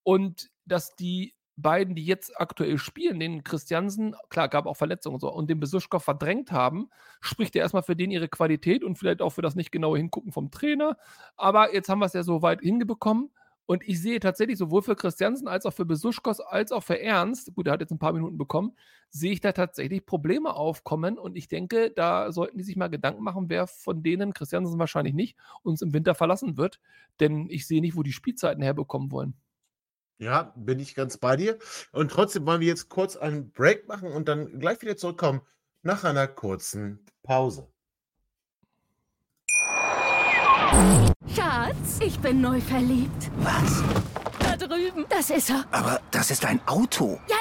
Und 0.03 0.49
dass 0.65 0.95
die 0.95 1.35
beiden, 1.57 1.95
die 1.95 2.05
jetzt 2.05 2.39
aktuell 2.39 2.77
spielen, 2.77 3.19
den 3.19 3.43
Christiansen, 3.43 4.15
klar, 4.29 4.49
gab 4.49 4.65
auch 4.65 4.77
Verletzungen 4.77 5.15
und 5.15 5.21
so, 5.21 5.31
und 5.31 5.49
den 5.49 5.59
Besuschkow 5.59 6.03
verdrängt 6.03 6.51
haben, 6.51 6.89
spricht 7.19 7.55
ja 7.55 7.61
erstmal 7.61 7.83
für 7.83 7.95
den 7.95 8.11
ihre 8.11 8.29
Qualität 8.29 8.83
und 8.83 8.97
vielleicht 8.97 9.21
auch 9.21 9.31
für 9.31 9.41
das 9.41 9.55
nicht 9.55 9.71
genaue 9.71 9.97
Hingucken 9.97 10.31
vom 10.31 10.51
Trainer. 10.51 10.97
Aber 11.35 11.73
jetzt 11.73 11.89
haben 11.89 11.99
wir 11.99 12.05
es 12.05 12.13
ja 12.13 12.23
so 12.23 12.41
weit 12.41 12.61
hingebekommen. 12.61 13.31
Und 13.67 13.87
ich 13.87 14.01
sehe 14.01 14.19
tatsächlich 14.19 14.57
sowohl 14.57 14.81
für 14.81 14.97
Christiansen 14.97 15.47
als 15.47 15.65
auch 15.65 15.71
für 15.71 15.85
Besuschkos 15.85 16.41
als 16.41 16.73
auch 16.73 16.83
für 16.83 16.99
Ernst, 16.99 17.53
gut, 17.53 17.67
er 17.67 17.73
hat 17.73 17.79
jetzt 17.79 17.91
ein 17.91 17.99
paar 17.99 18.11
Minuten 18.11 18.37
bekommen, 18.37 18.75
sehe 19.09 19.31
ich 19.31 19.39
da 19.39 19.53
tatsächlich 19.53 20.05
Probleme 20.05 20.55
aufkommen. 20.55 21.17
Und 21.17 21.37
ich 21.37 21.47
denke, 21.47 21.89
da 21.91 22.33
sollten 22.33 22.57
die 22.57 22.65
sich 22.65 22.75
mal 22.75 22.89
Gedanken 22.89 23.23
machen, 23.23 23.49
wer 23.49 23.67
von 23.67 24.03
denen, 24.03 24.33
Christiansen 24.33 24.77
wahrscheinlich 24.77 25.13
nicht, 25.13 25.37
uns 25.63 25.81
im 25.81 25.93
Winter 25.93 26.15
verlassen 26.15 26.57
wird. 26.57 26.81
Denn 27.21 27.47
ich 27.49 27.65
sehe 27.65 27.79
nicht, 27.79 27.95
wo 27.95 28.03
die 28.03 28.11
Spielzeiten 28.11 28.61
herbekommen 28.61 29.09
wollen. 29.11 29.35
Ja, 30.21 30.53
bin 30.55 30.79
ich 30.79 30.93
ganz 30.93 31.17
bei 31.17 31.35
dir. 31.35 31.57
Und 31.91 32.11
trotzdem 32.11 32.45
wollen 32.45 32.61
wir 32.61 32.67
jetzt 32.67 32.89
kurz 32.89 33.15
einen 33.15 33.51
Break 33.51 33.87
machen 33.87 34.11
und 34.11 34.27
dann 34.27 34.59
gleich 34.59 34.79
wieder 34.83 34.95
zurückkommen 34.95 35.41
nach 35.81 36.03
einer 36.03 36.27
kurzen 36.27 37.03
Pause. 37.23 37.67
Schatz, 41.35 41.99
ich 42.05 42.19
bin 42.19 42.39
neu 42.39 42.61
verliebt. 42.61 43.31
Was? 43.37 43.83
Da 44.39 44.55
drüben. 44.55 45.05
Das 45.09 45.31
ist 45.31 45.49
er. 45.49 45.65
Aber 45.71 45.99
das 46.11 46.29
ist 46.29 46.45
ein 46.45 46.61
Auto. 46.67 47.19
Ja, 47.27 47.37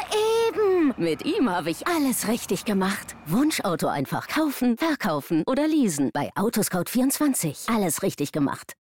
eben. 0.48 0.94
Mit 0.96 1.26
ihm 1.26 1.50
habe 1.50 1.68
ich 1.68 1.86
alles 1.86 2.28
richtig 2.28 2.64
gemacht. 2.64 3.14
Wunschauto 3.26 3.88
einfach 3.88 4.26
kaufen, 4.26 4.78
verkaufen 4.78 5.44
oder 5.46 5.68
leasen. 5.68 6.10
Bei 6.14 6.30
Autoscout24. 6.34 7.74
Alles 7.74 8.02
richtig 8.02 8.32
gemacht. 8.32 8.74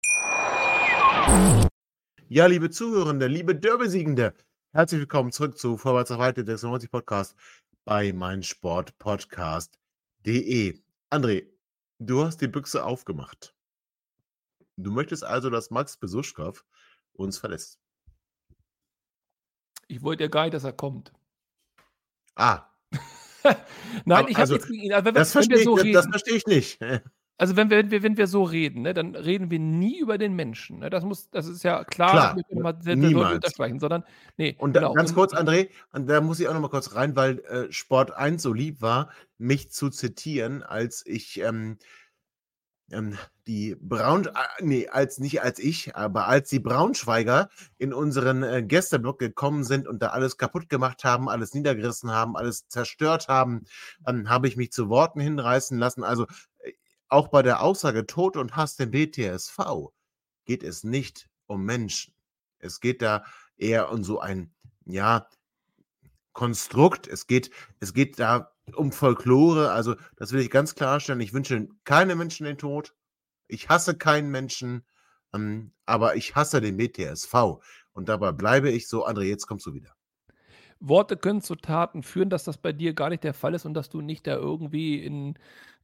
Ja, 1.28 1.69
liebe 2.30 2.70
Zuhörende, 2.70 3.26
liebe 3.26 3.56
Derby-Siegende, 3.56 4.36
herzlich 4.72 5.00
willkommen 5.00 5.32
zurück 5.32 5.58
zu 5.58 5.78
Vorwärts 5.78 6.12
auf 6.12 6.20
Weite, 6.20 6.44
der 6.44 6.58
96 6.58 6.92
Podcast 6.92 7.36
bei 7.86 8.14
meinsportpodcast.de. 8.14 10.80
André, 11.10 11.48
du 11.98 12.24
hast 12.24 12.38
die 12.38 12.48
Büchse 12.48 12.86
aufgemacht. 12.86 13.56
Du 14.78 14.92
möchtest 14.92 15.24
also, 15.24 15.50
dass 15.50 15.72
Max 15.72 15.98
Besuschkow 15.98 16.64
uns 17.14 17.40
verlässt. 17.40 17.80
Ich 19.88 20.04
wollte 20.04 20.26
ja 20.26 20.30
gar 20.30 20.44
nicht, 20.44 20.54
dass 20.54 20.66
er 20.66 20.74
kommt. 20.74 21.12
Ah. 22.36 22.70
Nein, 24.06 24.28
ich 24.28 24.36
habe 24.36 24.42
also, 24.42 24.54
nichts 24.54 24.70
gegen 24.70 24.84
ihn. 24.84 24.94
Also, 24.94 25.10
das, 25.10 25.32
verstehe 25.32 25.64
so 25.64 25.80
ich, 25.80 25.94
das 25.94 26.06
verstehe 26.06 26.36
ich 26.36 26.46
nicht. 26.46 26.80
Also 27.40 27.56
wenn 27.56 27.70
wir, 27.70 27.78
wenn 27.78 27.90
wir, 27.90 28.04
wenn 28.04 28.18
wir 28.18 28.28
so 28.28 28.44
reden, 28.44 28.82
ne, 28.82 28.94
dann 28.94 29.16
reden 29.16 29.50
wir 29.50 29.60
nie 29.60 29.98
über 29.98 30.18
den 30.18 30.36
Menschen. 30.36 30.80
Ne? 30.80 30.90
Das 30.90 31.06
muss, 31.06 31.30
das 31.30 31.48
ist 31.48 31.64
ja 31.64 31.86
klar, 31.86 32.12
klar 32.12 32.36
das 32.36 32.44
wir 32.50 32.62
mal 32.62 32.78
sehr, 32.82 32.98
sehr 32.98 33.18
unterstreichen, 33.18 33.80
sondern 33.80 34.04
nee. 34.36 34.58
Und 34.60 34.76
da, 34.76 34.82
genau. 34.82 34.94
ganz 34.94 35.14
kurz, 35.14 35.34
André, 35.34 35.70
und 35.94 36.10
da 36.10 36.20
muss 36.20 36.42
ich 36.42 36.50
auch 36.50 36.54
noch 36.54 36.60
mal 36.60 36.68
kurz 36.68 36.96
rein, 36.96 37.16
weil 37.16 37.40
äh, 37.46 37.72
Sport 37.72 38.12
1 38.12 38.44
so 38.44 38.52
lieb 38.52 38.82
war, 38.82 39.10
mich 39.38 39.72
zu 39.72 39.90
zitieren, 39.90 40.64
als 40.64 41.06
ich 41.06 41.40
ähm, 41.40 41.78
ähm, 42.92 43.18
die 43.48 43.76
Braun, 43.80 44.26
äh, 44.26 44.32
nee, 44.62 44.88
als 44.88 45.20
nicht 45.20 45.42
als 45.42 45.60
ich, 45.60 45.96
aber 45.96 46.28
als 46.28 46.50
die 46.50 46.60
Braunschweiger 46.60 47.50
in 47.78 47.94
unseren 47.94 48.44
äh, 48.44 48.64
Gästeblock 48.64 49.20
gekommen 49.20 49.64
sind 49.64 49.88
und 49.88 50.02
da 50.02 50.08
alles 50.08 50.38
kaputt 50.38 50.70
gemacht 50.70 51.04
haben, 51.04 51.30
alles 51.30 51.54
niedergerissen 51.54 52.12
haben, 52.12 52.36
alles 52.36 52.68
zerstört 52.68 53.28
haben, 53.28 53.64
ähm, 54.08 54.30
habe 54.30 54.48
ich 54.48 54.58
mich 54.58 54.72
zu 54.72 54.90
Worten 54.90 55.20
hinreißen 55.20 55.78
lassen. 55.78 56.04
Also 56.04 56.26
auch 57.10 57.28
bei 57.28 57.42
der 57.42 57.62
Aussage 57.62 58.06
Tod 58.06 58.38
und 58.38 58.56
Hass 58.56 58.76
dem 58.76 58.92
BTSV 58.92 59.60
geht 60.46 60.64
es 60.64 60.84
nicht 60.84 61.30
um 61.48 61.64
Menschen. 61.64 62.14
Es 62.60 62.80
geht 62.80 63.02
da 63.02 63.24
eher 63.58 63.92
um 63.92 64.04
so 64.04 64.20
ein, 64.20 64.54
ja, 64.86 65.28
Konstrukt. 66.34 67.08
Es 67.08 67.28
geht, 67.28 67.52
es 67.80 67.94
geht 67.94 68.20
da 68.20 68.52
um 68.76 68.92
Folklore. 68.92 69.72
Also, 69.72 69.96
das 70.16 70.32
will 70.32 70.40
ich 70.40 70.50
ganz 70.50 70.76
klarstellen. 70.76 71.20
Ich 71.22 71.34
wünsche 71.34 71.68
keine 71.84 72.16
Menschen 72.16 72.46
den 72.46 72.58
Tod. 72.58 72.96
Ich 73.48 73.68
hasse 73.68 73.98
keinen 73.98 74.30
Menschen. 74.30 74.86
Ähm, 75.34 75.74
aber 75.86 76.16
ich 76.16 76.36
hasse 76.36 76.62
den 76.62 76.78
BTSV. 76.78 77.34
Und 77.92 78.10
dabei 78.10 78.32
bleibe 78.32 78.70
ich 78.70 78.88
so. 78.88 79.06
André, 79.06 79.24
jetzt 79.24 79.48
kommst 79.48 79.66
du 79.66 79.74
wieder. 79.74 79.94
Worte 80.80 81.18
können 81.18 81.42
zu 81.42 81.56
Taten 81.56 82.04
führen, 82.04 82.30
dass 82.30 82.46
das 82.46 82.58
bei 82.58 82.72
dir 82.72 82.94
gar 82.94 83.10
nicht 83.10 83.24
der 83.24 83.34
Fall 83.34 83.54
ist 83.54 83.66
und 83.66 83.74
dass 83.74 83.90
du 83.90 84.00
nicht 84.00 84.26
da 84.26 84.36
irgendwie 84.36 85.04
in 85.04 85.38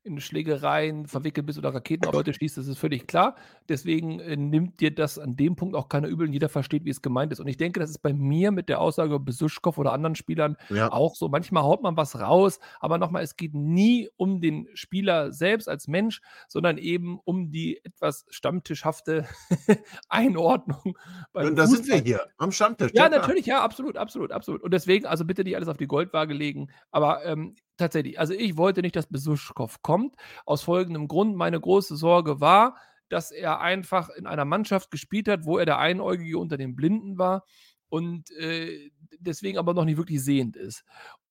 in 0.06 0.20
Schlägereien 0.20 1.08
verwickelt 1.08 1.48
bist 1.48 1.58
oder 1.58 1.74
Raketen 1.74 2.08
auf 2.08 2.14
Leute 2.14 2.34
schießt, 2.34 2.58
das 2.58 2.68
ist 2.68 2.78
völlig 2.78 3.08
klar. 3.08 3.36
Deswegen 3.68 4.20
äh, 4.20 4.36
nimmt 4.36 4.80
dir 4.80 4.94
das 4.94 5.18
an 5.18 5.36
dem 5.36 5.56
Punkt 5.56 5.76
auch 5.76 5.90
keiner 5.90 6.08
übel 6.08 6.28
und 6.28 6.34
jeder 6.34 6.50
versteht, 6.50 6.86
wie 6.86 6.92
es 6.92 7.02
gemeint 7.02 7.32
ist. 7.32 7.40
Und 7.40 7.48
ich 7.48 7.58
denke, 7.58 7.80
das 7.80 7.90
ist 7.90 8.00
bei 8.00 8.14
mir 8.14 8.52
mit 8.52 8.70
der 8.70 8.80
Aussage 8.80 9.20
Besuschkow 9.20 9.78
oder 9.78 9.94
anderen 9.94 10.16
Spielern 10.16 10.58
ja. 10.70 10.92
auch 10.92 11.16
so. 11.16 11.28
Manchmal 11.28 11.64
haut 11.64 11.82
man 11.82 11.98
was 11.98 12.20
raus, 12.20 12.60
aber 12.80 12.98
nochmal, 12.98 13.24
es 13.24 13.36
geht 13.36 13.54
nie 13.54 14.10
um 14.16 14.42
den 14.42 14.68
Spieler 14.76 15.32
selbst 15.32 15.68
als 15.68 15.88
Mensch, 15.88 16.22
sondern 16.48 16.78
eben 16.78 17.20
um 17.24 17.52
die 17.52 17.84
etwas 17.84 18.26
stammtischhafte 18.30 19.26
Einordnung. 20.10 20.98
und 21.34 21.56
da 21.56 21.68
sind 21.68 21.88
wir 21.88 21.98
hier 21.98 22.22
am 22.38 22.52
Stammtisch. 22.52 22.92
Ja, 22.94 23.10
natürlich, 23.10 23.48
ja, 23.48 23.64
absolut, 23.64 23.98
absolut, 23.98 24.32
absolut. 24.32 24.62
Und 24.62 24.72
deswegen, 24.72 25.06
also 25.06 25.26
bitte 25.26 25.44
nicht 25.44 25.56
alles 25.56 25.68
auf 25.68 25.78
die 25.78 25.88
Goldwaage 25.88 26.34
legen, 26.34 26.70
aber 26.92 27.26
ähm, 27.26 27.56
tatsächlich. 27.78 28.20
Also 28.20 28.34
ich 28.34 28.58
wollte 28.58 28.82
nicht, 28.82 28.96
dass 28.96 29.08
Besuschkow 29.08 29.82
kommt. 29.82 30.16
Aus 30.46 30.64
folgendem 30.64 31.08
Grund. 31.08 31.36
Meine 31.36 31.60
große 31.60 31.96
Sorge 31.96 32.40
war, 32.42 32.78
dass 33.10 33.32
er 33.32 33.62
einfach 33.62 34.10
in 34.10 34.26
einer 34.28 34.46
Mannschaft 34.46 34.92
gespielt 34.92 35.28
hat, 35.28 35.46
wo 35.46 35.58
er 35.58 35.66
der 35.66 35.78
Einäugige 35.80 36.38
unter 36.38 36.58
den 36.58 36.76
Blinden 36.76 37.18
war 37.18 37.44
und 37.90 38.32
äh, 38.32 38.92
deswegen 39.20 39.58
aber 39.58 39.74
noch 39.74 39.86
nicht 39.86 39.98
wirklich 39.98 40.24
sehend 40.24 40.58
ist. 40.58 40.84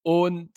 Und 0.03 0.51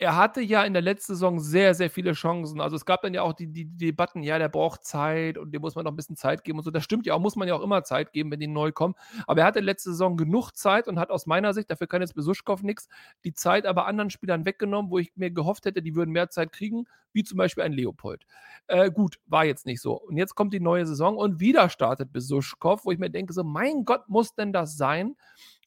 er 0.00 0.16
hatte 0.16 0.40
ja 0.40 0.64
in 0.64 0.72
der 0.72 0.80
letzten 0.80 1.12
Saison 1.12 1.38
sehr, 1.40 1.74
sehr 1.74 1.90
viele 1.90 2.14
Chancen. 2.14 2.58
Also 2.62 2.74
es 2.74 2.86
gab 2.86 3.02
dann 3.02 3.12
ja 3.12 3.20
auch 3.20 3.34
die, 3.34 3.48
die, 3.48 3.66
die, 3.66 3.86
Debatten, 3.88 4.22
ja, 4.22 4.38
der 4.38 4.48
braucht 4.48 4.82
Zeit 4.82 5.36
und 5.36 5.52
dem 5.52 5.60
muss 5.60 5.74
man 5.74 5.84
noch 5.84 5.92
ein 5.92 5.96
bisschen 5.96 6.16
Zeit 6.16 6.42
geben 6.42 6.58
und 6.58 6.64
so. 6.64 6.70
Das 6.70 6.84
stimmt 6.84 7.04
ja 7.04 7.12
auch, 7.12 7.20
muss 7.20 7.36
man 7.36 7.46
ja 7.46 7.54
auch 7.54 7.62
immer 7.62 7.84
Zeit 7.84 8.14
geben, 8.14 8.30
wenn 8.30 8.40
die 8.40 8.46
neu 8.46 8.72
kommen. 8.72 8.94
Aber 9.26 9.42
er 9.42 9.46
hatte 9.46 9.60
letzte 9.60 9.90
Saison 9.90 10.16
genug 10.16 10.52
Zeit 10.52 10.88
und 10.88 10.98
hat 10.98 11.10
aus 11.10 11.26
meiner 11.26 11.52
Sicht, 11.52 11.70
dafür 11.70 11.86
kann 11.86 12.00
jetzt 12.00 12.14
Besuschkow 12.14 12.62
nichts, 12.62 12.88
die 13.24 13.34
Zeit 13.34 13.66
aber 13.66 13.86
anderen 13.86 14.08
Spielern 14.08 14.46
weggenommen, 14.46 14.90
wo 14.90 14.98
ich 14.98 15.12
mir 15.16 15.30
gehofft 15.30 15.66
hätte, 15.66 15.82
die 15.82 15.94
würden 15.94 16.12
mehr 16.12 16.30
Zeit 16.30 16.50
kriegen, 16.50 16.86
wie 17.12 17.22
zum 17.22 17.36
Beispiel 17.36 17.64
ein 17.64 17.72
Leopold. 17.72 18.24
Äh, 18.68 18.90
gut, 18.90 19.20
war 19.26 19.44
jetzt 19.44 19.66
nicht 19.66 19.82
so. 19.82 20.00
Und 20.00 20.16
jetzt 20.16 20.34
kommt 20.34 20.54
die 20.54 20.60
neue 20.60 20.86
Saison 20.86 21.18
und 21.18 21.40
wieder 21.40 21.68
startet 21.68 22.10
Besuschkow, 22.10 22.86
wo 22.86 22.90
ich 22.90 22.98
mir 22.98 23.10
denke, 23.10 23.34
so, 23.34 23.44
mein 23.44 23.84
Gott, 23.84 24.08
muss 24.08 24.34
denn 24.34 24.54
das 24.54 24.78
sein? 24.78 25.14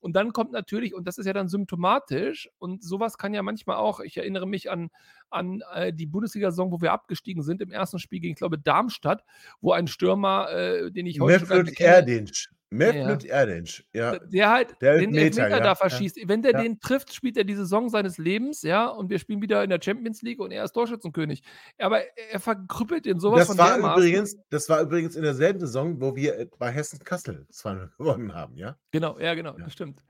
Und 0.03 0.17
dann 0.17 0.33
kommt 0.33 0.51
natürlich, 0.51 0.93
und 0.93 1.07
das 1.07 1.17
ist 1.17 1.25
ja 1.25 1.31
dann 1.31 1.47
symptomatisch, 1.47 2.49
und 2.59 2.83
sowas 2.83 3.17
kann 3.17 3.33
ja 3.33 3.41
manchmal 3.41 3.77
auch, 3.77 4.01
ich 4.01 4.17
erinnere 4.17 4.45
mich 4.45 4.69
an, 4.69 4.89
an 5.33 5.61
äh, 5.73 5.91
die 5.93 6.05
Bundesliga-Saison, 6.05 6.71
wo 6.71 6.81
wir 6.81 6.91
abgestiegen 6.91 7.43
sind, 7.43 7.61
im 7.61 7.71
ersten 7.71 7.99
Spiel 7.99 8.19
gegen, 8.19 8.33
ich 8.33 8.37
glaube, 8.39 8.57
Darmstadt, 8.59 9.23
wo 9.61 9.71
ein 9.71 9.87
Stürmer, 9.87 10.49
äh, 10.51 10.91
den 10.91 11.05
ich 11.05 11.19
heute 11.19 11.39
Mevlüt 11.45 11.79
Erdinç. 11.79 12.49
Mevlüt 12.69 13.23
Ja. 13.23 13.35
Erdinç, 13.35 13.85
ja. 13.93 14.17
der 14.17 14.49
halt 14.49 14.75
Der 14.81 14.93
den 14.97 15.13
Elfmeter, 15.13 15.43
Elfmeter 15.43 15.49
ja, 15.49 15.59
da 15.59 15.65
ja. 15.65 15.75
verschießt. 15.75 16.17
Wenn 16.27 16.41
der 16.41 16.53
Ja. 16.53 16.61
den 16.63 16.79
trifft, 16.79 17.13
spielt 17.13 17.37
er 17.37 17.43
die 17.43 17.53
Saison 17.53 17.87
seines 17.89 18.17
Lebens, 18.17 18.63
ja, 18.63 18.87
und 18.87 19.11
wir 19.11 19.19
spielen 19.19 19.43
wieder 19.43 19.63
in 19.63 19.69
der 19.69 19.79
Champions 19.79 20.23
League 20.23 20.39
und 20.39 20.49
er 20.49 20.63
ist 20.63 20.71
Torschützenkönig. 20.71 21.43
Aber 21.77 22.01
er 22.31 22.39
verkrüppelt 22.39 23.05
den 23.05 23.19
sowas 23.19 23.41
Das 23.41 23.47
von 23.49 23.57
war, 23.59 23.73
dermaßen. 23.77 24.01
übrigens, 24.01 24.37
das 24.49 24.67
war 24.69 24.81
übrigens 24.81 25.15
in 25.15 25.21
derselben 25.21 25.59
Saison, 25.59 26.01
wo 26.01 26.15
wir 26.15 26.39
äh, 26.39 26.47
bei 26.57 26.71
Hessen 26.71 26.97
Kassel 27.03 27.45
2 27.51 27.89
gewonnen 27.99 28.33
haben, 28.33 28.57
ja? 28.57 28.75
Genau, 28.89 29.19
ja, 29.19 29.35
genau, 29.35 29.55
Ja. 29.55 29.65
das 29.65 29.73
stimmt. 29.73 30.03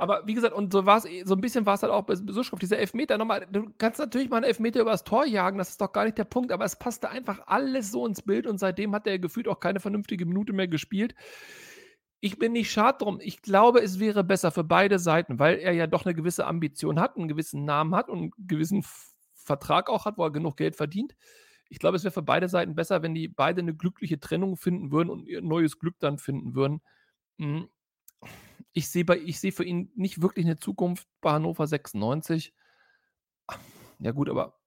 Aber 0.00 0.22
wie 0.26 0.34
gesagt, 0.34 0.54
und 0.54 0.72
so 0.72 0.86
war 0.86 0.98
es, 0.98 1.08
so 1.24 1.34
ein 1.34 1.40
bisschen 1.40 1.66
war 1.66 1.74
es 1.74 1.82
halt 1.82 1.92
auch 1.92 2.02
bei 2.02 2.14
Besuchschaft, 2.16 2.62
dieser 2.62 2.78
Elfmeter. 2.78 3.18
Nochmal, 3.18 3.46
du 3.50 3.70
kannst 3.78 3.98
natürlich 3.98 4.28
mal 4.28 4.38
einen 4.38 4.46
Elfmeter 4.46 4.80
übers 4.80 5.04
Tor 5.04 5.26
jagen, 5.26 5.58
das 5.58 5.70
ist 5.70 5.80
doch 5.80 5.92
gar 5.92 6.04
nicht 6.04 6.18
der 6.18 6.24
Punkt, 6.24 6.52
aber 6.52 6.64
es 6.64 6.76
passte 6.76 7.10
einfach 7.10 7.46
alles 7.46 7.90
so 7.90 8.06
ins 8.06 8.22
Bild 8.22 8.46
und 8.46 8.58
seitdem 8.58 8.94
hat 8.94 9.06
er 9.06 9.18
gefühlt 9.18 9.48
auch 9.48 9.60
keine 9.60 9.80
vernünftige 9.80 10.26
Minute 10.26 10.52
mehr 10.52 10.68
gespielt. 10.68 11.14
Ich 12.20 12.38
bin 12.38 12.52
nicht 12.52 12.70
schad 12.70 13.02
drum. 13.02 13.18
Ich 13.20 13.42
glaube, 13.42 13.80
es 13.80 14.00
wäre 14.00 14.24
besser 14.24 14.50
für 14.50 14.64
beide 14.64 14.98
Seiten, 14.98 15.38
weil 15.38 15.58
er 15.58 15.72
ja 15.72 15.86
doch 15.86 16.06
eine 16.06 16.14
gewisse 16.14 16.46
Ambition 16.46 16.98
hat, 16.98 17.16
einen 17.16 17.28
gewissen 17.28 17.64
Namen 17.64 17.94
hat 17.94 18.08
und 18.08 18.18
einen 18.18 18.30
gewissen 18.38 18.84
Vertrag 19.34 19.90
auch 19.90 20.06
hat, 20.06 20.16
wo 20.16 20.24
er 20.24 20.32
genug 20.32 20.56
Geld 20.56 20.74
verdient. 20.74 21.14
Ich 21.68 21.78
glaube, 21.78 21.96
es 21.96 22.04
wäre 22.04 22.12
für 22.12 22.22
beide 22.22 22.48
Seiten 22.48 22.74
besser, 22.74 23.02
wenn 23.02 23.14
die 23.14 23.28
beide 23.28 23.60
eine 23.60 23.74
glückliche 23.74 24.20
Trennung 24.20 24.56
finden 24.56 24.90
würden 24.92 25.10
und 25.10 25.26
ihr 25.26 25.42
neues 25.42 25.78
Glück 25.78 25.96
dann 25.98 26.18
finden 26.18 26.54
würden. 26.54 26.80
Hm, 27.38 27.68
ich 28.74 28.88
sehe 28.88 29.06
sehe 29.32 29.52
für 29.52 29.64
ihn 29.64 29.90
nicht 29.94 30.20
wirklich 30.20 30.44
eine 30.44 30.58
Zukunft 30.58 31.08
bei 31.20 31.30
Hannover 31.30 31.66
96. 31.66 32.52
Ja 34.00 34.10
gut, 34.10 34.28
aber 34.28 34.60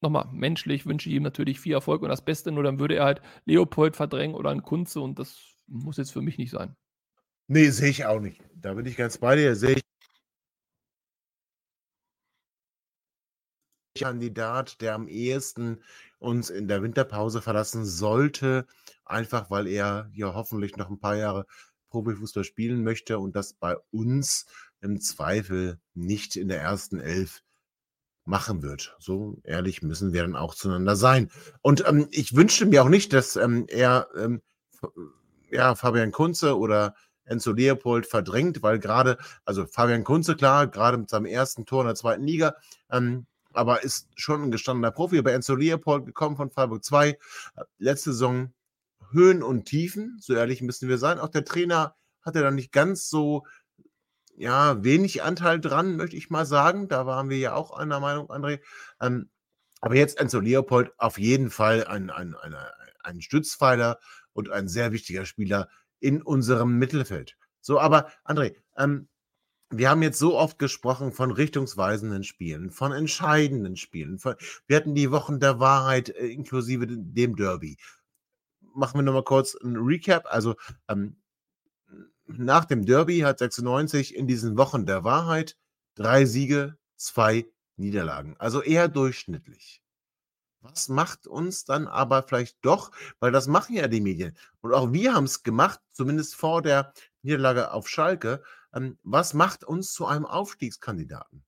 nochmal, 0.00 0.28
menschlich 0.32 0.86
wünsche 0.86 1.08
ich 1.08 1.16
ihm 1.16 1.24
natürlich 1.24 1.60
viel 1.60 1.72
Erfolg 1.72 2.02
und 2.02 2.08
das 2.08 2.24
Beste, 2.24 2.52
nur 2.52 2.62
dann 2.62 2.78
würde 2.78 2.94
er 2.96 3.04
halt 3.04 3.22
Leopold 3.44 3.96
verdrängen 3.96 4.36
oder 4.36 4.50
einen 4.50 4.62
Kunze 4.62 5.00
und 5.00 5.18
das 5.18 5.40
muss 5.66 5.96
jetzt 5.96 6.12
für 6.12 6.22
mich 6.22 6.38
nicht 6.38 6.50
sein. 6.50 6.76
Nee, 7.48 7.70
sehe 7.70 7.90
ich 7.90 8.06
auch 8.06 8.20
nicht. 8.20 8.40
Da 8.54 8.74
bin 8.74 8.86
ich 8.86 8.96
ganz 8.96 9.18
bei 9.18 9.36
dir. 9.36 9.54
Sehe 9.56 9.74
ich 9.74 9.82
Kandidat, 13.96 14.80
der 14.80 14.94
am 14.94 15.08
ehesten 15.08 15.82
uns 16.18 16.50
in 16.50 16.68
der 16.68 16.82
Winterpause 16.82 17.42
verlassen 17.42 17.84
sollte, 17.84 18.66
einfach 19.04 19.50
weil 19.50 19.68
er 19.68 20.10
ja 20.14 20.34
hoffentlich 20.34 20.76
noch 20.76 20.90
ein 20.90 20.98
paar 20.98 21.16
Jahre 21.16 21.46
Profifußball 21.94 22.42
spielen 22.42 22.82
möchte 22.82 23.20
und 23.20 23.36
das 23.36 23.54
bei 23.54 23.76
uns 23.92 24.46
im 24.80 25.00
Zweifel 25.00 25.78
nicht 25.94 26.34
in 26.34 26.48
der 26.48 26.60
ersten 26.60 26.98
Elf 26.98 27.42
machen 28.24 28.62
wird. 28.62 28.96
So 28.98 29.38
ehrlich 29.44 29.82
müssen 29.82 30.12
wir 30.12 30.22
dann 30.22 30.34
auch 30.34 30.54
zueinander 30.54 30.96
sein. 30.96 31.30
Und 31.62 31.86
ähm, 31.86 32.08
ich 32.10 32.34
wünschte 32.34 32.66
mir 32.66 32.82
auch 32.82 32.88
nicht, 32.88 33.12
dass 33.12 33.36
ähm, 33.36 33.66
er 33.68 34.08
ähm, 34.16 34.42
ja, 35.50 35.76
Fabian 35.76 36.10
Kunze 36.10 36.58
oder 36.58 36.94
Enzo 37.26 37.52
Leopold 37.52 38.06
verdrängt, 38.06 38.62
weil 38.62 38.80
gerade, 38.80 39.18
also 39.44 39.66
Fabian 39.66 40.02
Kunze, 40.02 40.34
klar, 40.34 40.66
gerade 40.66 40.98
mit 40.98 41.08
seinem 41.08 41.26
ersten 41.26 41.64
Tor 41.64 41.82
in 41.82 41.86
der 41.86 41.94
zweiten 41.94 42.24
Liga, 42.24 42.56
ähm, 42.90 43.26
aber 43.52 43.84
ist 43.84 44.08
schon 44.16 44.42
ein 44.42 44.50
gestandener 44.50 44.90
Profi. 44.90 45.18
Aber 45.18 45.32
Enzo 45.32 45.54
Leopold 45.54 46.06
gekommen 46.06 46.36
von 46.36 46.50
Freiburg 46.50 46.84
2, 46.84 47.10
äh, 47.10 47.16
letzte 47.78 48.12
Saison 48.12 48.52
Höhen 49.10 49.42
und 49.42 49.64
Tiefen, 49.64 50.18
so 50.20 50.34
ehrlich 50.34 50.62
müssen 50.62 50.88
wir 50.88 50.98
sein. 50.98 51.18
Auch 51.18 51.28
der 51.28 51.44
Trainer 51.44 51.96
hatte 52.22 52.40
da 52.40 52.50
nicht 52.50 52.72
ganz 52.72 53.08
so, 53.08 53.46
ja, 54.36 54.82
wenig 54.82 55.22
Anteil 55.22 55.60
dran, 55.60 55.96
möchte 55.96 56.16
ich 56.16 56.30
mal 56.30 56.46
sagen. 56.46 56.88
Da 56.88 57.06
waren 57.06 57.28
wir 57.30 57.38
ja 57.38 57.54
auch 57.54 57.70
einer 57.72 58.00
Meinung, 58.00 58.30
André. 58.30 58.60
Ähm, 59.00 59.30
aber 59.80 59.96
jetzt 59.96 60.18
Enzo 60.18 60.40
Leopold 60.40 60.92
auf 60.98 61.18
jeden 61.18 61.50
Fall 61.50 61.86
ein, 61.86 62.10
ein, 62.10 62.34
ein, 62.34 62.54
ein 63.02 63.20
Stützpfeiler 63.20 63.98
und 64.32 64.50
ein 64.50 64.66
sehr 64.66 64.92
wichtiger 64.92 65.26
Spieler 65.26 65.68
in 66.00 66.22
unserem 66.22 66.78
Mittelfeld. 66.78 67.36
So, 67.60 67.78
aber 67.78 68.10
André, 68.24 68.56
ähm, 68.76 69.08
wir 69.70 69.90
haben 69.90 70.02
jetzt 70.02 70.18
so 70.18 70.38
oft 70.38 70.58
gesprochen 70.58 71.12
von 71.12 71.30
richtungsweisenden 71.30 72.24
Spielen, 72.24 72.70
von 72.70 72.92
entscheidenden 72.92 73.76
Spielen. 73.76 74.18
Von, 74.18 74.34
wir 74.66 74.76
hatten 74.76 74.94
die 74.94 75.10
Wochen 75.10 75.40
der 75.40 75.60
Wahrheit 75.60 76.10
äh, 76.10 76.26
inklusive 76.26 76.86
dem 76.86 77.14
dem 77.14 77.36
Derby. 77.36 77.76
Machen 78.74 78.98
wir 78.98 79.02
nochmal 79.02 79.24
kurz 79.24 79.54
ein 79.54 79.76
Recap. 79.76 80.26
Also 80.26 80.56
ähm, 80.88 81.16
nach 82.26 82.64
dem 82.64 82.86
Derby 82.86 83.20
hat 83.20 83.38
96 83.38 84.14
in 84.14 84.26
diesen 84.26 84.56
Wochen 84.56 84.86
der 84.86 85.04
Wahrheit 85.04 85.56
drei 85.94 86.24
Siege, 86.24 86.76
zwei 86.96 87.46
Niederlagen. 87.76 88.36
Also 88.38 88.62
eher 88.62 88.88
durchschnittlich. 88.88 89.82
Was 90.60 90.88
macht 90.88 91.26
uns 91.26 91.66
dann 91.66 91.86
aber 91.86 92.22
vielleicht 92.22 92.64
doch, 92.64 92.90
weil 93.20 93.32
das 93.32 93.46
machen 93.46 93.76
ja 93.76 93.86
die 93.86 94.00
Medien. 94.00 94.34
Und 94.62 94.72
auch 94.72 94.92
wir 94.92 95.14
haben 95.14 95.24
es 95.24 95.42
gemacht, 95.42 95.80
zumindest 95.92 96.34
vor 96.34 96.62
der 96.62 96.94
Niederlage 97.22 97.70
auf 97.72 97.88
Schalke. 97.88 98.42
Ähm, 98.72 98.98
was 99.02 99.34
macht 99.34 99.64
uns 99.64 99.92
zu 99.92 100.06
einem 100.06 100.24
Aufstiegskandidaten? 100.24 101.44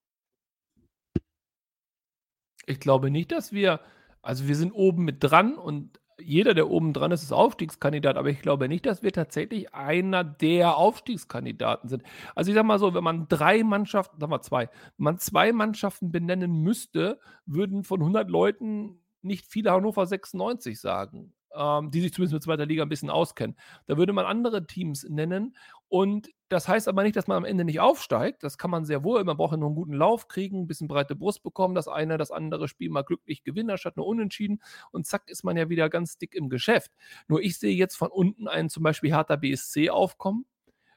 Ich 2.67 2.79
glaube 2.79 3.11
nicht, 3.11 3.33
dass 3.33 3.53
wir, 3.53 3.81
also 4.21 4.49
wir 4.49 4.57
sind 4.57 4.73
oben 4.73 5.05
mit 5.05 5.25
dran 5.25 5.55
und 5.57 5.99
jeder, 6.21 6.55
der 6.55 6.71
oben 6.71 6.93
dran 6.93 7.13
ist, 7.13 7.23
ist 7.23 7.33
Aufstiegskandidat, 7.33 8.17
aber 8.17 8.31
ich 8.31 8.41
glaube 8.41 8.69
nicht, 8.69 8.87
dass 8.87 9.03
wir 9.03 9.13
tatsächlich 9.13 9.75
einer 9.75 10.25
der 10.25 10.77
Aufstiegskandidaten 10.77 11.89
sind. 11.89 12.03
Also 12.35 12.51
ich 12.51 12.55
sage 12.55 12.67
mal 12.67 12.79
so, 12.79 12.95
wenn 12.95 13.05
man 13.05 13.29
drei 13.29 13.63
Mannschaften, 13.63 14.19
sagen 14.19 14.33
wir 14.33 14.41
zwei, 14.41 14.69
wenn 14.97 15.05
man 15.05 15.19
zwei 15.19 15.53
Mannschaften 15.53 16.11
benennen 16.11 16.63
müsste, 16.63 17.21
würden 17.45 17.85
von 17.85 18.01
100 18.01 18.31
Leuten 18.31 19.01
nicht 19.23 19.47
viele 19.47 19.73
Hannover 19.73 20.07
96 20.07 20.81
sagen, 20.81 21.35
ähm, 21.57 21.91
die 21.91 22.01
sich 22.01 22.13
zumindest 22.13 22.35
mit 22.35 22.43
zweiter 22.43 22.67
Liga 22.67 22.83
ein 22.83 22.89
bisschen 22.89 23.11
auskennen. 23.11 23.57
Da 23.87 23.97
würde 23.97 24.13
man 24.13 24.27
andere 24.27 24.67
Teams 24.67 25.05
nennen 25.09 25.57
und 25.89 26.29
das 26.49 26.69
heißt 26.69 26.87
aber 26.87 27.03
nicht, 27.03 27.17
dass 27.17 27.27
man 27.27 27.39
am 27.39 27.45
Ende 27.45 27.65
nicht 27.65 27.81
aufsteigt. 27.81 28.45
Das 28.45 28.57
kann 28.57 28.71
man 28.71 28.85
sehr 28.85 29.03
wohl. 29.03 29.25
Man 29.25 29.37
braucht 29.37 29.53
ja 29.53 29.57
nur 29.57 29.69
einen 29.69 29.75
guten 29.75 29.95
Lauf 29.95 30.29
kriegen, 30.29 30.61
ein 30.61 30.67
bisschen 30.69 30.87
breite 30.87 31.17
Brust 31.17 31.43
bekommen, 31.43 31.75
das 31.75 31.89
eine, 31.89 32.19
das 32.19 32.31
andere 32.31 32.69
Spiel 32.69 32.89
mal 32.89 33.03
glücklich 33.03 33.43
gewinnen, 33.43 33.77
statt 33.79 33.97
nur 33.97 34.07
unentschieden. 34.07 34.63
Und 34.93 35.07
zack, 35.07 35.29
ist 35.29 35.43
man 35.43 35.57
ja 35.57 35.69
wieder 35.69 35.89
ganz 35.89 36.19
dick 36.19 36.35
im 36.35 36.49
Geschäft. 36.49 36.93
Nur 37.27 37.43
ich 37.43 37.59
sehe 37.59 37.75
jetzt 37.75 37.97
von 37.97 38.11
unten 38.11 38.47
einen 38.47 38.69
zum 38.69 38.85
Beispiel 38.85 39.13
Hertha 39.13 39.37
BSC 39.37 39.91
aufkommen. 39.91 40.47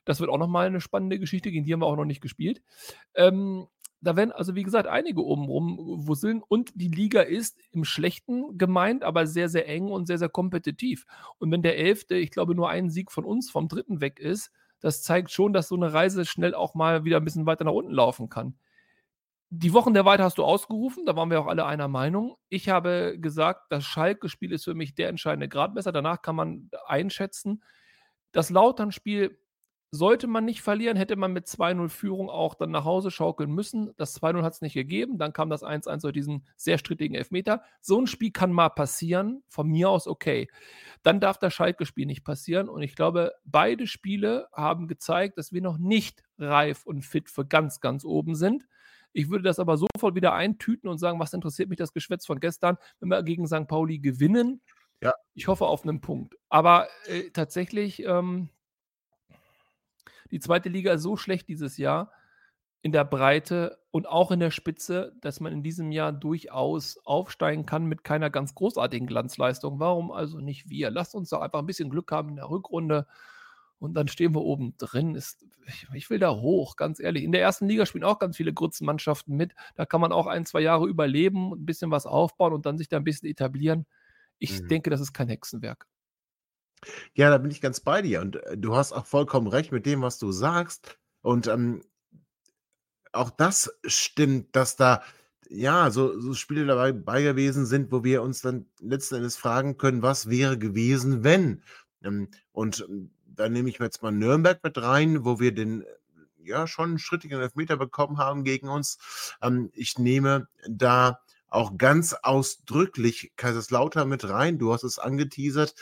Das 0.05 0.20
wird 0.20 0.30
auch 0.30 0.38
nochmal 0.38 0.68
eine 0.68 0.82
spannende 0.82 1.20
Geschichte, 1.20 1.51
gegen 1.51 1.66
die 1.66 1.74
haben 1.74 1.82
wir 1.82 1.88
auch 1.88 1.95
noch 1.95 2.05
nicht 2.05 2.22
gespielt. 2.22 2.62
Ähm, 3.16 3.68
da 4.02 4.16
werden 4.16 4.32
also, 4.32 4.56
wie 4.56 4.64
gesagt, 4.64 4.88
einige 4.88 5.24
oben 5.24 5.45
rumwusseln 5.45 6.41
und 6.47 6.72
die 6.76 6.88
Liga 6.88 7.22
ist 7.22 7.60
im 7.72 7.84
Schlechten 7.84 8.58
gemeint, 8.58 9.04
aber 9.04 9.28
sehr, 9.28 9.50
sehr 9.50 9.68
eng 9.68 9.89
und 9.89 10.06
sehr, 10.06 10.18
sehr 10.18 10.30
kompetitiv. 10.30 11.06
Und 11.38 11.52
wenn 11.52 11.62
der 11.62 11.78
Elfte, 11.78 12.16
ich 12.16 12.32
glaube, 12.32 12.56
nur 12.56 12.70
einen 12.70 12.89
Sieg 12.89 13.12
von 13.12 13.26
uns 13.26 13.52
vom 13.52 13.68
Dritten 13.68 14.00
weg 14.00 14.20
ist, 14.20 14.52
das 14.80 15.04
zeigt 15.04 15.32
schon, 15.32 15.52
dass 15.52 15.68
so 15.68 15.76
eine 15.76 15.91
Reise 15.91 16.26
schnell 16.26 16.56
auch 16.56 16.76
mal 16.76 17.04
wieder 17.04 17.18
ein 17.18 17.26
bisschen 17.26 17.45
weiter 17.45 17.66
nach 17.66 17.74
unten 17.74 17.91
laufen 17.91 18.30
kann. 18.30 18.58
Die 19.50 19.74
Wochen 19.74 19.93
der 19.93 20.06
Weite 20.06 20.24
hast 20.24 20.38
du 20.38 20.45
ausgerufen, 20.45 21.06
da 21.06 21.16
waren 21.16 21.32
wir 21.32 21.41
auch 21.41 21.47
alle 21.47 21.66
einer 21.66 21.88
Meinung. 21.88 22.38
Ich 22.50 22.70
habe 22.70 23.18
gesagt, 23.20 23.72
das 23.72 23.84
Schalke-Spiel 23.84 24.54
ist 24.54 24.64
für 24.64 24.76
mich 24.76 24.93
der 24.93 25.10
entscheidende 25.10 25.50
Gradmesser. 25.50 25.91
Danach 25.91 26.22
kann 26.22 26.36
man 26.36 26.70
einschätzen. 26.86 27.64
Das 28.32 28.52
Lautern-Spiel 28.52 29.39
sollte 29.92 30.28
man 30.28 30.46
nicht 30.46 30.62
verlieren, 30.62 30.98
hätte 30.98 31.16
man 31.16 31.34
mit 31.34 31.48
2-0 31.48 31.90
Führung 31.90 32.30
auch 32.30 32.54
dann 32.54 32.70
nach 32.72 32.86
Hause 32.86 33.10
schaukeln 33.10 33.52
müssen. 33.52 33.92
Das 33.98 34.22
2-0 34.22 34.44
hat 34.44 34.54
es 34.54 34.62
nicht 34.62 34.74
gegeben. 34.76 35.18
Dann 35.18 35.34
kam 35.34 35.50
das 35.50 35.64
1-1 35.64 36.02
durch 36.02 36.14
diesen 36.14 36.46
sehr 36.56 36.78
strittigen 36.78 37.16
Elfmeter. 37.16 37.64
So 37.82 38.00
ein 38.00 38.08
Spiel 38.08 38.32
kann 38.32 38.52
mal 38.52 38.70
passieren. 38.70 39.44
Von 39.48 39.68
mir 39.68 39.90
aus 39.90 40.08
okay. 40.08 40.48
Dann 41.02 41.20
darf 41.20 41.40
das 41.40 41.54
Schalke-Spiel 41.54 42.06
nicht 42.06 42.24
passieren. 42.24 42.70
Und 42.70 42.84
ich 42.84 42.96
glaube, 42.96 43.34
beide 43.46 43.88
Spiele 43.88 44.48
haben 44.54 44.88
gezeigt, 44.88 45.38
dass 45.38 45.54
wir 45.54 45.62
noch 45.62 45.80
nicht 45.80 46.24
reif 46.38 46.86
und 46.86 47.04
fit 47.04 47.30
für 47.30 47.46
ganz, 47.46 47.80
ganz 47.80 48.06
oben 48.06 48.36
sind. 48.36 48.68
Ich 49.12 49.30
würde 49.30 49.44
das 49.44 49.58
aber 49.58 49.78
sofort 49.78 50.14
wieder 50.14 50.34
eintüten 50.34 50.88
und 50.88 51.00
sagen, 51.00 51.20
was 51.20 51.34
interessiert 51.34 51.70
mich 51.70 51.80
das 51.80 51.94
Geschwätz 51.94 52.28
von 52.28 52.40
gestern, 52.40 52.78
wenn 53.00 53.10
wir 53.10 53.24
gegen 53.24 53.48
St. 53.48 53.68
Pauli 53.68 53.98
gewinnen. 53.98 54.62
Ja. 55.02 55.14
Ich 55.34 55.48
hoffe 55.48 55.66
auf 55.66 55.84
einen 55.84 56.02
Punkt. 56.02 56.36
Aber 56.50 56.88
äh, 57.08 57.32
tatsächlich, 57.32 58.04
ähm, 58.04 58.50
die 60.32 60.39
zweite 60.39 60.69
Liga 60.69 60.93
ist 60.93 61.03
so 61.03 61.17
schlecht 61.17 61.47
dieses 61.47 61.77
Jahr 61.77 62.11
in 62.82 62.91
der 62.93 63.03
Breite 63.03 63.80
und 63.91 64.07
auch 64.07 64.32
in 64.32 64.39
der 64.39 64.51
Spitze, 64.51 65.13
dass 65.21 65.39
man 65.41 65.51
in 65.51 65.63
diesem 65.63 65.91
Jahr 65.91 66.13
durchaus 66.13 66.97
aufsteigen 67.05 67.65
kann 67.65 67.86
mit 67.86 68.03
keiner 68.03 68.30
ganz 68.30 68.55
großartigen 68.55 69.07
Glanzleistung. 69.07 69.80
Warum 69.80 70.11
also 70.11 70.39
nicht 70.39 70.69
wir? 70.69 70.89
Lasst 70.91 71.13
uns 71.15 71.30
doch 71.30 71.41
einfach 71.41 71.59
ein 71.59 71.65
bisschen 71.65 71.89
Glück 71.89 72.11
haben 72.11 72.30
in 72.30 72.36
der 72.38 72.49
Rückrunde 72.49 73.05
und 73.80 73.93
dann 73.95 74.07
stehen 74.07 74.34
wir 74.36 74.41
oben 74.41 74.75
drin. 74.77 75.15
Ist, 75.15 75.45
ich, 75.67 75.88
ich 75.93 76.09
will 76.09 76.19
da 76.19 76.32
hoch, 76.36 76.75
ganz 76.75 76.99
ehrlich. 76.99 77.23
In 77.23 77.32
der 77.32 77.41
ersten 77.41 77.67
Liga 77.67 77.86
spielen 77.86 78.03
auch 78.03 78.19
ganz 78.19 78.38
viele 78.38 78.53
Grützenmannschaften 78.53 79.36
mit. 79.36 79.55
Da 79.75 79.86
kann 79.86 80.01
man 80.01 80.11
auch 80.11 80.27
ein, 80.27 80.45
zwei 80.45 80.61
Jahre 80.61 80.88
überleben, 80.88 81.53
ein 81.53 81.65
bisschen 81.65 81.91
was 81.91 82.05
aufbauen 82.05 82.53
und 82.53 82.65
dann 82.65 82.77
sich 82.77 82.89
da 82.89 82.97
ein 82.97 83.03
bisschen 83.03 83.30
etablieren. 83.30 83.86
Ich 84.39 84.61
Mhm. 84.61 84.67
denke, 84.69 84.89
das 84.89 85.01
ist 85.01 85.13
kein 85.13 85.30
Hexenwerk. 85.30 85.88
Ja, 87.13 87.30
da 87.30 87.38
bin 87.38 87.51
ich 87.51 87.61
ganz 87.61 87.80
bei 87.80 88.01
dir. 88.01 88.21
Und 88.21 88.38
äh, 88.38 88.57
du 88.57 88.75
hast 88.75 88.93
auch 88.93 89.05
vollkommen 89.05 89.47
recht 89.47 89.71
mit 89.71 89.86
dem, 89.86 90.01
was 90.01 90.19
du 90.19 90.32
sagst. 90.32 90.97
Und 91.21 91.47
ähm, 91.47 91.84
auch 93.11 93.30
das 93.30 93.71
stimmt, 93.86 94.55
dass 94.55 94.75
da 94.75 95.01
ja 95.49 95.89
so, 95.91 96.19
so 96.19 96.34
Spiele 96.34 96.65
dabei 96.65 97.23
gewesen 97.23 97.65
sind, 97.65 97.91
wo 97.91 98.03
wir 98.03 98.21
uns 98.21 98.41
dann 98.41 98.67
letzten 98.80 99.15
Endes 99.15 99.36
fragen 99.36 99.77
können, 99.77 100.01
was 100.01 100.30
wäre 100.30 100.57
gewesen, 100.57 101.23
wenn. 101.23 101.63
Ähm, 102.03 102.30
und 102.51 102.86
ähm, 102.88 103.11
da 103.25 103.49
nehme 103.49 103.69
ich 103.69 103.80
jetzt 103.80 104.03
mal 104.03 104.11
Nürnberg 104.11 104.63
mit 104.63 104.77
rein, 104.82 105.25
wo 105.25 105.39
wir 105.39 105.53
den 105.53 105.84
ja 106.38 106.67
schon 106.67 106.89
einen 106.89 106.99
schrittigen 106.99 107.39
Elfmeter 107.39 107.77
bekommen 107.77 108.17
haben 108.17 108.43
gegen 108.43 108.69
uns. 108.69 108.97
Ähm, 109.41 109.71
ich 109.73 109.97
nehme 109.97 110.47
da 110.67 111.19
auch 111.47 111.77
ganz 111.77 112.13
ausdrücklich 112.13 113.34
Kaiserslautern 113.36 114.07
mit 114.07 114.27
rein. 114.30 114.59
Du 114.59 114.71
hast 114.71 114.84
es 114.84 114.99
angeteasert. 114.99 115.73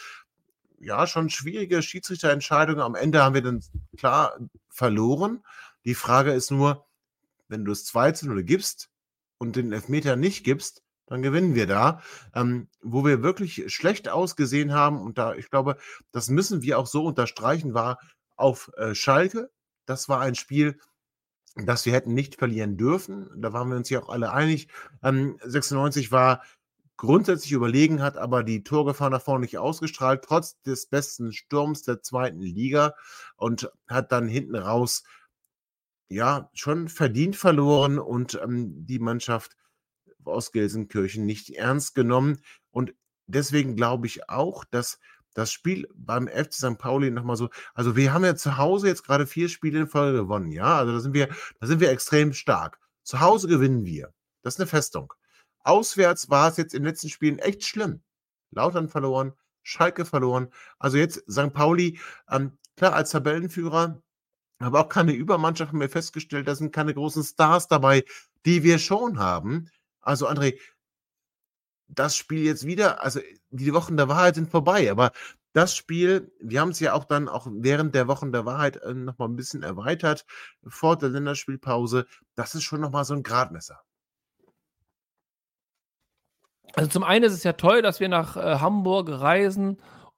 Ja, 0.80 1.08
schon 1.08 1.30
schwierige 1.30 1.82
Schiedsrichterentscheidungen. 1.82 2.82
Am 2.82 2.96
Ende 2.96 3.24
haben 3.24 3.34
wir 3.34 3.42
dann 3.42 3.64
klar 3.98 4.38
verloren. 4.70 5.44
Die 5.86 5.96
Frage 5.96 6.32
ist 6.34 6.52
nur, 6.52 6.86
wenn 7.48 7.66
du 7.66 7.72
es 7.72 7.86
2 7.86 8.12
zu 8.12 8.28
0 8.28 8.44
gibst 8.44 8.90
und 9.38 9.56
den 9.56 9.72
Elfmeter 9.72 10.16
nicht 10.16 10.44
gibst, 10.44 10.84
dann 11.08 11.22
gewinnen 11.22 11.56
wir 11.56 11.66
da. 11.66 12.02
Ähm, 12.36 12.68
wo 12.82 13.06
wir 13.06 13.24
wirklich 13.24 13.74
schlecht 13.74 14.10
ausgesehen 14.10 14.74
haben, 14.74 15.02
und 15.02 15.18
da, 15.18 15.34
ich 15.34 15.50
glaube, 15.50 15.78
das 16.12 16.30
müssen 16.30 16.62
wir 16.62 16.78
auch 16.78 16.88
so 16.88 17.06
unterstreichen, 17.06 17.74
war 17.74 17.98
auf 18.36 18.72
äh, 18.78 18.94
Schalke. 18.94 19.50
Das 19.86 20.10
war 20.10 20.20
ein 20.20 20.36
Spiel, 20.36 20.80
das 21.56 21.86
wir 21.86 21.94
hätten 21.94 22.14
nicht 22.14 22.36
verlieren 22.36 22.78
dürfen. 22.78 23.30
Da 23.36 23.54
waren 23.54 23.70
wir 23.70 23.78
uns 23.78 23.90
ja 23.90 24.02
auch 24.02 24.10
alle 24.10 24.32
einig. 24.32 24.68
Ähm, 25.02 25.40
96 25.44 26.12
war 26.12 26.44
grundsätzlich 26.98 27.52
überlegen, 27.52 28.02
hat 28.02 28.18
aber 28.18 28.44
die 28.44 28.64
Torgefahr 28.64 29.10
nach 29.10 29.22
vorne 29.22 29.42
nicht 29.42 29.58
ausgestrahlt, 29.58 30.24
trotz 30.24 30.60
des 30.64 30.88
besten 30.88 31.32
Sturms 31.32 31.84
der 31.84 32.02
zweiten 32.02 32.42
Liga 32.42 32.94
und 33.36 33.72
hat 33.88 34.12
dann 34.12 34.28
hinten 34.28 34.56
raus 34.56 35.04
ja 36.10 36.50
schon 36.54 36.90
verdient 36.90 37.36
verloren 37.36 38.00
und 38.00 38.40
ähm, 38.42 38.86
die 38.86 39.00
Mannschaft 39.00 39.56
aus 40.24 40.52
Gelsenkirchen 40.52 41.26
nicht 41.26 41.52
ernst 41.52 41.96
genommen. 41.96 42.42
Und 42.72 42.94
deswegen 43.28 43.76
glaube 43.76 44.08
ich 44.08 44.30
auch, 44.30 44.66
dass 44.66 45.00
das 45.34 45.52
Spiel 45.52 45.88
beim 45.94 46.28
FC 46.28 46.54
St. 46.54 46.78
Pauli 46.80 47.12
nochmal 47.12 47.38
so, 47.38 47.50
also 47.76 47.96
wir 47.96 48.12
haben 48.12 48.26
ja 48.26 48.36
zu 48.36 48.58
Hause 48.58 48.88
jetzt 48.88 49.04
gerade 49.04 49.28
vier 49.28 49.50
Spiele 49.50 49.82
in 49.82 49.88
Folge 49.88 50.18
gewonnen, 50.18 50.52
ja, 50.52 50.80
also 50.80 50.94
da 50.94 51.00
sind 51.00 51.14
wir, 51.14 51.30
da 51.60 51.68
sind 51.68 51.80
wir 51.80 51.92
extrem 51.92 52.34
stark. 52.34 52.80
Zu 53.04 53.20
Hause 53.20 53.48
gewinnen 53.48 53.86
wir. 53.86 54.14
Das 54.42 54.56
ist 54.56 54.60
eine 54.60 54.68
Festung. 54.68 55.14
Auswärts 55.68 56.30
war 56.30 56.50
es 56.50 56.58
jetzt 56.58 56.74
in 56.74 56.84
den 56.84 56.90
letzten 56.90 57.10
Spielen 57.10 57.40
echt 57.40 57.64
schlimm. 57.64 58.02
Lautern 58.52 58.88
verloren, 58.88 59.34
Schalke 59.64 60.06
verloren. 60.06 60.50
Also 60.80 60.98
jetzt 60.98 61.24
St. 61.30 61.54
Pauli, 61.54 62.00
ähm, 62.30 62.58
klar, 62.78 62.94
als 62.94 63.12
Tabellenführer, 63.12 64.02
aber 64.60 64.80
auch 64.80 64.90
keine 64.90 65.12
Übermannschaft 65.14 65.74
wir 65.74 65.90
festgestellt, 65.90 66.48
da 66.48 66.56
sind 66.56 66.74
keine 66.74 66.94
großen 66.94 67.24
Stars 67.24 67.68
dabei, 67.68 68.06
die 68.46 68.64
wir 68.64 68.80
schon 68.80 69.20
haben. 69.20 69.70
Also 70.02 70.28
André, 70.28 70.58
das 71.90 72.16
Spiel 72.16 72.44
jetzt 72.44 72.66
wieder, 72.66 73.04
also 73.04 73.20
die 73.50 73.74
Wochen 73.74 73.98
der 73.98 74.08
Wahrheit 74.08 74.36
sind 74.36 74.50
vorbei, 74.50 74.90
aber 74.90 75.12
das 75.54 75.76
Spiel, 75.76 76.32
wir 76.40 76.62
haben 76.62 76.70
es 76.70 76.80
ja 76.80 76.94
auch 76.94 77.06
dann 77.06 77.28
auch 77.28 77.48
während 77.50 77.96
der 77.96 78.08
Wochen 78.08 78.32
der 78.32 78.46
Wahrheit 78.46 78.78
äh, 78.78 78.94
nochmal 78.94 79.30
ein 79.30 79.36
bisschen 79.36 79.64
erweitert, 79.64 80.26
vor 80.68 80.98
der 80.98 81.10
Länderspielpause, 81.10 82.06
das 82.36 82.56
ist 82.56 82.64
schon 82.64 82.82
nochmal 82.82 83.06
so 83.06 83.16
ein 83.16 83.24
Gradmesser. 83.24 83.82
Also 86.74 86.90
zum 86.90 87.04
einen 87.04 87.26
ist 87.26 87.34
es 87.34 87.44
ja 87.44 87.54
toll, 87.54 87.82
dass 87.82 88.00
wir 88.00 88.10
nach 88.10 88.38
äh, 88.38 88.60
Hamburg 88.60 89.10
reisen 89.10 89.78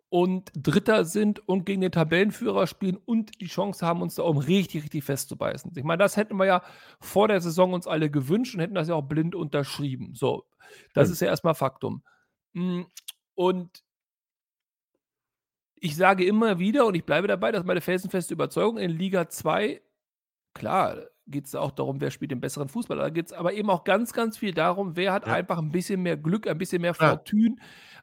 und 0.10 0.52
Dritter 0.56 1.06
sind 1.06 1.48
und 1.48 1.66
gegen 1.66 1.82
den 1.82 1.92
Tabellenführer 1.92 2.66
spielen 2.68 2.98
und 2.98 3.40
die 3.42 3.48
Chance 3.48 3.86
haben, 3.86 4.02
uns 4.02 4.16
da 4.16 4.24
oben 4.24 4.40
richtig, 4.40 4.84
richtig 4.84 5.04
festzubeißen. 5.04 5.72
Ich 5.76 5.84
meine, 5.84 6.02
das 6.02 6.18
hätten 6.18 6.36
wir 6.38 6.46
ja 6.46 6.64
vor 7.00 7.28
der 7.28 7.42
Saison 7.42 7.74
uns 7.74 7.88
alle 7.88 8.10
gewünscht 8.10 8.56
und 8.56 8.62
hätten 8.62 8.76
das 8.76 8.88
ja 8.88 8.96
auch 8.96 9.04
blind 9.04 9.36
unterschrieben. 9.36 10.16
So, 10.16 10.46
das 10.94 11.08
mhm. 11.08 11.14
ist 11.14 11.20
ja 11.22 11.28
erstmal 11.28 11.56
Faktum. 11.56 12.04
Hm, 12.54 12.88
und 13.36 13.84
ich 15.76 15.96
sage 15.96 16.26
immer 16.26 16.60
wieder 16.60 16.86
und 16.86 16.96
ich 16.96 17.06
bleibe 17.06 17.28
dabei, 17.28 17.52
dass 17.52 17.64
meine 17.64 17.82
felsenfeste 17.82 18.34
Überzeugung 18.34 18.78
in 18.78 18.92
Liga 18.92 19.30
2, 19.30 19.82
klar, 20.54 20.98
geht 21.30 21.46
es 21.46 21.56
auch 21.56 21.72
darum, 21.72 22.02
wer 22.02 22.12
spielt 22.12 22.32
den 22.32 22.42
besseren 22.42 22.70
Fußball. 22.70 22.98
Da 22.98 23.10
geht 23.10 23.28
es 23.28 23.34
aber 23.34 23.54
eben 23.54 23.70
auch 23.70 23.84
ganz, 23.84 24.14
ganz 24.14 24.38
viel 24.38 24.54
darum, 24.54 24.96
wer 24.96 25.14
hat 25.14 25.28
ja. 25.28 25.34
einfach 25.34 25.58
ein 25.58 25.72
bisschen 25.72 26.02
mehr 26.02 26.18
Glück, 26.18 26.48
ein 26.48 26.58
bisschen 26.58 26.82
mehr 26.82 26.94
Fortune 26.94 27.56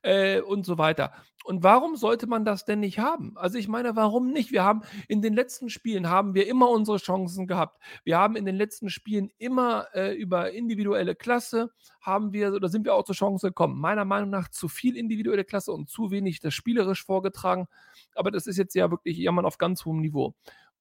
äh, 0.02 0.40
und 0.40 0.64
so 0.64 0.78
weiter. 0.78 1.12
Und 1.44 1.62
warum 1.62 1.94
sollte 1.94 2.26
man 2.26 2.44
das 2.44 2.64
denn 2.64 2.80
nicht 2.80 2.98
haben? 2.98 3.36
Also 3.36 3.56
ich 3.56 3.68
meine, 3.68 3.94
warum 3.94 4.32
nicht? 4.32 4.50
Wir 4.50 4.64
haben 4.64 4.82
in 5.06 5.22
den 5.22 5.32
letzten 5.32 5.70
Spielen 5.70 6.08
haben 6.08 6.34
wir 6.34 6.48
immer 6.48 6.68
unsere 6.70 6.98
Chancen 6.98 7.46
gehabt. 7.46 7.80
Wir 8.02 8.18
haben 8.18 8.34
in 8.34 8.44
den 8.44 8.56
letzten 8.56 8.90
Spielen 8.90 9.30
immer 9.38 9.86
äh, 9.94 10.12
über 10.16 10.50
individuelle 10.50 11.14
Klasse 11.14 11.70
haben 12.00 12.32
wir 12.32 12.52
oder 12.52 12.68
sind 12.68 12.84
wir 12.84 12.94
auch 12.94 13.04
zur 13.04 13.14
Chance 13.14 13.48
gekommen. 13.48 13.80
Meiner 13.80 14.04
Meinung 14.04 14.30
nach 14.30 14.48
zu 14.48 14.66
viel 14.66 14.96
individuelle 14.96 15.44
Klasse 15.44 15.72
und 15.72 15.88
zu 15.88 16.10
wenig 16.10 16.40
das 16.40 16.52
spielerisch 16.52 17.04
vorgetragen. 17.04 17.68
Aber 18.16 18.32
das 18.32 18.48
ist 18.48 18.56
jetzt 18.56 18.74
ja 18.74 18.90
wirklich 18.90 19.16
jammern 19.16 19.46
auf 19.46 19.58
ganz 19.58 19.84
hohem 19.84 20.00
Niveau. 20.00 20.34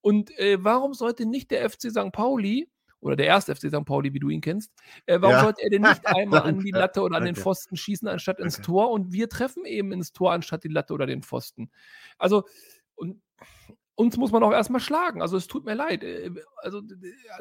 Und 0.06 0.38
äh, 0.38 0.64
warum 0.64 0.94
sollte 0.94 1.26
nicht 1.26 1.50
der 1.50 1.68
FC 1.68 1.90
St. 1.90 2.12
Pauli 2.12 2.70
oder 3.00 3.16
der 3.16 3.26
erste 3.26 3.56
FC 3.56 3.70
St. 3.70 3.86
Pauli, 3.86 4.14
wie 4.14 4.20
du 4.20 4.30
ihn 4.30 4.40
kennst, 4.40 4.72
äh, 5.08 5.20
warum 5.20 5.36
ja. 5.38 5.42
sollte 5.42 5.64
er 5.64 5.72
denn 5.72 5.82
nicht 5.82 6.06
einmal 6.06 6.44
an 6.44 6.60
die 6.60 6.70
Latte 6.70 7.02
oder 7.02 7.18
an 7.18 7.26
den 7.26 7.36
Pfosten 7.36 7.76
schießen, 7.76 8.08
anstatt 8.08 8.40
ins 8.40 8.62
Tor? 8.62 8.92
Und 8.92 9.14
wir 9.14 9.30
treffen 9.30 9.66
eben 9.66 9.92
ins 9.92 10.14
Tor, 10.14 10.32
anstatt 10.32 10.64
die 10.64 10.68
Latte 10.68 10.94
oder 10.94 11.08
den 11.08 11.24
Pfosten. 11.24 11.72
Also, 12.20 12.44
und 12.94 13.20
uns 13.96 14.18
muss 14.18 14.32
man 14.32 14.44
auch 14.44 14.52
erstmal 14.52 14.82
schlagen. 14.82 15.22
Also 15.22 15.38
es 15.38 15.48
tut 15.48 15.66
mir 15.66 15.74
leid. 15.74 16.04
Äh, 16.04 16.32
also 16.58 16.82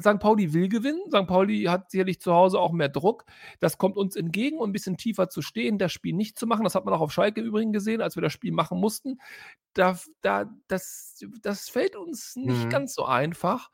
St. 0.00 0.20
Pauli 0.20 0.52
will 0.52 0.68
gewinnen. 0.68 1.00
St. 1.08 1.26
Pauli 1.26 1.64
hat 1.64 1.90
sicherlich 1.90 2.20
zu 2.20 2.32
Hause 2.32 2.60
auch 2.60 2.72
mehr 2.72 2.88
Druck. 2.88 3.24
Das 3.60 3.76
kommt 3.76 3.96
uns 3.96 4.14
entgegen, 4.16 4.58
um 4.58 4.70
ein 4.70 4.72
bisschen 4.72 4.96
tiefer 4.96 5.28
zu 5.28 5.42
stehen, 5.42 5.78
das 5.78 5.92
Spiel 5.92 6.14
nicht 6.14 6.38
zu 6.38 6.46
machen. 6.46 6.64
Das 6.64 6.74
hat 6.74 6.84
man 6.84 6.94
auch 6.94 7.00
auf 7.00 7.12
Schalke 7.12 7.40
übrigens 7.40 7.72
gesehen, 7.72 8.00
als 8.00 8.16
wir 8.16 8.22
das 8.22 8.32
Spiel 8.32 8.52
machen 8.52 8.78
mussten. 8.78 9.20
Da, 9.74 9.98
da, 10.22 10.48
das, 10.68 11.24
das 11.42 11.68
fällt 11.68 11.96
uns 11.96 12.36
nicht 12.36 12.66
mhm. 12.66 12.70
ganz 12.70 12.94
so 12.94 13.04
einfach. 13.04 13.70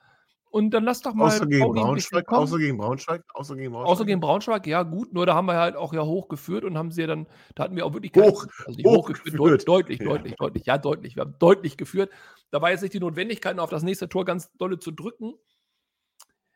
Und 0.51 0.70
dann 0.70 0.82
lass 0.82 1.01
doch 1.01 1.14
mal. 1.14 1.26
Außer 1.26 1.46
gegen 1.46 1.72
Braunschweig, 1.72 2.28
außer 2.28 2.59
gegen 2.59 2.76
Braunschweig, 2.76 3.22
außer 3.34 3.55
gegen 3.55 3.70
Braunschweig. 3.72 3.92
Außer 3.92 4.05
gegen 4.05 4.20
Braunschweig, 4.20 4.66
ja, 4.66 4.82
gut. 4.82 5.12
Nur 5.12 5.24
da 5.24 5.34
haben 5.34 5.46
wir 5.46 5.55
halt 5.55 5.76
auch 5.76 5.92
ja 5.92 6.03
hochgeführt 6.03 6.64
und 6.64 6.76
haben 6.76 6.90
sie 6.90 7.03
ja 7.03 7.07
dann, 7.07 7.28
da 7.55 7.64
hatten 7.64 7.76
wir 7.76 7.86
auch 7.86 7.94
wirklich. 7.94 8.12
Hoch, 8.16 8.46
also 8.66 8.76
nicht 8.76 8.84
hochgeführt, 8.84 9.38
hochgeführt. 9.38 9.68
deutlich, 9.68 10.01
ja. 10.01 10.07
deutlich, 10.07 10.34
deutlich, 10.36 10.66
ja, 10.66 10.78
deutlich. 10.78 11.16
Wir 11.16 11.20
haben 11.22 11.36
deutlich 11.38 11.76
geführt. 11.76 12.11
Da 12.51 12.61
war 12.61 12.70
jetzt 12.70 12.82
nicht 12.82 12.94
die 12.94 13.01
Notwendigkeit, 13.01 13.59
auf 13.61 13.70
das 13.70 13.84
nächste 13.84 14.09
Tor 14.09 14.24
ganz 14.24 14.51
dolle 14.59 14.80
zu 14.80 14.90
drücken. 14.90 15.34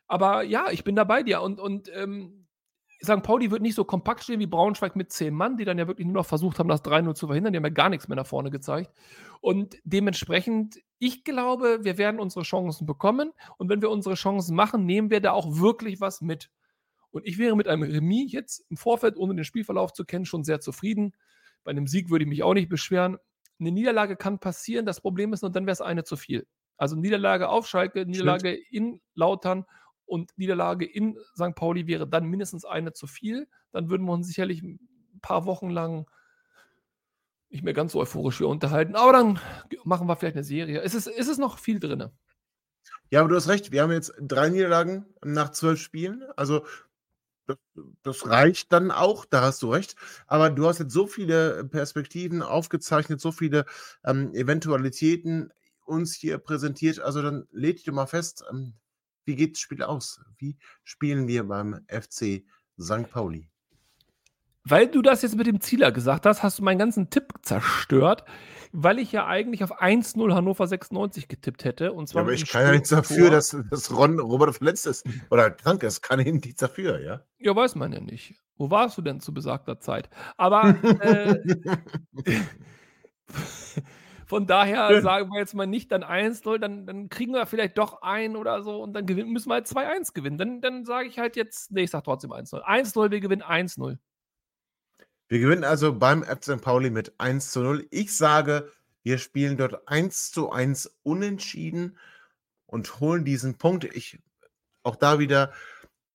Aber 0.09 0.43
ja, 0.43 0.71
ich 0.71 0.83
bin 0.83 0.97
da 0.97 1.05
bei 1.05 1.23
dir. 1.23 1.41
Und, 1.41 1.61
und 1.61 1.89
ähm, 1.95 2.47
St. 3.05 3.23
Pauli 3.23 3.51
wird 3.51 3.63
nicht 3.63 3.75
so 3.75 3.85
kompakt 3.85 4.25
stehen 4.25 4.41
wie 4.41 4.47
Braunschweig 4.47 4.97
mit 4.97 5.13
zehn 5.13 5.35
Mann, 5.35 5.57
die 5.57 5.65
dann 5.65 5.79
ja 5.79 5.87
wirklich 5.87 6.07
nur 6.07 6.15
noch 6.15 6.27
versucht 6.27 6.59
haben, 6.59 6.69
das 6.69 6.83
3-0 6.85 7.15
zu 7.15 7.27
verhindern. 7.27 7.53
Die 7.53 7.59
haben 7.59 7.65
ja 7.65 7.71
gar 7.71 7.89
nichts 7.89 8.09
mehr 8.09 8.17
nach 8.17 8.27
vorne 8.27 8.51
gezeigt. 8.51 8.91
Und 9.41 9.77
dementsprechend, 9.85 10.79
ich 11.05 11.23
glaube, 11.23 11.81
wir 11.83 11.99
werden 11.99 12.19
unsere 12.19 12.45
Chancen 12.45 12.87
bekommen. 12.87 13.33
Und 13.59 13.69
wenn 13.69 13.83
wir 13.83 13.91
unsere 13.91 14.15
Chancen 14.15 14.57
machen, 14.57 14.87
nehmen 14.87 15.11
wir 15.11 15.21
da 15.21 15.33
auch 15.33 15.59
wirklich 15.59 16.01
was 16.01 16.23
mit. 16.23 16.51
Und 17.11 17.27
ich 17.27 17.37
wäre 17.37 17.57
mit 17.57 17.69
einem 17.69 17.83
Remis 17.83 18.33
jetzt 18.33 18.65
im 18.71 18.79
Vorfeld, 18.79 19.19
ohne 19.19 19.35
den 19.35 19.45
Spielverlauf 19.45 19.93
zu 19.93 20.07
kennen, 20.07 20.25
schon 20.25 20.45
sehr 20.45 20.61
zufrieden. 20.61 21.15
Bei 21.63 21.73
einem 21.73 21.87
Sieg 21.87 22.09
würde 22.09 22.25
ich 22.25 22.29
mich 22.29 22.43
auch 22.43 22.55
nicht 22.55 22.71
beschweren. 22.71 23.19
Eine 23.61 23.71
Niederlage 23.71 24.17
kann 24.17 24.39
passieren. 24.39 24.87
Das 24.87 25.03
Problem 25.03 25.35
ist 25.35 25.43
nur, 25.43 25.53
dann 25.53 25.67
wäre 25.67 25.75
es 25.75 25.83
eine 25.83 26.05
zu 26.05 26.17
viel. 26.17 26.47
Also 26.79 26.97
Niederlage 26.97 27.51
auf 27.51 27.69
Schalke, 27.69 28.07
Niederlage 28.07 28.55
Stimmt. 28.55 28.73
in 28.73 29.01
Lautern 29.15 29.67
und 30.07 30.33
Niederlage 30.39 30.87
in 30.87 31.19
St. 31.37 31.55
Pauli 31.55 31.87
wäre 31.87 32.09
dann 32.09 32.25
mindestens 32.25 32.65
eine 32.65 32.95
zu 32.95 33.07
viel. 33.07 33.47
Dann 33.73 33.91
würden 33.91 34.07
wir 34.07 34.13
uns 34.13 34.27
sicherlich 34.27 34.63
ein 34.63 34.81
paar 35.21 35.45
Wochen 35.45 35.69
lang 35.69 36.07
nicht 37.51 37.65
mehr 37.65 37.75
ganz 37.75 37.93
so 37.93 38.01
euphorisch 38.01 38.39
hier 38.39 38.49
unterhalten. 38.49 38.97
Aber 38.97 39.13
dann 39.13 39.39
machen 39.85 40.07
wir 40.07 40.17
vielleicht 40.17 40.37
eine 40.37 40.45
Serie. 40.45 40.81
Es 40.83 40.95
ist, 40.95 41.07
es 41.07 41.39
noch 41.39 41.59
viel 41.59 41.81
drin. 41.81 42.11
Ja, 43.11 43.21
aber 43.21 43.29
du 43.29 43.37
hast 43.37 43.49
recht. 43.49 43.71
Wir 43.71 43.83
haben 43.83 43.93
jetzt 43.93 44.13
drei 44.21 44.49
Niederlagen 44.49 45.07
nach 45.23 45.51
zwölf 45.53 45.81
Spielen. 45.81 46.25
Also 46.37 46.67
das, 47.47 47.59
das, 48.03 48.27
reicht 48.27 48.73
dann 48.73 48.91
auch, 48.91 49.25
da 49.25 49.43
hast 49.43 49.63
du 49.63 49.71
recht. 49.71 49.97
Aber 50.27 50.51
du 50.51 50.67
hast 50.67 50.79
jetzt 50.79 50.93
so 50.93 51.07
viele 51.07 51.65
Perspektiven 51.65 52.43
aufgezeichnet, 52.43 53.21
so 53.21 53.33
viele 53.33 53.67
ähm, 54.05 54.33
Eventualitäten 54.35 55.53
uns 55.85 56.15
hier 56.15 56.39
präsentiert. 56.39 57.01
Also 57.01 57.23
dann 57.23 57.47
leg 57.51 57.77
dich 57.77 57.93
mal 57.93 58.07
fest, 58.07 58.45
ähm, 58.51 58.75
wie 59.27 59.37
geht 59.37 59.55
das 59.55 59.61
Spiel 59.61 59.83
aus? 59.83 60.21
Wie 60.39 60.57
spielen 60.83 61.29
wir 61.29 61.45
beim 61.45 61.85
FC 61.89 62.45
St. 62.81 63.11
Pauli? 63.11 63.51
Weil 64.67 64.89
du 64.89 65.03
das 65.03 65.21
jetzt 65.23 65.37
mit 65.37 65.47
dem 65.47 65.61
Zieler 65.61 65.93
gesagt 65.93 66.25
hast, 66.25 66.43
hast 66.43 66.59
du 66.59 66.63
meinen 66.63 66.79
ganzen 66.79 67.11
Tipp 67.11 67.35
zerstört, 67.43 68.25
weil 68.73 68.99
ich 68.99 69.13
ja 69.13 69.27
eigentlich 69.27 69.63
auf 69.63 69.81
1-0 69.81 70.35
Hannover 70.35 70.67
96 70.67 71.29
getippt 71.29 71.65
hätte. 71.65 71.93
Und 71.93 72.09
zwar 72.09 72.23
ja, 72.23 72.27
aber 72.27 72.33
ich 72.33 72.49
kann 72.49 72.63
ja 72.63 72.73
nichts 72.73 72.89
dafür, 72.89 73.31
dass, 73.31 73.57
dass 73.71 73.95
Ron 73.95 74.19
Robert 74.19 74.57
verletzt 74.57 74.87
ist 74.87 75.07
oder 75.31 75.51
krank 75.51 75.83
ist. 75.83 76.01
Kann 76.01 76.19
ich 76.19 76.33
nichts 76.33 76.61
dafür, 76.61 77.01
ja? 77.01 77.21
Ja, 77.39 77.55
weiß 77.55 77.75
man 77.75 77.93
ja 77.93 78.01
nicht. 78.01 78.35
Wo 78.57 78.71
warst 78.71 78.97
du 78.97 79.03
denn 79.03 79.21
zu 79.21 79.35
besagter 79.35 79.81
Zeit? 79.81 80.09
Aber 80.37 80.77
äh, 81.01 81.41
Von 84.27 84.47
daher 84.47 85.03
sagen 85.03 85.31
wir 85.31 85.41
jetzt 85.41 85.55
mal 85.55 85.67
nicht 85.67 85.93
dann 85.93 86.03
1-0, 86.03 86.59
dann, 86.59 86.87
dann 86.87 87.09
kriegen 87.09 87.33
wir 87.33 87.47
vielleicht 87.47 87.79
doch 87.79 88.03
ein 88.03 88.37
oder 88.37 88.63
so 88.63 88.83
und 88.83 88.95
dann 88.95 89.07
gewinnen, 89.07 89.31
müssen 89.31 89.51
wir 89.51 89.55
halt 89.55 89.67
2-1 89.67 90.15
gewinnen. 90.15 90.39
Dann, 90.39 90.61
dann 90.61 90.85
sage 90.85 91.09
ich 91.09 91.19
halt 91.19 91.37
jetzt, 91.37 91.71
nee, 91.73 91.83
ich 91.83 91.91
sage 91.91 92.05
trotzdem 92.05 92.33
1-0. 92.33 92.63
1-0, 92.63 93.11
wir 93.11 93.21
gewinnen 93.21 93.43
1-0. 93.43 93.99
Wir 95.29 95.39
gewinnen 95.39 95.65
also 95.65 95.93
beim 95.95 96.23
FC 96.23 96.45
St. 96.45 96.61
Pauli 96.61 96.91
mit 96.91 97.19
1 97.19 97.51
zu 97.51 97.61
0. 97.61 97.87
Ich 97.91 98.15
sage, 98.17 98.71
wir 99.03 99.19
spielen 99.19 99.57
dort 99.57 99.89
1 99.89 100.33
zu 100.33 100.51
1 100.51 100.99
unentschieden 101.03 101.99
und 102.67 103.01
holen 103.01 103.25
diesen 103.25 103.57
Punkt. 103.57 103.85
Ich, 103.85 104.19
auch 104.83 104.97
da 104.97 105.19
wieder 105.19 105.53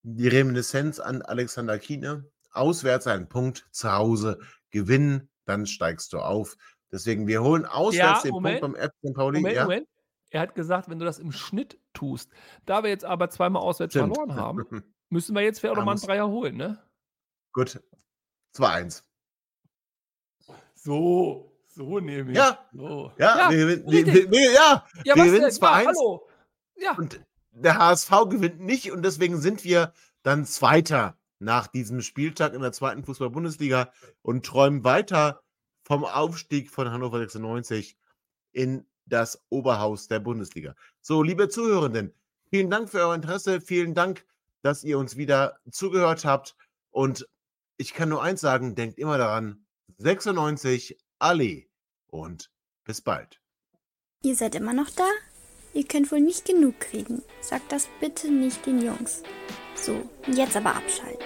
die 0.04 0.28
Reminiszenz 0.28 1.00
an 1.00 1.22
Alexander 1.22 1.80
Kiene. 1.80 2.26
Auswärts 2.52 3.08
einen 3.08 3.30
Punkt, 3.30 3.68
zu 3.72 3.92
Hause 3.92 4.40
gewinnen, 4.72 5.30
dann 5.46 5.66
steigst 5.66 6.14
du 6.14 6.20
auf. 6.20 6.58
Deswegen, 6.92 7.28
wir 7.28 7.44
holen 7.44 7.66
auswärts 7.66 8.24
den 8.24 8.32
Moment. 8.32 8.62
Punkt 8.62 8.78
beim 8.78 8.90
FC 8.90 8.96
St. 9.08 9.14
Pauli. 9.14 9.40
Moment, 9.40 9.56
ja? 9.56 9.64
Moment. 9.64 9.88
Er 10.32 10.42
hat 10.42 10.56
gesagt, 10.56 10.90
wenn 10.90 11.00
du 11.00 11.06
das 11.06 11.20
im 11.20 11.32
Schnitt 11.32 11.80
tust. 11.94 12.30
Da 12.66 12.84
wir 12.84 12.90
jetzt 12.90 13.06
aber 13.06 13.30
zweimal 13.30 13.64
auswärts 13.64 13.94
Stimmt. 13.94 14.16
verloren 14.16 14.36
haben, 14.36 14.84
müssen 15.10 15.36
wir 15.36 15.42
jetzt 15.42 15.60
vielleicht 15.60 15.74
auch 15.74 15.78
nochmal 15.78 15.96
einen 15.96 16.04
Dreier 16.04 16.28
holen, 16.28 16.56
ne? 16.56 16.80
Gut. 17.52 17.82
2-1. 18.60 19.04
So, 20.76 21.52
so 21.68 22.00
nehme 22.00 22.32
ich. 22.32 22.38
Ja. 22.38 22.60
So. 22.74 23.12
Ja, 23.18 23.50
wir, 23.50 23.58
gewinnen- 23.58 23.86
wir, 23.86 24.06
richtig. 24.06 24.14
wir, 24.14 24.32
wir, 24.32 24.52
ja, 24.52 24.86
ja, 25.06 25.16
wir 25.16 25.26
gewinnen 25.26 25.42
denn? 25.42 25.52
2-1. 25.52 25.62
Ja, 25.62 25.86
hallo. 25.86 26.28
Ja, 26.78 26.92
Und 26.98 27.20
der 27.52 27.78
HSV 27.78 28.10
gewinnt 28.30 28.60
nicht 28.62 28.92
und 28.92 29.04
deswegen 29.04 29.38
sind 29.40 29.64
wir 29.64 29.94
dann 30.24 30.46
Zweiter 30.46 31.18
nach 31.40 31.68
diesem 31.68 32.02
Spieltag 32.02 32.54
in 32.54 32.62
der 32.62 32.72
zweiten 32.72 33.04
Fußball-Bundesliga 33.04 33.92
und 34.22 34.46
träumen 34.46 34.84
weiter 34.84 35.42
vom 35.84 36.06
Aufstieg 36.06 36.70
von 36.70 36.90
Hannover 36.92 37.20
96 37.20 37.98
in 38.52 38.86
das 39.06 39.42
Oberhaus 39.50 40.08
der 40.08 40.20
Bundesliga. 40.20 40.76
So, 41.02 41.24
liebe 41.24 41.50
Zuhörenden, 41.50 42.14
vielen 42.50 42.70
Dank 42.70 42.90
für 42.90 43.00
euer 43.00 43.16
Interesse, 43.16 43.60
vielen 43.62 43.94
Dank, 43.94 44.26
dass 44.62 44.84
ihr 44.84 44.98
uns 45.00 45.16
wieder 45.18 45.60
zugehört 45.72 46.26
habt 46.26 46.56
und 46.92 47.28
ich 47.80 47.94
kann 47.94 48.10
nur 48.10 48.22
eins 48.22 48.42
sagen, 48.42 48.76
denkt 48.76 49.00
immer 49.00 49.18
daran, 49.18 49.66
96 49.98 50.98
Allee 51.18 51.70
und 52.08 52.52
bis 52.84 53.02
bald. 53.02 53.42
Ihr 54.22 54.36
seid 54.36 54.56
immer 54.56 54.74
noch 54.74 54.90
da? 54.90 55.08
Ihr 55.74 55.88
könnt 55.88 56.12
wohl 56.12 56.20
nicht 56.20 56.46
genug 56.46 56.80
kriegen. 56.80 57.24
Sagt 57.40 57.72
das 57.72 57.88
bitte 58.02 58.30
nicht 58.30 58.66
den 58.66 58.82
Jungs. 58.82 59.24
So, 59.76 60.10
jetzt 60.28 60.58
aber 60.58 60.76
abschalten. 60.76 61.26